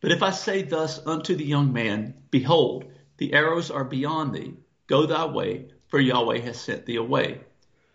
But 0.02 0.12
if 0.12 0.24
I 0.24 0.32
say 0.32 0.62
thus 0.62 1.06
unto 1.06 1.36
the 1.36 1.46
young 1.46 1.74
man, 1.74 2.14
Behold, 2.32 2.86
the 3.18 3.34
arrows 3.34 3.72
are 3.72 3.84
beyond 3.84 4.34
thee, 4.34 4.54
Go 4.88 5.06
thy 5.06 5.26
way, 5.26 5.72
for 5.88 6.00
Yahweh 6.00 6.40
has 6.40 6.60
sent 6.60 6.86
thee 6.86 6.96
away. 6.96 7.42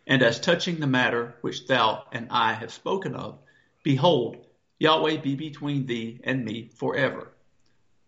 And 0.06 0.22
as 0.22 0.38
touching 0.38 0.80
the 0.80 0.86
matter 0.86 1.36
which 1.40 1.66
thou 1.66 2.04
and 2.12 2.28
I 2.30 2.52
have 2.52 2.72
spoken 2.72 3.14
of, 3.14 3.38
behold, 3.82 4.44
Yahweh 4.78 5.18
be 5.18 5.34
between 5.34 5.86
thee 5.86 6.20
and 6.24 6.44
me 6.44 6.68
forever. 6.74 7.32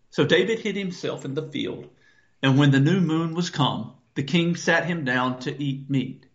So 0.09 0.25
David 0.25 0.59
hid 0.59 0.75
himself 0.75 1.25
in 1.25 1.33
the 1.33 1.49
field, 1.49 1.89
and 2.41 2.57
when 2.57 2.71
the 2.71 2.79
new 2.79 3.01
moon 3.01 3.33
was 3.33 3.49
come, 3.49 3.93
the 4.17 4.23
king 4.23 4.55
sat 4.55 4.85
him 4.85 5.05
down 5.05 5.37
to 5.37 5.63
eat 5.63 5.91
meat. 5.91 6.25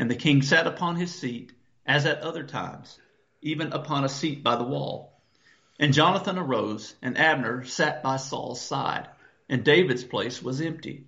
And 0.00 0.10
the 0.10 0.16
king 0.16 0.42
sat 0.42 0.66
upon 0.66 0.96
his 0.96 1.14
seat, 1.14 1.52
as 1.86 2.04
at 2.06 2.22
other 2.22 2.42
times, 2.42 2.98
even 3.40 3.72
upon 3.72 4.02
a 4.02 4.08
seat 4.08 4.42
by 4.42 4.56
the 4.56 4.64
wall. 4.64 5.22
And 5.78 5.94
Jonathan 5.94 6.36
arose, 6.38 6.96
and 7.00 7.16
Abner 7.16 7.64
sat 7.64 8.02
by 8.02 8.16
Saul's 8.16 8.60
side, 8.60 9.06
and 9.48 9.62
David's 9.62 10.02
place 10.02 10.42
was 10.42 10.60
empty. 10.60 11.04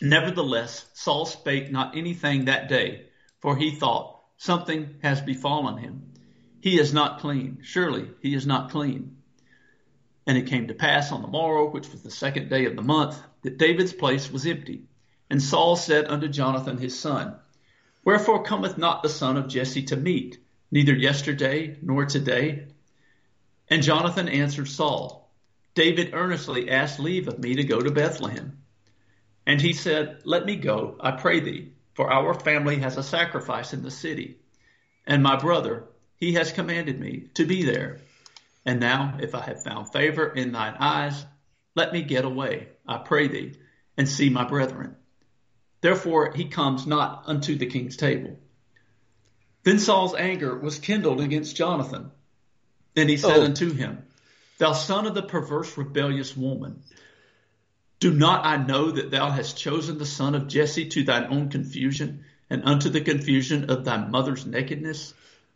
Nevertheless, 0.00 0.86
Saul 0.94 1.26
spake 1.26 1.72
not 1.72 1.96
anything 1.96 2.44
that 2.44 2.68
day, 2.68 3.06
for 3.40 3.56
he 3.56 3.72
thought, 3.72 4.20
something 4.36 4.98
has 5.02 5.20
befallen 5.20 5.78
him. 5.78 6.12
He 6.60 6.78
is 6.78 6.94
not 6.94 7.18
clean. 7.18 7.58
Surely 7.64 8.08
he 8.20 8.36
is 8.36 8.46
not 8.46 8.70
clean. 8.70 9.16
And 10.28 10.38
it 10.38 10.46
came 10.46 10.68
to 10.68 10.74
pass 10.74 11.10
on 11.10 11.22
the 11.22 11.28
morrow, 11.28 11.72
which 11.72 11.90
was 11.90 12.02
the 12.04 12.10
second 12.12 12.50
day 12.50 12.66
of 12.66 12.76
the 12.76 12.82
month, 12.82 13.20
that 13.44 13.58
David's 13.58 13.92
place 13.92 14.32
was 14.32 14.46
empty. 14.46 14.82
And 15.30 15.40
Saul 15.40 15.76
said 15.76 16.06
unto 16.06 16.28
Jonathan 16.28 16.78
his 16.78 16.98
son, 16.98 17.36
Wherefore 18.04 18.42
cometh 18.42 18.76
not 18.76 19.02
the 19.02 19.08
son 19.08 19.36
of 19.36 19.48
Jesse 19.48 19.84
to 19.84 19.96
meat, 19.96 20.38
neither 20.70 20.94
yesterday 20.94 21.78
nor 21.80 22.04
today? 22.04 22.66
And 23.68 23.82
Jonathan 23.82 24.28
answered 24.28 24.68
Saul, 24.68 25.30
David 25.74 26.10
earnestly 26.12 26.70
asked 26.70 26.98
leave 26.98 27.28
of 27.28 27.38
me 27.38 27.54
to 27.54 27.64
go 27.64 27.80
to 27.80 27.90
Bethlehem. 27.90 28.58
And 29.46 29.60
he 29.60 29.72
said, 29.72 30.20
Let 30.24 30.46
me 30.46 30.56
go, 30.56 30.96
I 31.00 31.12
pray 31.12 31.40
thee, 31.40 31.72
for 31.94 32.10
our 32.10 32.34
family 32.34 32.76
has 32.76 32.96
a 32.96 33.02
sacrifice 33.02 33.72
in 33.72 33.82
the 33.82 33.90
city. 33.90 34.38
And 35.06 35.22
my 35.22 35.36
brother, 35.36 35.84
he 36.16 36.34
has 36.34 36.52
commanded 36.52 36.98
me 36.98 37.28
to 37.34 37.44
be 37.44 37.64
there. 37.64 38.00
And 38.64 38.80
now, 38.80 39.18
if 39.20 39.34
I 39.34 39.42
have 39.42 39.62
found 39.62 39.92
favor 39.92 40.26
in 40.26 40.52
thine 40.52 40.76
eyes, 40.78 41.24
let 41.74 41.92
me 41.92 42.02
get 42.02 42.24
away, 42.24 42.68
I 42.86 42.98
pray 42.98 43.28
thee, 43.28 43.54
and 43.96 44.08
see 44.08 44.30
my 44.30 44.44
brethren. 44.44 44.96
Therefore 45.80 46.32
he 46.32 46.46
comes 46.46 46.86
not 46.86 47.24
unto 47.26 47.56
the 47.56 47.66
king's 47.66 47.96
table. 47.96 48.38
Then 49.62 49.78
Saul's 49.78 50.14
anger 50.14 50.58
was 50.58 50.78
kindled 50.78 51.20
against 51.20 51.56
Jonathan. 51.56 52.10
And 52.96 53.08
he 53.08 53.16
said 53.16 53.38
oh. 53.38 53.44
unto 53.44 53.72
him, 53.72 54.04
Thou 54.58 54.72
son 54.72 55.06
of 55.06 55.14
the 55.14 55.22
perverse 55.22 55.76
rebellious 55.76 56.36
woman, 56.36 56.82
do 58.00 58.12
not 58.12 58.44
I 58.44 58.56
know 58.58 58.90
that 58.90 59.10
thou 59.10 59.30
hast 59.30 59.56
chosen 59.56 59.98
the 59.98 60.06
son 60.06 60.34
of 60.34 60.46
Jesse 60.46 60.88
to 60.90 61.04
thine 61.04 61.24
own 61.30 61.48
confusion 61.48 62.24
and 62.50 62.62
unto 62.64 62.90
the 62.90 63.00
confusion 63.00 63.70
of 63.70 63.84
thy 63.84 63.96
mother's 63.96 64.44
nakedness? 64.44 65.14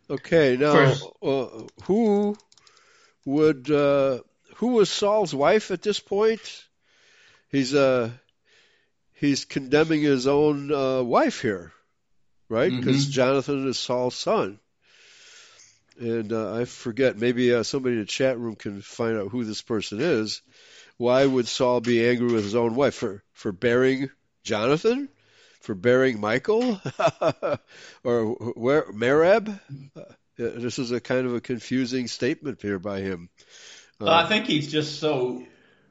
Okay, 0.09 0.57
now 0.57 0.95
uh, 1.21 1.63
who 1.83 2.35
would 3.25 3.69
uh, 3.69 4.19
who 4.55 4.69
was 4.69 4.89
Saul's 4.89 5.35
wife 5.35 5.69
at 5.69 5.83
this 5.83 5.99
point? 5.99 6.65
He's 7.49 7.73
uh 7.73 8.11
he's 9.19 9.45
condemning 9.45 10.01
his 10.01 10.27
own 10.27 10.71
uh, 10.71 11.03
wife 11.03 11.41
here, 11.41 11.71
right? 12.47 12.71
Because 12.71 13.03
mm-hmm. 13.03 13.11
Jonathan 13.11 13.67
is 13.67 13.77
Saul's 13.77 14.15
son. 14.15 14.59
And 15.99 16.31
uh, 16.31 16.55
I 16.55 16.65
forget, 16.65 17.17
maybe 17.17 17.53
uh, 17.53 17.63
somebody 17.63 17.95
in 17.95 18.01
the 18.01 18.05
chat 18.05 18.39
room 18.39 18.55
can 18.55 18.81
find 18.81 19.17
out 19.17 19.29
who 19.29 19.43
this 19.43 19.61
person 19.61 19.99
is. 19.99 20.41
Why 20.97 21.25
would 21.25 21.47
Saul 21.47 21.81
be 21.81 22.07
angry 22.07 22.31
with 22.31 22.43
his 22.43 22.55
own 22.55 22.75
wife 22.75 22.95
for 22.95 23.23
for 23.33 23.51
bearing 23.51 24.09
Jonathan, 24.43 25.09
for 25.61 25.75
bearing 25.75 26.21
Michal? 26.21 26.79
or 28.03 28.25
where 28.55 28.83
Merab? 28.91 29.59
Uh, 29.97 30.03
this 30.35 30.79
is 30.79 30.91
a 30.91 31.01
kind 31.01 31.25
of 31.25 31.35
a 31.35 31.41
confusing 31.41 32.07
statement 32.07 32.61
here 32.61 32.79
by 32.79 33.01
him. 33.01 33.29
Uh, 33.99 34.09
I 34.09 34.27
think 34.27 34.45
he's 34.45 34.71
just 34.71 34.99
so 34.99 35.43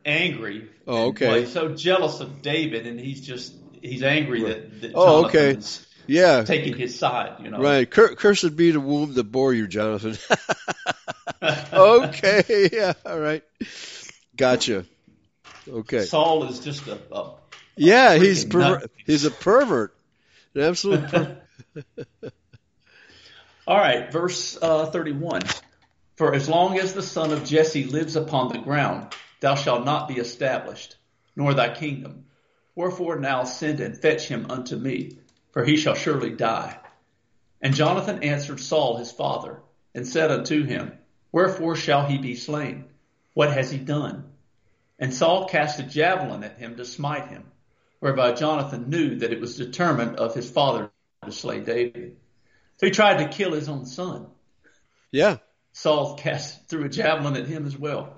angry. 0.08 0.68
Oh, 0.86 1.08
okay. 1.08 1.40
Like, 1.40 1.46
so 1.48 1.74
jealous 1.74 2.20
of 2.20 2.42
David, 2.42 2.86
and 2.86 2.98
he's 2.98 3.20
just 3.20 3.54
he's 3.82 4.02
angry 4.02 4.42
right. 4.42 4.70
that, 4.70 4.80
that 4.80 4.92
oh, 4.94 5.26
okay. 5.26 5.58
Yeah, 6.06 6.42
taking 6.44 6.74
his 6.74 6.98
side, 6.98 7.36
you 7.44 7.50
know. 7.50 7.58
Right. 7.60 7.88
Cur- 7.88 8.14
cursed 8.14 8.56
be 8.56 8.70
the 8.70 8.80
womb 8.80 9.12
that 9.14 9.24
bore 9.24 9.52
you, 9.52 9.66
Jonathan. 9.66 10.16
okay. 11.72 12.70
Yeah. 12.72 12.94
All 13.04 13.18
right. 13.18 13.44
Gotcha. 14.34 14.86
Okay. 15.68 16.06
Saul 16.06 16.44
is 16.44 16.60
just 16.60 16.86
a. 16.86 16.98
a 17.12 17.34
yeah, 17.76 18.12
a 18.12 18.18
he's 18.18 18.46
per- 18.46 18.86
he's 19.04 19.26
a 19.26 19.30
pervert, 19.30 19.94
an 20.54 20.62
absolute. 20.62 21.08
Per- 21.08 21.36
All 23.66 23.76
right, 23.76 24.10
verse 24.10 24.56
uh, 24.60 24.86
thirty-one. 24.86 25.42
For 26.16 26.34
as 26.34 26.48
long 26.48 26.78
as 26.78 26.94
the 26.94 27.02
son 27.02 27.32
of 27.32 27.44
Jesse 27.44 27.84
lives 27.84 28.16
upon 28.16 28.48
the 28.48 28.58
ground, 28.58 29.12
thou 29.40 29.54
shalt 29.54 29.84
not 29.84 30.08
be 30.08 30.14
established, 30.14 30.96
nor 31.36 31.54
thy 31.54 31.74
kingdom. 31.74 32.26
Wherefore 32.74 33.18
now 33.18 33.44
send 33.44 33.80
and 33.80 33.96
fetch 33.96 34.28
him 34.28 34.50
unto 34.50 34.76
me, 34.76 35.18
for 35.50 35.64
he 35.64 35.76
shall 35.76 35.94
surely 35.94 36.30
die. 36.30 36.78
And 37.60 37.74
Jonathan 37.74 38.22
answered 38.22 38.60
Saul 38.60 38.98
his 38.98 39.10
father, 39.10 39.60
and 39.94 40.06
said 40.06 40.30
unto 40.30 40.64
him, 40.64 40.92
Wherefore 41.32 41.76
shall 41.76 42.06
he 42.06 42.18
be 42.18 42.34
slain? 42.34 42.84
What 43.34 43.52
has 43.52 43.70
he 43.70 43.78
done? 43.78 44.24
And 44.98 45.12
Saul 45.14 45.48
cast 45.48 45.80
a 45.80 45.82
javelin 45.82 46.44
at 46.44 46.58
him 46.58 46.76
to 46.76 46.84
smite 46.84 47.28
him, 47.28 47.44
whereby 48.00 48.32
Jonathan 48.32 48.90
knew 48.90 49.16
that 49.16 49.32
it 49.32 49.40
was 49.40 49.56
determined 49.56 50.16
of 50.16 50.34
his 50.34 50.50
father 50.50 50.90
to 51.24 51.32
slay 51.32 51.60
David. 51.60 52.16
So 52.78 52.86
he 52.86 52.92
tried 52.92 53.18
to 53.18 53.28
kill 53.28 53.52
his 53.52 53.68
own 53.68 53.86
son. 53.86 54.26
Yeah. 55.10 55.38
Saul 55.72 56.16
cast 56.16 56.68
threw 56.68 56.84
a 56.84 56.88
javelin 56.88 57.36
at 57.36 57.46
him 57.46 57.66
as 57.66 57.76
well. 57.76 58.16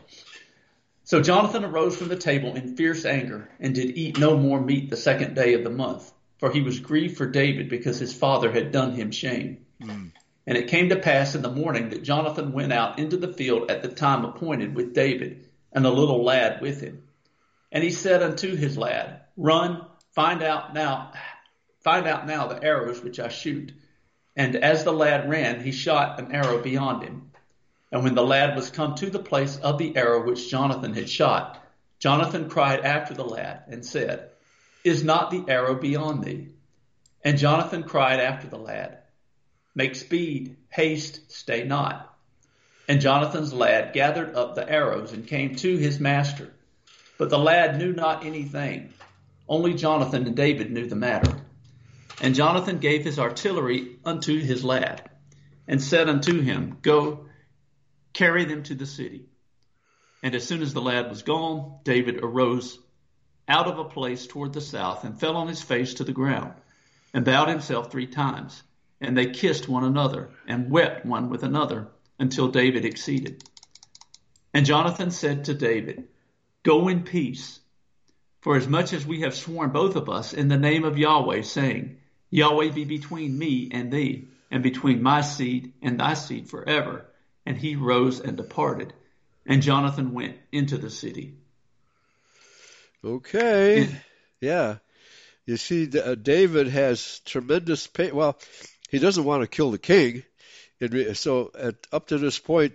So 1.10 1.20
Jonathan 1.20 1.64
arose 1.64 1.96
from 1.96 2.06
the 2.06 2.14
table 2.14 2.54
in 2.54 2.76
fierce 2.76 3.04
anger 3.04 3.50
and 3.58 3.74
did 3.74 3.98
eat 3.98 4.16
no 4.16 4.36
more 4.36 4.60
meat 4.60 4.90
the 4.90 4.96
second 4.96 5.34
day 5.34 5.54
of 5.54 5.64
the 5.64 5.68
month, 5.68 6.08
for 6.38 6.52
he 6.52 6.60
was 6.60 6.78
grieved 6.78 7.16
for 7.16 7.26
David 7.26 7.68
because 7.68 7.98
his 7.98 8.14
father 8.14 8.48
had 8.48 8.70
done 8.70 8.92
him 8.92 9.10
shame. 9.10 9.66
Mm. 9.82 10.12
And 10.46 10.56
it 10.56 10.68
came 10.68 10.90
to 10.90 11.00
pass 11.00 11.34
in 11.34 11.42
the 11.42 11.50
morning 11.50 11.88
that 11.88 12.04
Jonathan 12.04 12.52
went 12.52 12.72
out 12.72 13.00
into 13.00 13.16
the 13.16 13.32
field 13.32 13.72
at 13.72 13.82
the 13.82 13.88
time 13.88 14.24
appointed 14.24 14.76
with 14.76 14.94
David 14.94 15.48
and 15.72 15.84
the 15.84 15.90
little 15.90 16.22
lad 16.22 16.60
with 16.60 16.80
him. 16.80 17.02
And 17.72 17.82
he 17.82 17.90
said 17.90 18.22
unto 18.22 18.54
his 18.54 18.78
lad, 18.78 19.22
Run, 19.36 19.84
find 20.14 20.44
out 20.44 20.74
now, 20.74 21.10
find 21.82 22.06
out 22.06 22.28
now 22.28 22.46
the 22.46 22.62
arrows 22.62 23.02
which 23.02 23.18
I 23.18 23.30
shoot. 23.30 23.72
And 24.36 24.54
as 24.54 24.84
the 24.84 24.92
lad 24.92 25.28
ran, 25.28 25.60
he 25.60 25.72
shot 25.72 26.20
an 26.20 26.30
arrow 26.30 26.62
beyond 26.62 27.02
him. 27.02 27.29
And 27.92 28.04
when 28.04 28.14
the 28.14 28.24
lad 28.24 28.54
was 28.54 28.70
come 28.70 28.94
to 28.96 29.10
the 29.10 29.18
place 29.18 29.56
of 29.56 29.78
the 29.78 29.96
arrow 29.96 30.24
which 30.24 30.50
Jonathan 30.50 30.94
had 30.94 31.08
shot, 31.08 31.64
Jonathan 31.98 32.48
cried 32.48 32.80
after 32.80 33.14
the 33.14 33.24
lad 33.24 33.64
and 33.68 33.84
said, 33.84 34.30
Is 34.84 35.04
not 35.04 35.30
the 35.30 35.44
arrow 35.48 35.74
beyond 35.74 36.24
thee? 36.24 36.48
And 37.22 37.36
Jonathan 37.36 37.82
cried 37.82 38.20
after 38.20 38.48
the 38.48 38.58
lad, 38.58 38.98
Make 39.74 39.94
speed, 39.94 40.56
haste, 40.68 41.30
stay 41.30 41.64
not. 41.64 42.06
And 42.88 43.00
Jonathan's 43.00 43.52
lad 43.52 43.92
gathered 43.92 44.34
up 44.34 44.54
the 44.54 44.68
arrows 44.68 45.12
and 45.12 45.26
came 45.26 45.54
to 45.56 45.76
his 45.76 46.00
master. 46.00 46.52
But 47.18 47.30
the 47.30 47.38
lad 47.38 47.78
knew 47.78 47.92
not 47.92 48.24
anything. 48.24 48.92
Only 49.48 49.74
Jonathan 49.74 50.26
and 50.26 50.36
David 50.36 50.70
knew 50.70 50.86
the 50.86 50.96
matter. 50.96 51.36
And 52.20 52.34
Jonathan 52.34 52.78
gave 52.78 53.04
his 53.04 53.18
artillery 53.18 53.96
unto 54.04 54.38
his 54.40 54.64
lad, 54.64 55.08
and 55.68 55.82
said 55.82 56.08
unto 56.08 56.40
him, 56.40 56.78
Go, 56.82 57.26
carry 58.12 58.44
them 58.44 58.62
to 58.64 58.74
the 58.74 58.86
city. 58.86 59.26
And 60.22 60.34
as 60.34 60.46
soon 60.46 60.62
as 60.62 60.74
the 60.74 60.82
lad 60.82 61.08
was 61.08 61.22
gone, 61.22 61.78
David 61.84 62.20
arose 62.22 62.78
out 63.48 63.66
of 63.66 63.78
a 63.78 63.84
place 63.84 64.26
toward 64.26 64.52
the 64.52 64.60
south, 64.60 65.04
and 65.04 65.18
fell 65.18 65.36
on 65.36 65.48
his 65.48 65.62
face 65.62 65.94
to 65.94 66.04
the 66.04 66.12
ground, 66.12 66.54
and 67.12 67.24
bowed 67.24 67.48
himself 67.48 67.90
three 67.90 68.06
times. 68.06 68.62
And 69.00 69.16
they 69.16 69.30
kissed 69.30 69.68
one 69.68 69.82
another, 69.82 70.30
and 70.46 70.70
wept 70.70 71.04
one 71.04 71.30
with 71.30 71.42
another 71.42 71.88
until 72.18 72.48
David 72.48 72.84
exceeded. 72.84 73.42
And 74.52 74.66
Jonathan 74.66 75.10
said 75.10 75.44
to 75.44 75.54
David, 75.54 76.08
Go 76.62 76.88
in 76.88 77.02
peace, 77.02 77.58
for 78.40 78.56
as 78.56 78.68
much 78.68 78.92
as 78.92 79.06
we 79.06 79.22
have 79.22 79.34
sworn 79.34 79.70
both 79.70 79.96
of 79.96 80.08
us 80.08 80.32
in 80.32 80.48
the 80.48 80.58
name 80.58 80.84
of 80.84 80.98
Yahweh, 80.98 81.42
saying, 81.42 81.98
Yahweh 82.30 82.70
be 82.70 82.84
between 82.84 83.38
me 83.38 83.68
and 83.72 83.90
thee, 83.90 84.28
and 84.50 84.62
between 84.62 85.02
my 85.02 85.22
seed 85.22 85.72
and 85.82 85.98
thy 85.98 86.14
seed 86.14 86.48
forever. 86.48 87.06
And 87.50 87.58
he 87.58 87.74
rose 87.74 88.20
and 88.20 88.36
departed, 88.36 88.92
and 89.44 89.60
Jonathan 89.60 90.14
went 90.14 90.36
into 90.52 90.78
the 90.78 90.88
city. 90.88 91.34
Okay. 93.04 93.88
yeah. 94.40 94.76
You 95.46 95.56
see, 95.56 95.90
uh, 95.98 96.14
David 96.14 96.68
has 96.68 97.18
tremendous 97.24 97.88
pain. 97.88 98.14
Well, 98.14 98.38
he 98.88 99.00
doesn't 99.00 99.24
want 99.24 99.42
to 99.42 99.48
kill 99.48 99.72
the 99.72 99.78
king, 99.78 100.22
so 101.14 101.50
at, 101.58 101.74
up 101.90 102.06
to 102.06 102.18
this 102.18 102.38
point, 102.38 102.74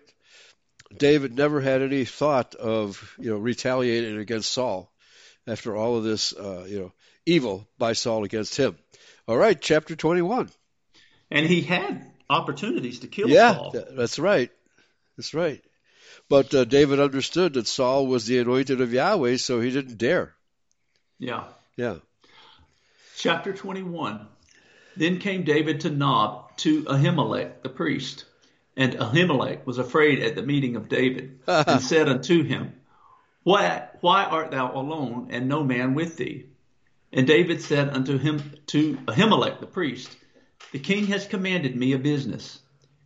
David 0.93 1.37
never 1.37 1.61
had 1.61 1.81
any 1.81 2.03
thought 2.03 2.53
of 2.55 3.15
you 3.17 3.29
know 3.29 3.37
retaliating 3.37 4.17
against 4.17 4.51
Saul 4.51 4.91
after 5.47 5.77
all 5.77 5.95
of 5.95 6.03
this 6.03 6.33
uh, 6.33 6.65
you 6.67 6.79
know 6.79 6.91
evil 7.25 7.65
by 7.77 7.93
Saul 7.93 8.25
against 8.25 8.57
him. 8.57 8.77
All 9.25 9.37
right, 9.37 9.57
chapter 9.57 9.95
twenty-one. 9.95 10.49
And 11.31 11.45
he 11.45 11.61
had 11.61 12.11
opportunities 12.29 12.99
to 12.99 13.07
kill 13.07 13.29
yeah, 13.29 13.53
Saul. 13.53 13.71
Th- 13.71 13.85
that's 13.91 14.19
right. 14.19 14.51
That's 15.17 15.33
right. 15.33 15.63
But 16.29 16.53
uh, 16.53 16.65
David 16.65 16.99
understood 16.99 17.53
that 17.53 17.67
Saul 17.67 18.07
was 18.07 18.25
the 18.25 18.39
anointed 18.39 18.81
of 18.81 18.93
Yahweh, 18.93 19.37
so 19.37 19.59
he 19.59 19.71
didn't 19.71 19.97
dare. 19.97 20.33
Yeah. 21.19 21.45
Yeah. 21.75 21.97
Chapter 23.17 23.53
21. 23.53 24.27
Then 24.97 25.19
came 25.19 25.43
David 25.43 25.81
to 25.81 25.89
Nob 25.89 26.55
to 26.57 26.83
Ahimelech 26.83 27.61
the 27.61 27.69
priest. 27.69 28.25
And 28.77 28.93
Ahimelech 28.93 29.65
was 29.65 29.77
afraid 29.77 30.19
at 30.19 30.35
the 30.35 30.41
meeting 30.41 30.75
of 30.75 30.89
David, 30.89 31.39
and 31.47 31.81
said 31.81 32.09
unto 32.09 32.43
him, 32.43 32.73
Why, 33.43 33.87
why 34.01 34.25
art 34.25 34.51
thou 34.51 34.73
alone, 34.73 35.29
and 35.31 35.47
no 35.47 35.63
man 35.63 35.93
with 35.93 36.17
thee? 36.17 36.47
And 37.13 37.25
David 37.25 37.61
said 37.61 37.89
unto 37.89 38.17
him 38.17 38.53
to 38.67 38.97
Ahimelech 39.07 39.61
the 39.61 39.65
priest, 39.65 40.15
The 40.73 40.79
king 40.79 41.07
has 41.07 41.25
commanded 41.25 41.75
me 41.75 41.93
a 41.93 41.97
business, 41.97 42.59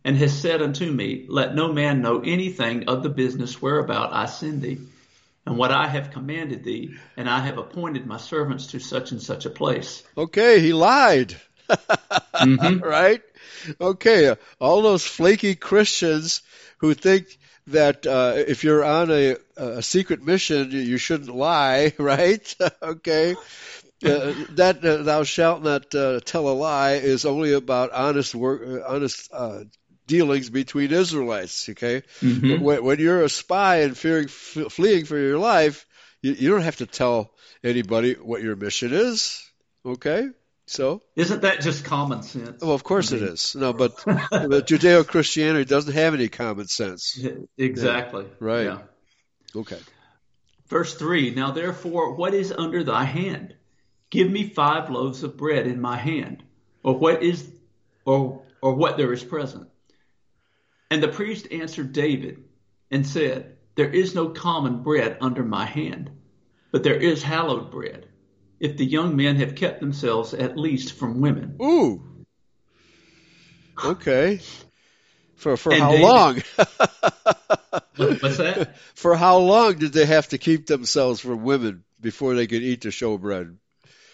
and 0.04 0.16
has 0.16 0.38
said 0.38 0.62
unto 0.62 0.90
me, 0.90 1.26
Let 1.28 1.54
no 1.54 1.72
man 1.72 2.02
know 2.02 2.20
anything 2.20 2.88
of 2.88 3.02
the 3.02 3.08
business 3.08 3.60
whereabout 3.60 4.12
I 4.12 4.26
send 4.26 4.62
thee, 4.62 4.78
and 5.46 5.56
what 5.56 5.72
I 5.72 5.86
have 5.86 6.10
commanded 6.10 6.64
thee, 6.64 6.94
and 7.16 7.28
I 7.28 7.40
have 7.40 7.58
appointed 7.58 8.06
my 8.06 8.16
servants 8.16 8.68
to 8.68 8.78
such 8.78 9.12
and 9.12 9.22
such 9.22 9.46
a 9.46 9.50
place. 9.50 10.02
Okay, 10.16 10.60
he 10.60 10.72
lied. 10.72 11.36
Mm-hmm. 12.40 12.78
right? 12.82 13.20
Okay, 13.78 14.34
all 14.58 14.80
those 14.80 15.04
flaky 15.04 15.54
Christians 15.54 16.40
who 16.78 16.94
think 16.94 17.38
that 17.66 18.06
uh, 18.06 18.34
if 18.36 18.64
you're 18.64 18.84
on 18.84 19.10
a, 19.10 19.36
a 19.56 19.82
secret 19.82 20.22
mission, 20.22 20.70
you 20.70 20.96
shouldn't 20.96 21.34
lie, 21.34 21.92
right? 21.98 22.54
okay. 22.82 23.36
Uh, 24.02 24.32
that 24.52 24.82
uh, 24.82 25.02
thou 25.02 25.22
shalt 25.24 25.62
not 25.62 25.94
uh, 25.94 26.20
tell 26.20 26.48
a 26.48 26.56
lie 26.56 26.92
is 26.92 27.26
only 27.26 27.52
about 27.52 27.92
honest 27.92 28.34
work, 28.34 28.62
uh, 28.66 28.88
honest 28.88 29.28
uh, 29.30 29.60
dealings 30.14 30.50
between 30.50 30.90
Israelites. 31.02 31.68
Okay, 31.72 32.02
Mhm. 32.20 32.60
when, 32.66 32.78
when 32.86 32.98
you're 32.98 33.22
a 33.24 33.28
spy 33.28 33.74
and 33.86 33.96
fearing, 33.96 34.26
f- 34.26 34.72
fleeing 34.76 35.04
for 35.06 35.18
your 35.18 35.38
life, 35.38 35.86
you, 36.22 36.32
you 36.32 36.50
don't 36.50 36.62
have 36.70 36.76
to 36.84 36.86
tell 36.86 37.18
anybody 37.72 38.14
what 38.30 38.42
your 38.42 38.56
mission 38.56 38.92
is. 38.92 39.40
Okay, 39.84 40.28
so 40.66 41.00
Isn't 41.16 41.42
that 41.42 41.60
just 41.62 41.84
common 41.84 42.22
sense? 42.22 42.60
well, 42.62 42.72
of 42.80 42.84
course 42.84 43.12
I 43.12 43.16
it 43.16 43.22
mean- 43.22 43.32
is. 43.34 43.54
No, 43.54 43.72
but, 43.72 43.92
but 44.04 44.66
Judeo 44.68 45.06
Christianity 45.06 45.64
doesn't 45.64 45.94
have 45.94 46.12
any 46.14 46.28
common 46.28 46.66
sense. 46.68 47.02
Exactly. 47.56 48.26
Right. 48.40 48.64
Yeah. 48.66 48.78
Okay. 49.56 49.78
Verse 50.68 50.94
3 50.94 51.34
Now 51.34 51.50
therefore, 51.52 52.14
what 52.14 52.34
is 52.34 52.52
under 52.52 52.84
thy 52.84 53.04
hand? 53.04 53.54
Give 54.10 54.30
me 54.30 54.48
five 54.48 54.90
loaves 54.90 55.22
of 55.22 55.36
bread 55.36 55.66
in 55.66 55.80
my 55.80 55.96
hand, 55.96 56.42
or 56.82 56.94
what 56.98 57.22
is, 57.22 57.48
or, 58.04 58.42
or 58.60 58.74
what 58.74 58.96
there 58.96 59.12
is 59.12 59.22
present. 59.24 59.68
And 60.90 61.02
the 61.02 61.08
priest 61.08 61.46
answered 61.52 61.92
David 61.92 62.44
and 62.90 63.06
said, 63.06 63.56
There 63.76 63.88
is 63.90 64.14
no 64.14 64.30
common 64.30 64.82
bread 64.82 65.18
under 65.20 65.44
my 65.44 65.64
hand, 65.64 66.10
but 66.72 66.82
there 66.82 66.96
is 66.96 67.22
hallowed 67.22 67.70
bread, 67.70 68.08
if 68.58 68.76
the 68.76 68.84
young 68.84 69.14
men 69.16 69.36
have 69.36 69.54
kept 69.54 69.80
themselves 69.80 70.34
at 70.34 70.56
least 70.58 70.94
from 70.94 71.20
women. 71.20 71.56
Ooh. 71.62 72.02
Okay. 73.82 74.40
For 75.36 75.56
for 75.56 75.72
And 75.72 75.82
how 75.82 75.90
David- 75.92 76.04
long? 76.04 76.42
What's 77.96 78.36
that? 78.38 78.76
for 78.94 79.14
how 79.16 79.38
long 79.38 79.74
did 79.78 79.92
they 79.92 80.06
have 80.06 80.28
to 80.28 80.38
keep 80.38 80.66
themselves 80.66 81.20
from 81.20 81.42
women 81.44 81.84
before 82.00 82.34
they 82.34 82.46
could 82.46 82.62
eat 82.62 82.82
the 82.82 82.88
showbread? 82.90 83.56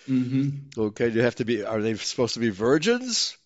hmm 0.06 0.48
Okay, 0.78 1.08
they 1.08 1.22
have 1.22 1.36
to 1.36 1.44
be. 1.44 1.64
Are 1.64 1.80
they 1.80 1.94
supposed 1.94 2.34
to 2.34 2.40
be 2.40 2.50
virgins? 2.50 3.36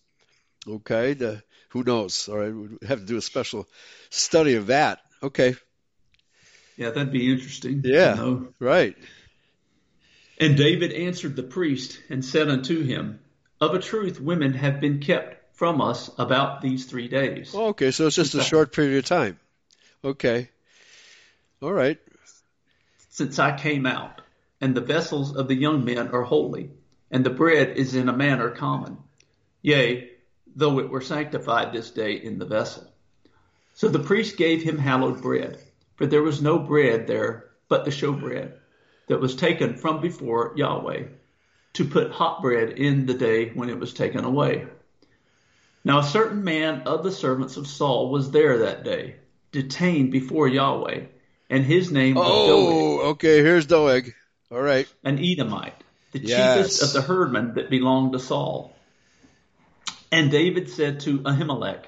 Okay, 0.67 1.13
the, 1.13 1.41
who 1.71 1.83
knows? 1.83 2.27
All 2.29 2.37
right, 2.37 2.53
we'd 2.53 2.83
have 2.83 2.99
to 2.99 3.05
do 3.05 3.17
a 3.17 3.21
special 3.21 3.67
study 4.09 4.55
of 4.55 4.67
that. 4.67 4.99
Okay, 5.23 5.55
Yeah, 6.77 6.89
that'd 6.89 7.11
be 7.11 7.31
interesting. 7.31 7.81
Yeah. 7.85 8.39
right. 8.59 8.95
And 10.39 10.57
David 10.57 10.91
answered 10.93 11.35
the 11.35 11.43
priest 11.43 11.99
and 12.09 12.25
said 12.25 12.49
unto 12.49 12.83
him, 12.83 13.19
Of 13.59 13.75
a 13.75 13.79
truth, 13.79 14.19
women 14.19 14.53
have 14.53 14.81
been 14.81 14.99
kept 14.99 15.55
from 15.55 15.79
us 15.81 16.09
about 16.17 16.61
these 16.61 16.85
three 16.85 17.07
days. 17.07 17.51
Oh, 17.53 17.67
okay, 17.67 17.91
so 17.91 18.07
it's 18.07 18.15
just 18.15 18.33
a 18.33 18.41
short 18.41 18.73
period 18.73 18.97
of 18.97 19.05
time. 19.05 19.39
Okay, 20.03 20.49
all 21.61 21.71
right. 21.71 21.99
Since 23.09 23.37
I 23.37 23.55
came 23.55 23.85
out, 23.85 24.21
and 24.59 24.73
the 24.73 24.81
vessels 24.81 25.35
of 25.35 25.47
the 25.47 25.55
young 25.55 25.85
men 25.85 26.07
are 26.07 26.23
holy, 26.23 26.71
and 27.11 27.23
the 27.23 27.29
bread 27.29 27.77
is 27.77 27.93
in 27.93 28.09
a 28.09 28.13
manner 28.17 28.49
common. 28.49 28.97
Yea, 29.61 30.10
though 30.55 30.79
it 30.79 30.89
were 30.89 31.01
sanctified 31.01 31.71
this 31.73 31.91
day 31.91 32.13
in 32.13 32.39
the 32.39 32.45
vessel. 32.45 32.91
So 33.73 33.87
the 33.87 33.99
priest 33.99 34.37
gave 34.37 34.61
him 34.63 34.77
hallowed 34.77 35.21
bread, 35.21 35.57
for 35.95 36.05
there 36.05 36.23
was 36.23 36.41
no 36.41 36.59
bread 36.59 37.07
there 37.07 37.49
but 37.67 37.85
the 37.85 37.91
showbread 37.91 38.53
that 39.07 39.21
was 39.21 39.35
taken 39.35 39.75
from 39.75 40.01
before 40.01 40.53
Yahweh, 40.55 41.03
to 41.73 41.85
put 41.85 42.11
hot 42.11 42.41
bread 42.41 42.71
in 42.71 43.05
the 43.05 43.13
day 43.13 43.49
when 43.49 43.69
it 43.69 43.79
was 43.79 43.93
taken 43.93 44.25
away. 44.25 44.67
Now 45.83 45.99
a 45.99 46.03
certain 46.03 46.43
man 46.43 46.83
of 46.85 47.03
the 47.03 47.11
servants 47.11 47.57
of 47.57 47.65
Saul 47.67 48.11
was 48.11 48.31
there 48.31 48.59
that 48.59 48.83
day, 48.83 49.15
detained 49.51 50.11
before 50.11 50.47
Yahweh, 50.47 51.05
and 51.49 51.65
his 51.65 51.91
name 51.91 52.15
was 52.15 52.27
oh, 52.27 52.47
Doeg 52.47 52.75
Oh, 52.75 53.09
okay. 53.11 53.41
Here's 53.41 53.65
Doeg. 53.65 54.13
All 54.51 54.61
right. 54.61 54.87
an 55.03 55.17
Edomite, 55.17 55.81
the 56.11 56.19
Yes. 56.19 56.79
chiefest 56.79 56.83
of 56.83 56.93
the 56.93 57.01
herdmen 57.01 57.53
that 57.55 57.69
belonged 57.69 58.13
to 58.13 58.19
Saul. 58.19 58.75
And 60.11 60.29
David 60.29 60.69
said 60.69 60.99
to 61.01 61.19
Ahimelech, 61.19 61.85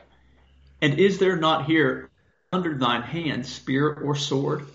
And 0.82 0.98
is 0.98 1.20
there 1.20 1.36
not 1.36 1.66
here 1.66 2.10
under 2.54 2.78
thine 2.78 3.02
hand 3.02 3.46
spear 3.46 3.94
or 3.94 4.16
sword? 4.16 4.66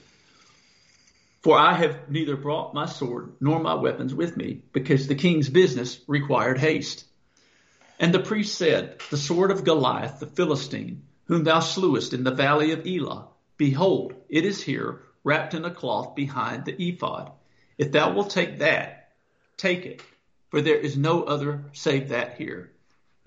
For 1.40 1.56
I 1.56 1.72
have 1.72 2.10
neither 2.10 2.36
brought 2.36 2.74
my 2.74 2.84
sword 2.84 3.32
nor 3.40 3.58
my 3.58 3.74
weapons 3.74 4.14
with 4.14 4.36
me, 4.36 4.62
because 4.72 5.06
the 5.06 5.14
king's 5.14 5.48
business 5.48 5.98
required 6.06 6.58
haste. 6.58 7.06
And 7.98 8.12
the 8.12 8.20
priest 8.20 8.56
said, 8.56 9.00
The 9.08 9.16
sword 9.16 9.50
of 9.50 9.64
Goliath 9.64 10.20
the 10.20 10.26
Philistine, 10.26 11.04
whom 11.24 11.44
thou 11.44 11.60
slewest 11.60 12.12
in 12.12 12.24
the 12.24 12.34
valley 12.34 12.72
of 12.72 12.86
Elah, 12.86 13.28
behold, 13.56 14.14
it 14.28 14.44
is 14.44 14.62
here, 14.62 15.00
wrapped 15.24 15.54
in 15.54 15.64
a 15.64 15.70
cloth 15.70 16.14
behind 16.14 16.64
the 16.64 16.76
ephod. 16.82 17.32
If 17.78 17.92
thou 17.92 18.12
wilt 18.12 18.30
take 18.30 18.58
that, 18.58 19.14
take 19.56 19.86
it, 19.86 20.02
for 20.50 20.60
there 20.60 20.78
is 20.78 20.98
no 20.98 21.22
other 21.22 21.64
save 21.72 22.10
that 22.10 22.36
here. 22.36 22.72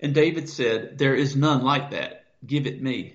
And 0.02 0.14
David 0.14 0.48
said, 0.48 0.98
There 0.98 1.14
is 1.14 1.36
none 1.36 1.62
like 1.62 1.92
that. 1.92 2.24
Give 2.44 2.66
it 2.66 2.82
me. 2.82 3.14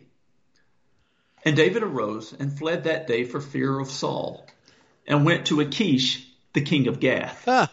And 1.44 1.56
David 1.56 1.84
arose 1.84 2.34
and 2.34 2.58
fled 2.58 2.86
that 2.86 3.08
day 3.08 3.26
for 3.26 3.42
fear 3.42 3.78
of 3.78 3.92
Saul, 3.92 4.48
and 5.06 5.26
went 5.26 5.48
to 5.48 5.60
Achish, 5.60 6.26
the 6.54 6.62
king 6.62 6.88
of 6.88 7.02
Gath. 7.02 7.44
Ha. 7.46 7.72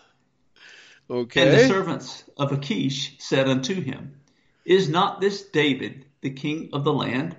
And 1.08 1.30
the 1.30 1.68
servants 1.68 2.24
of 2.36 2.52
Achish 2.52 3.16
said 3.18 3.48
unto 3.48 3.80
him, 3.80 4.20
Is 4.64 4.88
not 4.88 5.20
this 5.20 5.42
David 5.42 6.06
the 6.20 6.30
king 6.30 6.70
of 6.72 6.82
the 6.82 6.92
land? 6.92 7.36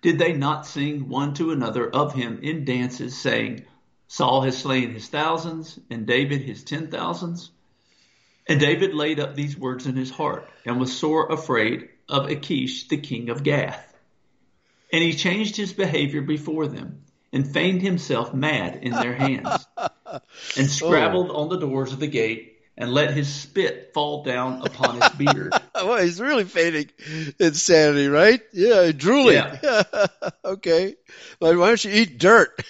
Did 0.00 0.18
they 0.18 0.32
not 0.32 0.66
sing 0.66 1.08
one 1.08 1.34
to 1.34 1.50
another 1.50 1.88
of 1.90 2.14
him 2.14 2.38
in 2.42 2.64
dances, 2.64 3.16
saying, 3.16 3.64
Saul 4.06 4.42
has 4.42 4.58
slain 4.58 4.92
his 4.92 5.08
thousands, 5.08 5.78
and 5.90 6.06
David 6.06 6.42
his 6.42 6.62
ten 6.62 6.88
thousands? 6.88 7.50
And 8.46 8.60
David 8.60 8.94
laid 8.94 9.20
up 9.20 9.34
these 9.34 9.56
words 9.56 9.86
in 9.86 9.96
his 9.96 10.10
heart, 10.10 10.48
and 10.66 10.78
was 10.78 10.96
sore 10.96 11.32
afraid 11.32 11.88
of 12.08 12.28
Achish 12.28 12.88
the 12.88 12.98
king 12.98 13.30
of 13.30 13.42
Gath. 13.42 13.94
And 14.92 15.02
he 15.02 15.14
changed 15.14 15.56
his 15.56 15.72
behavior 15.72 16.20
before 16.20 16.66
them, 16.66 17.02
and 17.32 17.50
feigned 17.50 17.82
himself 17.82 18.34
mad 18.34 18.80
in 18.82 18.92
their 18.92 19.14
hands, 19.14 19.66
and 19.76 20.20
oh. 20.58 20.62
scrabbled 20.62 21.30
on 21.30 21.48
the 21.48 21.58
doors 21.58 21.92
of 21.92 22.00
the 22.00 22.06
gate, 22.06 22.54
and 22.76 22.92
let 22.92 23.12
his 23.12 23.32
spit 23.32 23.92
fall 23.94 24.24
down 24.24 24.66
upon 24.66 25.00
his 25.00 25.10
beard. 25.10 25.52
Well, 25.74 26.00
he's 26.00 26.20
really 26.20 26.44
feigning 26.44 26.88
insanity, 27.38 28.06
right? 28.06 28.40
Yeah, 28.52 28.92
drooling. 28.92 29.42
okay. 30.44 30.94
Well, 31.40 31.58
why 31.58 31.66
don't 31.66 31.84
you 31.84 31.90
eat 31.90 32.16
dirt? 32.16 32.62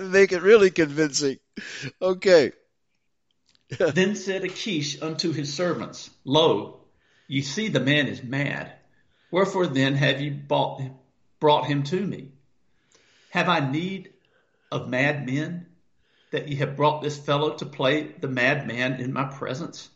Make 0.00 0.32
it 0.32 0.40
really 0.40 0.70
convincing. 0.70 1.38
Okay. 2.00 2.52
then 3.78 4.14
said 4.14 4.44
Achish 4.44 5.00
unto 5.02 5.32
his 5.32 5.52
servants, 5.52 6.10
Lo, 6.24 6.80
ye 7.26 7.42
see 7.42 7.68
the 7.68 7.80
man 7.80 8.06
is 8.06 8.22
mad. 8.22 8.72
Wherefore 9.30 9.66
then 9.66 9.94
have 9.94 10.20
ye 10.20 10.30
bought, 10.30 10.82
brought 11.40 11.66
him 11.66 11.82
to 11.84 12.00
me? 12.00 12.30
Have 13.30 13.48
I 13.48 13.60
need 13.60 14.12
of 14.70 14.88
mad 14.88 15.26
men, 15.26 15.66
that 16.30 16.48
ye 16.48 16.56
have 16.56 16.76
brought 16.76 17.02
this 17.02 17.18
fellow 17.18 17.54
to 17.56 17.66
play 17.66 18.14
the 18.20 18.28
madman 18.28 19.00
in 19.00 19.12
my 19.12 19.24
presence? 19.24 19.88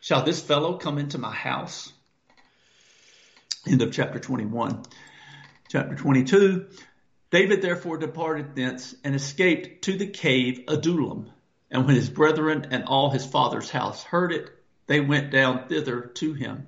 Shall 0.00 0.24
this 0.24 0.40
fellow 0.40 0.76
come 0.76 0.98
into 0.98 1.18
my 1.18 1.32
house? 1.32 1.92
End 3.66 3.82
of 3.82 3.92
chapter 3.92 4.18
21. 4.18 4.84
Chapter 5.68 5.94
22. 5.96 6.66
David 7.30 7.62
therefore 7.62 7.98
departed 7.98 8.54
thence 8.54 8.94
and 9.04 9.14
escaped 9.14 9.84
to 9.84 9.96
the 9.96 10.06
cave 10.06 10.64
Adullam. 10.68 11.30
And 11.70 11.86
when 11.86 11.96
his 11.96 12.08
brethren 12.08 12.68
and 12.70 12.84
all 12.84 13.10
his 13.10 13.26
father's 13.26 13.70
house 13.70 14.02
heard 14.02 14.32
it, 14.32 14.50
they 14.86 15.00
went 15.00 15.30
down 15.30 15.68
thither 15.68 16.00
to 16.00 16.32
him. 16.32 16.66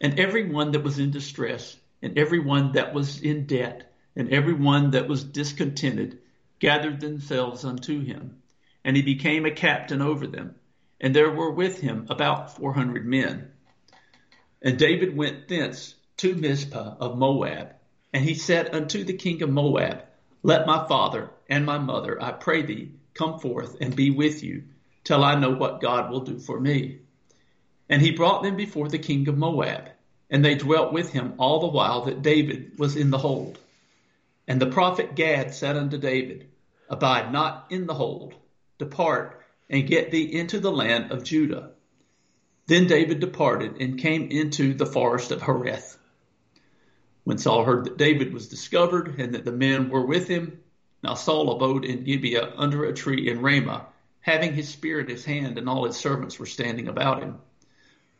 And 0.00 0.18
every 0.18 0.50
one 0.50 0.72
that 0.72 0.82
was 0.82 0.98
in 0.98 1.10
distress, 1.10 1.76
and 2.00 2.16
every 2.18 2.38
one 2.38 2.72
that 2.72 2.94
was 2.94 3.20
in 3.20 3.44
debt, 3.44 3.92
and 4.16 4.30
every 4.30 4.54
one 4.54 4.92
that 4.92 5.06
was 5.08 5.22
discontented, 5.22 6.18
gathered 6.58 7.00
themselves 7.00 7.64
unto 7.64 8.02
him. 8.02 8.38
And 8.84 8.96
he 8.96 9.02
became 9.02 9.44
a 9.44 9.50
captain 9.50 10.00
over 10.00 10.26
them. 10.26 10.54
And 11.00 11.14
there 11.14 11.30
were 11.30 11.50
with 11.50 11.80
him 11.80 12.06
about 12.08 12.56
four 12.56 12.72
hundred 12.72 13.04
men. 13.06 13.50
And 14.62 14.78
David 14.78 15.16
went 15.16 15.48
thence 15.48 15.94
to 16.18 16.34
Mizpah 16.34 16.96
of 16.98 17.18
Moab. 17.18 17.74
And 18.12 18.24
he 18.24 18.34
said 18.34 18.74
unto 18.74 19.04
the 19.04 19.14
king 19.14 19.42
of 19.42 19.50
Moab, 19.50 20.04
Let 20.42 20.66
my 20.66 20.86
father 20.88 21.30
and 21.48 21.66
my 21.66 21.78
mother, 21.78 22.20
I 22.22 22.32
pray 22.32 22.62
thee, 22.62 22.92
come 23.20 23.38
forth 23.38 23.76
and 23.82 23.94
be 23.94 24.08
with 24.08 24.42
you, 24.42 24.64
till 25.04 25.22
I 25.22 25.34
know 25.34 25.50
what 25.50 25.82
God 25.82 26.10
will 26.10 26.20
do 26.20 26.38
for 26.38 26.58
me. 26.58 27.00
And 27.86 28.00
he 28.00 28.12
brought 28.12 28.42
them 28.42 28.56
before 28.56 28.88
the 28.88 28.98
king 28.98 29.28
of 29.28 29.36
Moab, 29.36 29.90
and 30.30 30.42
they 30.42 30.54
dwelt 30.54 30.94
with 30.94 31.12
him 31.12 31.34
all 31.36 31.60
the 31.60 31.66
while 31.66 32.06
that 32.06 32.22
David 32.22 32.78
was 32.78 32.96
in 32.96 33.10
the 33.10 33.18
hold. 33.18 33.58
And 34.48 34.58
the 34.58 34.70
prophet 34.70 35.14
Gad 35.14 35.52
said 35.52 35.76
unto 35.76 35.98
David, 35.98 36.48
Abide 36.88 37.30
not 37.30 37.66
in 37.68 37.86
the 37.86 37.92
hold, 37.94 38.34
depart 38.78 39.42
and 39.68 39.86
get 39.86 40.10
thee 40.10 40.34
into 40.34 40.58
the 40.58 40.72
land 40.72 41.12
of 41.12 41.22
Judah. 41.22 41.72
Then 42.68 42.86
David 42.86 43.20
departed 43.20 43.82
and 43.82 43.98
came 43.98 44.30
into 44.30 44.72
the 44.72 44.86
forest 44.86 45.30
of 45.30 45.42
Hereth. 45.42 45.98
When 47.24 47.36
Saul 47.36 47.64
heard 47.64 47.84
that 47.84 47.98
David 47.98 48.32
was 48.32 48.48
discovered 48.48 49.20
and 49.20 49.34
that 49.34 49.44
the 49.44 49.52
men 49.52 49.90
were 49.90 50.06
with 50.06 50.26
him, 50.26 50.60
now 51.02 51.14
Saul 51.14 51.52
abode 51.52 51.84
in 51.84 52.04
Gibeah 52.04 52.52
under 52.56 52.84
a 52.84 52.92
tree 52.92 53.30
in 53.30 53.40
Ramah, 53.40 53.86
having 54.20 54.52
his 54.52 54.68
spear 54.68 55.00
in 55.00 55.08
his 55.08 55.24
hand, 55.24 55.58
and 55.58 55.68
all 55.68 55.84
his 55.84 55.96
servants 55.96 56.38
were 56.38 56.46
standing 56.46 56.88
about 56.88 57.22
him. 57.22 57.38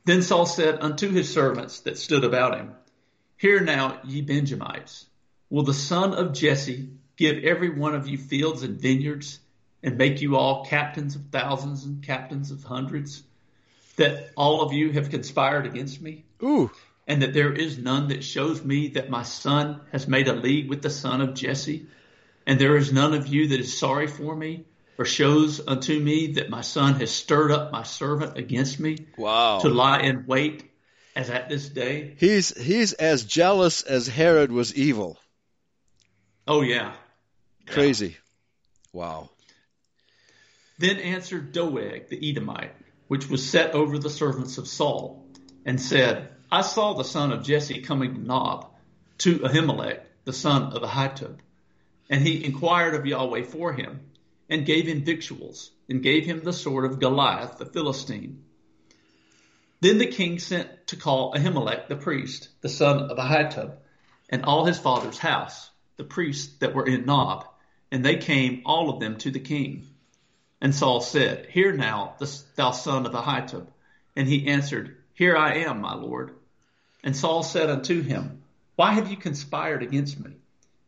Then 0.04 0.22
Saul 0.22 0.46
said 0.46 0.78
unto 0.80 1.10
his 1.10 1.32
servants 1.32 1.80
that 1.80 1.98
stood 1.98 2.24
about 2.24 2.56
him, 2.56 2.72
Hear 3.36 3.60
now, 3.60 4.00
ye 4.04 4.22
Benjamites, 4.22 5.06
will 5.50 5.62
the 5.62 5.74
son 5.74 6.14
of 6.14 6.32
Jesse 6.32 6.88
give 7.16 7.44
every 7.44 7.68
one 7.70 7.94
of 7.94 8.08
you 8.08 8.16
fields 8.16 8.62
and 8.62 8.80
vineyards, 8.80 9.40
and 9.82 9.98
make 9.98 10.20
you 10.20 10.36
all 10.36 10.64
captains 10.64 11.16
of 11.16 11.22
thousands 11.30 11.84
and 11.84 12.02
captains 12.02 12.50
of 12.50 12.64
hundreds? 12.64 13.22
That 13.96 14.30
all 14.36 14.62
of 14.62 14.72
you 14.72 14.92
have 14.92 15.10
conspired 15.10 15.66
against 15.66 16.00
me? 16.00 16.24
Ooh. 16.42 16.70
And 17.06 17.22
that 17.22 17.34
there 17.34 17.52
is 17.52 17.76
none 17.76 18.08
that 18.08 18.24
shows 18.24 18.64
me 18.64 18.88
that 18.88 19.10
my 19.10 19.22
son 19.22 19.80
has 19.92 20.08
made 20.08 20.28
a 20.28 20.34
league 20.34 20.70
with 20.70 20.80
the 20.80 20.90
son 20.90 21.20
of 21.20 21.34
Jesse? 21.34 21.86
And 22.50 22.58
there 22.58 22.76
is 22.76 22.92
none 22.92 23.14
of 23.14 23.28
you 23.28 23.46
that 23.46 23.60
is 23.60 23.78
sorry 23.78 24.08
for 24.08 24.34
me, 24.34 24.64
or 24.98 25.04
shows 25.04 25.60
unto 25.64 25.96
me 25.96 26.32
that 26.32 26.50
my 26.50 26.62
son 26.62 26.94
has 26.94 27.12
stirred 27.12 27.52
up 27.52 27.70
my 27.70 27.84
servant 27.84 28.36
against 28.36 28.80
me 28.80 29.06
Wow. 29.16 29.60
to 29.60 29.68
lie 29.68 30.00
in 30.00 30.26
wait 30.26 30.68
as 31.14 31.30
at 31.30 31.48
this 31.48 31.68
day? 31.68 32.16
He's 32.18 32.48
he's 32.60 32.92
as 32.94 33.22
jealous 33.22 33.82
as 33.82 34.08
Herod 34.08 34.50
was 34.50 34.74
evil. 34.74 35.16
Oh 36.44 36.62
yeah. 36.62 36.92
Yeah. 37.68 37.72
Crazy. 37.72 38.16
Wow. 38.92 39.30
Then 40.76 40.96
answered 40.96 41.52
Doeg 41.52 42.08
the 42.08 42.30
Edomite, 42.30 42.74
which 43.06 43.30
was 43.30 43.48
set 43.48 43.74
over 43.74 43.96
the 43.96 44.10
servants 44.10 44.58
of 44.58 44.66
Saul, 44.66 45.24
and 45.64 45.80
said, 45.80 46.30
I 46.50 46.62
saw 46.62 46.94
the 46.94 47.04
son 47.04 47.30
of 47.30 47.44
Jesse 47.44 47.82
coming 47.82 48.14
to 48.14 48.20
Nob, 48.20 48.66
to 49.18 49.38
Ahimelech, 49.38 50.00
the 50.24 50.32
son 50.32 50.72
of 50.72 50.82
Ahitub. 50.82 51.38
And 52.10 52.26
he 52.26 52.44
inquired 52.44 52.94
of 52.94 53.06
Yahweh 53.06 53.44
for 53.44 53.72
him, 53.72 54.00
and 54.48 54.66
gave 54.66 54.86
him 54.86 55.04
victuals, 55.04 55.70
and 55.88 56.02
gave 56.02 56.26
him 56.26 56.40
the 56.40 56.52
sword 56.52 56.84
of 56.84 56.98
Goliath 56.98 57.56
the 57.56 57.64
Philistine. 57.64 58.44
Then 59.80 59.98
the 59.98 60.06
king 60.06 60.40
sent 60.40 60.88
to 60.88 60.96
call 60.96 61.32
Ahimelech 61.32 61.88
the 61.88 61.96
priest, 61.96 62.48
the 62.60 62.68
son 62.68 63.10
of 63.10 63.16
Ahitub, 63.16 63.76
and 64.28 64.44
all 64.44 64.66
his 64.66 64.78
father's 64.78 65.18
house, 65.18 65.70
the 65.96 66.04
priests 66.04 66.58
that 66.58 66.74
were 66.74 66.86
in 66.86 67.06
Nob, 67.06 67.46
and 67.90 68.04
they 68.04 68.16
came 68.16 68.62
all 68.66 68.90
of 68.90 69.00
them 69.00 69.16
to 69.18 69.30
the 69.30 69.40
king. 69.40 69.86
And 70.60 70.74
Saul 70.74 71.00
said, 71.00 71.46
Hear 71.46 71.72
now, 71.72 72.16
thou 72.56 72.72
son 72.72 73.06
of 73.06 73.14
Ahitub. 73.14 73.68
And 74.16 74.28
he 74.28 74.48
answered, 74.48 74.96
Here 75.14 75.36
I 75.36 75.58
am, 75.58 75.80
my 75.80 75.94
lord. 75.94 76.34
And 77.02 77.16
Saul 77.16 77.42
said 77.42 77.70
unto 77.70 78.02
him, 78.02 78.42
Why 78.76 78.92
have 78.92 79.10
you 79.10 79.16
conspired 79.16 79.82
against 79.82 80.20
me, 80.20 80.32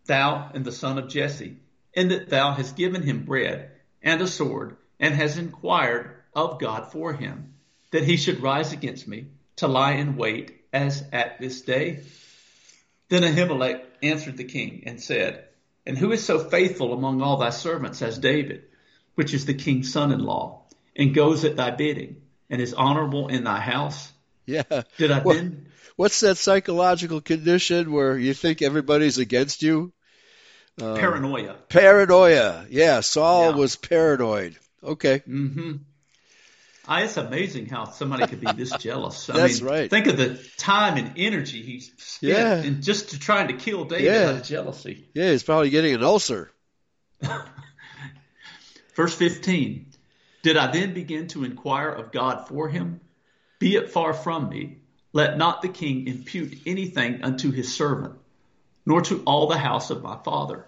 thou 0.07 0.51
and 0.55 0.65
the 0.65 0.73
son 0.73 0.99
of 0.99 1.09
Jesse, 1.09 1.59
in 1.95 2.09
that 2.09 2.29
thou 2.29 2.53
hast 2.53 2.77
given 2.77 3.03
him 3.03 3.25
bread 3.25 3.71
and 4.03 4.21
a 4.21 4.27
sword, 4.27 4.77
and 4.99 5.15
hast 5.15 5.39
inquired 5.39 6.17
of 6.35 6.61
God 6.61 6.91
for 6.91 7.13
him, 7.13 7.55
that 7.91 8.05
he 8.05 8.17
should 8.17 8.43
rise 8.43 8.73
against 8.73 9.07
me, 9.07 9.27
to 9.57 9.69
lie 9.69 9.93
in 9.93 10.17
wait 10.17 10.65
as 10.73 11.05
at 11.13 11.39
this 11.41 11.61
day? 11.61 12.03
Then 13.09 13.23
Ahimelech 13.23 13.85
answered 14.03 14.37
the 14.37 14.45
king 14.45 14.85
and 14.87 15.01
said, 15.01 15.45
And 15.85 15.99
who 15.99 16.13
is 16.13 16.25
so 16.25 16.39
faithful 16.39 16.93
among 16.93 17.21
all 17.21 17.37
thy 17.37 17.51
servants 17.51 18.01
as 18.01 18.19
David, 18.19 18.65
which 19.15 19.35
is 19.35 19.45
the 19.45 19.55
king's 19.55 19.93
son-in-law, 19.93 20.63
and 20.97 21.15
goes 21.15 21.45
at 21.45 21.57
thy 21.57 21.71
bidding, 21.71 22.23
and 22.49 22.61
is 22.61 22.75
honorable 22.75 23.29
in 23.29 23.45
thy 23.45 23.61
house? 23.61 24.13
Yeah. 24.47 24.63
Did 24.99 25.11
I 25.11 25.21
Well- 25.21 25.37
then? 25.37 25.67
What's 25.97 26.21
that 26.21 26.37
psychological 26.39 27.21
condition 27.21 27.93
where 27.93 28.17
you 28.17 28.33
think 28.35 28.63
everybody's 28.63 29.19
against 29.19 29.63
you? 29.63 29.93
Uh, 30.81 30.97
Paranoia. 30.97 31.55
paranoia. 31.69 32.67
Yeah, 32.71 33.01
Saul 33.01 33.51
Yeah. 33.51 33.57
was 33.57 33.77
paranoid. 33.77 34.57
Okay. 34.83 35.19
Mm-hmm. 35.21 35.73
I, 36.89 37.03
it's 37.05 37.17
amazing 37.19 37.67
how 37.67 37.85
somebody 37.91 38.27
could 38.27 38.41
be 38.41 38.51
this 38.53 38.71
jealous. 38.81 39.29
I 39.31 39.35
That's 39.37 39.61
mean, 39.61 39.71
right. 39.71 39.91
Think 39.91 40.07
of 40.09 40.17
the 40.17 40.43
time 40.57 40.97
and 40.97 41.13
energy 41.17 41.63
he 41.63 41.81
spent 41.81 42.33
Yeah. 42.39 42.63
in 42.63 42.81
just 42.83 43.11
to 43.11 43.19
trying 43.19 43.49
to 43.49 43.55
kill 43.55 43.85
David 43.85 44.05
Yeah. 44.07 44.29
out 44.31 44.35
of 44.37 44.43
jealousy. 44.45 45.09
Yeah, 45.15 45.31
he's 45.31 45.43
probably 45.45 45.71
getting 45.71 45.95
an 45.95 46.03
ulcer. 46.03 46.51
Verse 48.95 49.15
15 49.15 49.87
Did 50.43 50.57
I 50.57 50.71
then 50.73 50.95
begin 50.95 51.29
to 51.29 51.45
inquire 51.45 51.91
of 51.91 52.13
God 52.13 52.49
for 52.49 52.69
him? 52.69 53.01
Be 53.63 53.77
it 53.77 53.93
far 53.93 54.13
from 54.13 54.49
me. 54.49 54.79
Let 55.13 55.39
not 55.39 55.63
the 55.63 55.69
king 55.69 56.09
impute 56.09 56.63
anything 56.67 57.23
unto 57.23 57.53
his 57.53 57.73
servant, 57.73 58.15
nor 58.85 59.03
to 59.03 59.23
all 59.25 59.47
the 59.47 59.57
house 59.57 59.91
of 59.91 60.03
my 60.03 60.19
father. 60.25 60.67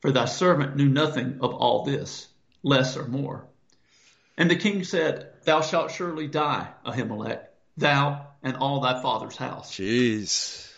For 0.00 0.12
thy 0.12 0.26
servant 0.26 0.76
knew 0.76 0.88
nothing 0.88 1.38
of 1.40 1.52
all 1.52 1.84
this, 1.84 2.28
less 2.62 2.96
or 2.96 3.08
more. 3.08 3.48
And 4.38 4.48
the 4.48 4.54
king 4.54 4.84
said, 4.84 5.32
Thou 5.42 5.60
shalt 5.60 5.90
surely 5.90 6.28
die, 6.28 6.68
Ahimelech, 6.86 7.40
thou 7.76 8.28
and 8.44 8.56
all 8.58 8.80
thy 8.80 9.02
father's 9.02 9.36
house. 9.36 9.72
Jeez. 9.74 10.72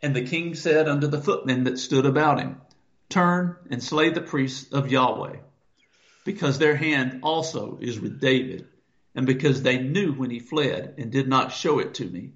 And 0.00 0.16
the 0.16 0.24
king 0.24 0.54
said 0.54 0.88
unto 0.88 1.08
the 1.08 1.20
footmen 1.20 1.64
that 1.64 1.78
stood 1.78 2.06
about 2.06 2.40
him, 2.40 2.62
Turn 3.10 3.56
and 3.68 3.82
slay 3.82 4.08
the 4.08 4.22
priests 4.22 4.72
of 4.72 4.90
Yahweh, 4.90 5.40
because 6.24 6.58
their 6.58 6.74
hand 6.74 7.20
also 7.22 7.76
is 7.82 8.00
with 8.00 8.18
David, 8.18 8.66
and 9.14 9.26
because 9.26 9.62
they 9.62 9.78
knew 9.78 10.12
when 10.12 10.30
he 10.30 10.38
fled 10.38 10.94
and 10.98 11.12
did 11.12 11.28
not 11.28 11.52
show 11.52 11.78
it 11.78 11.94
to 11.94 12.04
me. 12.04 12.32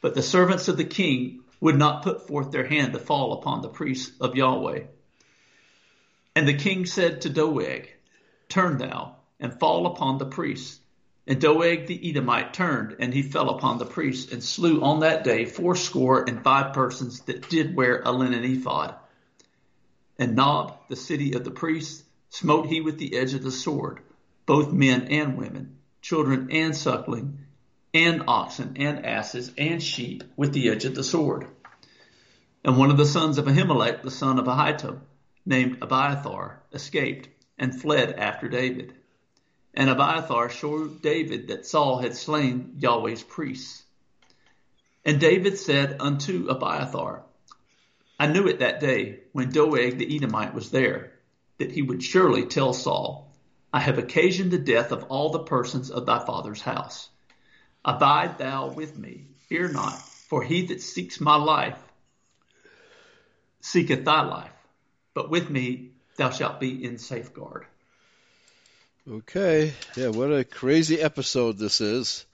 But 0.00 0.14
the 0.14 0.22
servants 0.22 0.68
of 0.68 0.76
the 0.76 0.84
king 0.84 1.40
would 1.60 1.78
not 1.78 2.02
put 2.02 2.26
forth 2.26 2.50
their 2.50 2.66
hand 2.66 2.92
to 2.92 2.98
fall 2.98 3.34
upon 3.34 3.62
the 3.62 3.68
priests 3.68 4.12
of 4.20 4.34
Yahweh. 4.34 4.82
And 6.34 6.48
the 6.48 6.54
king 6.54 6.86
said 6.86 7.22
to 7.22 7.30
Doeg, 7.30 7.88
Turn 8.48 8.78
thou 8.78 9.16
and 9.38 9.58
fall 9.58 9.86
upon 9.86 10.18
the 10.18 10.26
priests. 10.26 10.80
And 11.26 11.40
Doeg 11.40 11.86
the 11.86 12.10
Edomite 12.10 12.52
turned, 12.52 12.96
and 12.98 13.14
he 13.14 13.22
fell 13.22 13.50
upon 13.50 13.78
the 13.78 13.86
priests, 13.86 14.32
and 14.32 14.42
slew 14.42 14.82
on 14.82 15.00
that 15.00 15.22
day 15.22 15.44
fourscore 15.44 16.28
and 16.28 16.42
five 16.42 16.74
persons 16.74 17.20
that 17.22 17.48
did 17.48 17.76
wear 17.76 18.02
a 18.04 18.10
linen 18.10 18.44
ephod. 18.44 18.96
And 20.18 20.34
Nob, 20.34 20.76
the 20.88 20.96
city 20.96 21.34
of 21.34 21.44
the 21.44 21.50
priests, 21.50 22.02
smote 22.30 22.66
he 22.66 22.80
with 22.80 22.98
the 22.98 23.16
edge 23.16 23.34
of 23.34 23.42
the 23.42 23.52
sword, 23.52 24.00
both 24.46 24.72
men 24.72 25.08
and 25.08 25.36
women, 25.38 25.78
children 26.02 26.48
and 26.50 26.76
suckling, 26.76 27.38
and 27.94 28.24
oxen 28.26 28.74
and 28.76 29.06
asses 29.06 29.52
and 29.56 29.82
sheep 29.82 30.24
with 30.36 30.52
the 30.52 30.68
edge 30.68 30.84
of 30.84 30.94
the 30.94 31.04
sword. 31.04 31.46
And 32.64 32.76
one 32.76 32.90
of 32.90 32.96
the 32.96 33.06
sons 33.06 33.38
of 33.38 33.46
Ahimelech, 33.46 34.02
the 34.02 34.10
son 34.10 34.38
of 34.38 34.46
Ahitub, 34.46 35.00
named 35.46 35.78
Abiathar, 35.82 36.62
escaped 36.72 37.28
and 37.58 37.80
fled 37.80 38.12
after 38.12 38.48
David. 38.48 38.94
And 39.74 39.88
Abiathar 39.88 40.50
showed 40.50 41.02
David 41.02 41.48
that 41.48 41.66
Saul 41.66 41.98
had 41.98 42.14
slain 42.14 42.76
Yahweh's 42.78 43.22
priests. 43.22 43.82
And 45.04 45.18
David 45.18 45.58
said 45.58 45.96
unto 46.00 46.48
Abiathar, 46.48 47.24
I 48.18 48.26
knew 48.28 48.46
it 48.46 48.60
that 48.60 48.80
day 48.80 49.20
when 49.32 49.50
Doeg 49.50 49.98
the 49.98 50.16
Edomite 50.16 50.54
was 50.54 50.70
there, 50.70 51.12
that 51.58 51.72
he 51.72 51.82
would 51.82 52.02
surely 52.02 52.46
tell 52.46 52.72
Saul, 52.72 53.31
I 53.72 53.80
have 53.80 53.98
occasioned 53.98 54.50
the 54.50 54.58
death 54.58 54.92
of 54.92 55.04
all 55.04 55.30
the 55.30 55.44
persons 55.44 55.90
of 55.90 56.06
thy 56.06 56.24
father's 56.24 56.60
house. 56.60 57.08
Abide 57.84 58.38
thou 58.38 58.68
with 58.68 58.98
me, 58.98 59.26
fear 59.48 59.68
not, 59.68 59.98
for 60.28 60.42
he 60.42 60.66
that 60.66 60.82
seeks 60.82 61.20
my 61.20 61.36
life 61.36 61.78
seeketh 63.62 64.04
thy 64.04 64.22
life, 64.22 64.52
but 65.14 65.30
with 65.30 65.48
me 65.48 65.92
thou 66.16 66.30
shalt 66.30 66.60
be 66.60 66.84
in 66.84 66.98
safeguard. 66.98 67.64
Okay. 69.08 69.72
Yeah, 69.96 70.08
what 70.08 70.30
a 70.30 70.44
crazy 70.44 71.00
episode 71.00 71.58
this 71.58 71.80
is. 71.80 72.26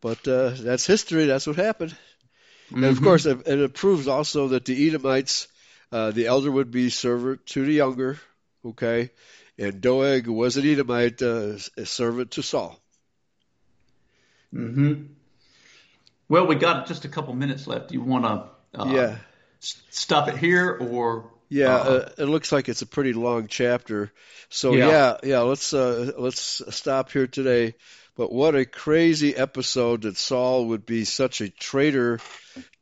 But 0.00 0.26
uh, 0.26 0.50
that's 0.58 0.86
history. 0.86 1.26
That's 1.26 1.46
what 1.46 1.56
happened. 1.56 1.94
And 2.72 2.84
of 2.84 3.02
course, 3.02 3.26
it, 3.26 3.46
it 3.46 3.74
proves 3.74 4.08
also 4.08 4.48
that 4.48 4.64
the 4.64 4.88
Edomites, 4.88 5.48
uh, 5.92 6.12
the 6.12 6.26
elder 6.26 6.50
would 6.50 6.70
be 6.70 6.88
servant 6.88 7.44
to 7.46 7.64
the 7.64 7.72
younger. 7.72 8.18
Okay. 8.64 9.10
And 9.60 9.80
Doeg 9.80 10.26
was 10.26 10.56
an 10.56 10.66
Edomite, 10.66 11.22
uh, 11.22 11.56
a 11.76 11.86
servant 11.86 12.32
to 12.32 12.42
Saul. 12.42 12.82
hmm 14.52 15.06
Well, 16.28 16.46
we 16.46 16.54
got 16.54 16.86
just 16.86 17.04
a 17.04 17.08
couple 17.08 17.34
minutes 17.34 17.66
left. 17.66 17.88
Do 17.88 17.94
you 17.94 18.02
want 18.02 18.24
to 18.24 18.78
uh, 18.78 18.86
yeah. 18.86 19.16
s- 19.62 19.82
stop 19.90 20.28
it 20.28 20.36
here 20.36 20.70
or? 20.80 21.30
Yeah, 21.48 21.74
uh, 21.74 21.78
uh, 21.78 22.08
it 22.18 22.26
looks 22.26 22.52
like 22.52 22.68
it's 22.68 22.82
a 22.82 22.86
pretty 22.86 23.12
long 23.12 23.48
chapter. 23.48 24.12
So 24.50 24.76
Yeah. 24.76 24.86
yeah, 24.88 25.16
yeah, 25.24 25.40
let's 25.40 25.72
uh, 25.74 26.12
let's 26.16 26.62
stop 26.74 27.10
here 27.10 27.26
today. 27.26 27.74
But 28.16 28.32
what 28.32 28.54
a 28.54 28.64
crazy 28.64 29.34
episode 29.34 30.02
that 30.02 30.16
Saul 30.16 30.66
would 30.68 30.86
be 30.86 31.04
such 31.04 31.40
a 31.40 31.48
traitor 31.48 32.20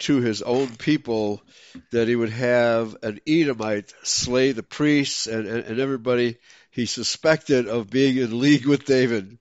to 0.01 0.21
his 0.21 0.43
own 0.43 0.77
people 0.77 1.43
that 1.93 2.09
he 2.09 2.17
would 2.17 2.31
have 2.31 2.97
an 3.03 3.21
Edomite 3.27 3.93
slay 4.03 4.53
the 4.53 4.63
priests 4.63 5.27
and, 5.27 5.47
and, 5.47 5.65
and 5.65 5.81
everybody 5.81 6.39
he 6.79 6.87
suspected 6.87 7.67
of 7.67 7.91
being 7.91 8.19
in 8.19 8.39
league 8.39 8.65
with 8.65 8.85
David. 8.85 9.37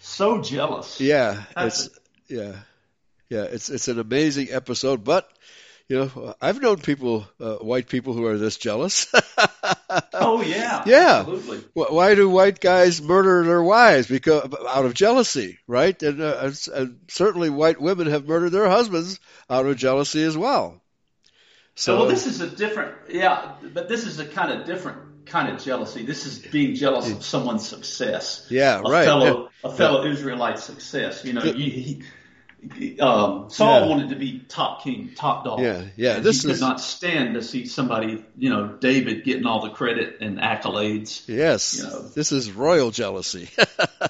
So 0.00 0.42
jealous. 0.42 1.00
Yeah, 1.00 1.44
That's 1.54 1.86
it's 1.86 1.98
yeah, 2.26 2.56
yeah. 3.28 3.44
It's 3.44 3.70
it's 3.70 3.86
an 3.86 4.00
amazing 4.00 4.48
episode, 4.50 5.04
but 5.04 5.30
you 5.86 5.98
know, 6.00 6.34
I've 6.40 6.60
known 6.60 6.78
people, 6.78 7.28
uh, 7.38 7.58
white 7.58 7.88
people, 7.88 8.14
who 8.14 8.26
are 8.26 8.38
this 8.38 8.56
jealous. 8.56 9.06
Oh 10.14 10.40
yeah. 10.40 10.82
Yeah. 10.86 11.18
Absolutely. 11.18 11.58
Why 11.74 12.14
do 12.14 12.26
white 12.30 12.60
guys 12.60 13.02
murder 13.02 13.44
their 13.44 13.62
wives? 13.62 14.06
Because 14.06 14.50
out 14.66 14.86
of 14.86 14.94
jealousy, 14.94 15.58
right? 15.66 16.02
And, 16.02 16.22
uh, 16.22 16.38
and, 16.40 16.68
and 16.74 17.00
certainly 17.08 17.50
white 17.50 17.78
women 17.78 18.06
have 18.06 18.26
murdered 18.26 18.52
their 18.52 18.70
husbands 18.70 19.20
out 19.50 19.66
of 19.66 19.76
jealousy 19.76 20.22
as 20.22 20.34
well. 20.34 20.80
So 21.74 21.98
well, 21.98 22.06
this 22.06 22.26
is 22.26 22.40
a 22.40 22.48
different, 22.48 22.94
yeah, 23.10 23.52
but 23.74 23.90
this 23.90 24.06
is 24.06 24.18
a 24.18 24.24
kind 24.24 24.50
of 24.58 24.66
different 24.66 25.11
kind 25.32 25.48
of 25.48 25.62
jealousy. 25.64 26.04
This 26.04 26.26
is 26.26 26.38
being 26.38 26.74
jealous 26.74 27.10
of 27.10 27.24
someone's 27.24 27.66
success. 27.66 28.46
Yeah, 28.50 28.78
a 28.78 28.82
right. 28.82 29.04
Fellow, 29.06 29.48
a 29.64 29.70
fellow 29.72 30.04
Israelite 30.04 30.58
success. 30.58 31.24
You 31.24 31.32
know, 31.32 31.42
you, 31.42 31.70
he, 32.74 33.00
um, 33.00 33.48
Saul 33.50 33.80
Yeah. 33.80 33.86
wanted 33.86 34.10
to 34.10 34.16
be 34.16 34.40
top 34.46 34.84
king, 34.84 35.10
top 35.16 35.44
dog. 35.44 35.60
Yeah, 35.60 35.82
yeah, 35.96 36.16
And 36.16 36.24
this 36.24 36.42
he 36.42 36.48
could 36.48 36.54
is- 36.56 36.60
not 36.60 36.80
stand 36.80 37.34
to 37.34 37.42
see 37.42 37.66
somebody, 37.66 38.22
you 38.38 38.50
know, 38.50 38.66
David 38.68 39.24
getting 39.24 39.46
all 39.46 39.62
the 39.62 39.70
credit 39.70 40.18
and 40.20 40.38
accolades. 40.38 41.26
yes, 41.26 41.78
you 41.78 41.84
know. 41.84 42.02
this 42.14 42.30
is 42.30 42.52
royal 42.52 42.90
jealousy. 42.90 43.48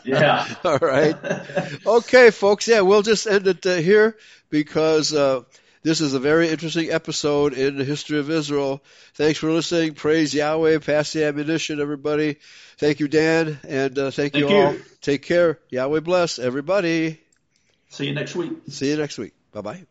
Yeah. 0.05 0.47
All 0.65 0.79
right. 0.79 1.15
Okay, 1.87 2.31
folks. 2.31 2.67
Yeah, 2.67 2.81
we'll 2.81 3.03
just 3.03 3.27
end 3.27 3.47
it 3.47 3.65
uh, 3.67 3.77
here 3.77 4.17
because 4.51 5.13
uh, 5.15 5.43
this 5.83 6.01
is 6.01 6.15
a 6.15 6.21
very 6.21 6.49
interesting 6.49 6.91
episode 6.91 7.55
in 7.55 7.77
the 7.77 7.85
history 7.85 8.19
of 8.19 8.31
Israel. 8.31 8.83
Thanks 9.15 9.39
for 9.39 9.51
listening. 9.51 9.95
Praise 9.95 10.35
Yahweh. 10.35 10.79
Pass 10.79 11.13
the 11.13 11.25
ammunition, 11.25 11.81
everybody. 11.81 12.37
Thank 12.79 13.01
you, 13.01 13.09
Dan, 13.09 13.59
and 13.69 13.99
uh, 13.99 14.11
thank, 14.11 14.33
Thank 14.33 14.49
you 14.49 14.49
all. 14.49 14.77
Take 15.01 15.23
care. 15.23 15.59
Yahweh 15.71 16.01
bless 16.01 16.39
everybody. 16.39 17.21
See 17.89 18.07
you 18.07 18.15
next 18.15 18.35
week. 18.35 18.53
See 18.69 18.91
you 18.91 18.97
next 18.97 19.19
week. 19.19 19.35
Bye 19.53 19.61
bye. 19.61 19.87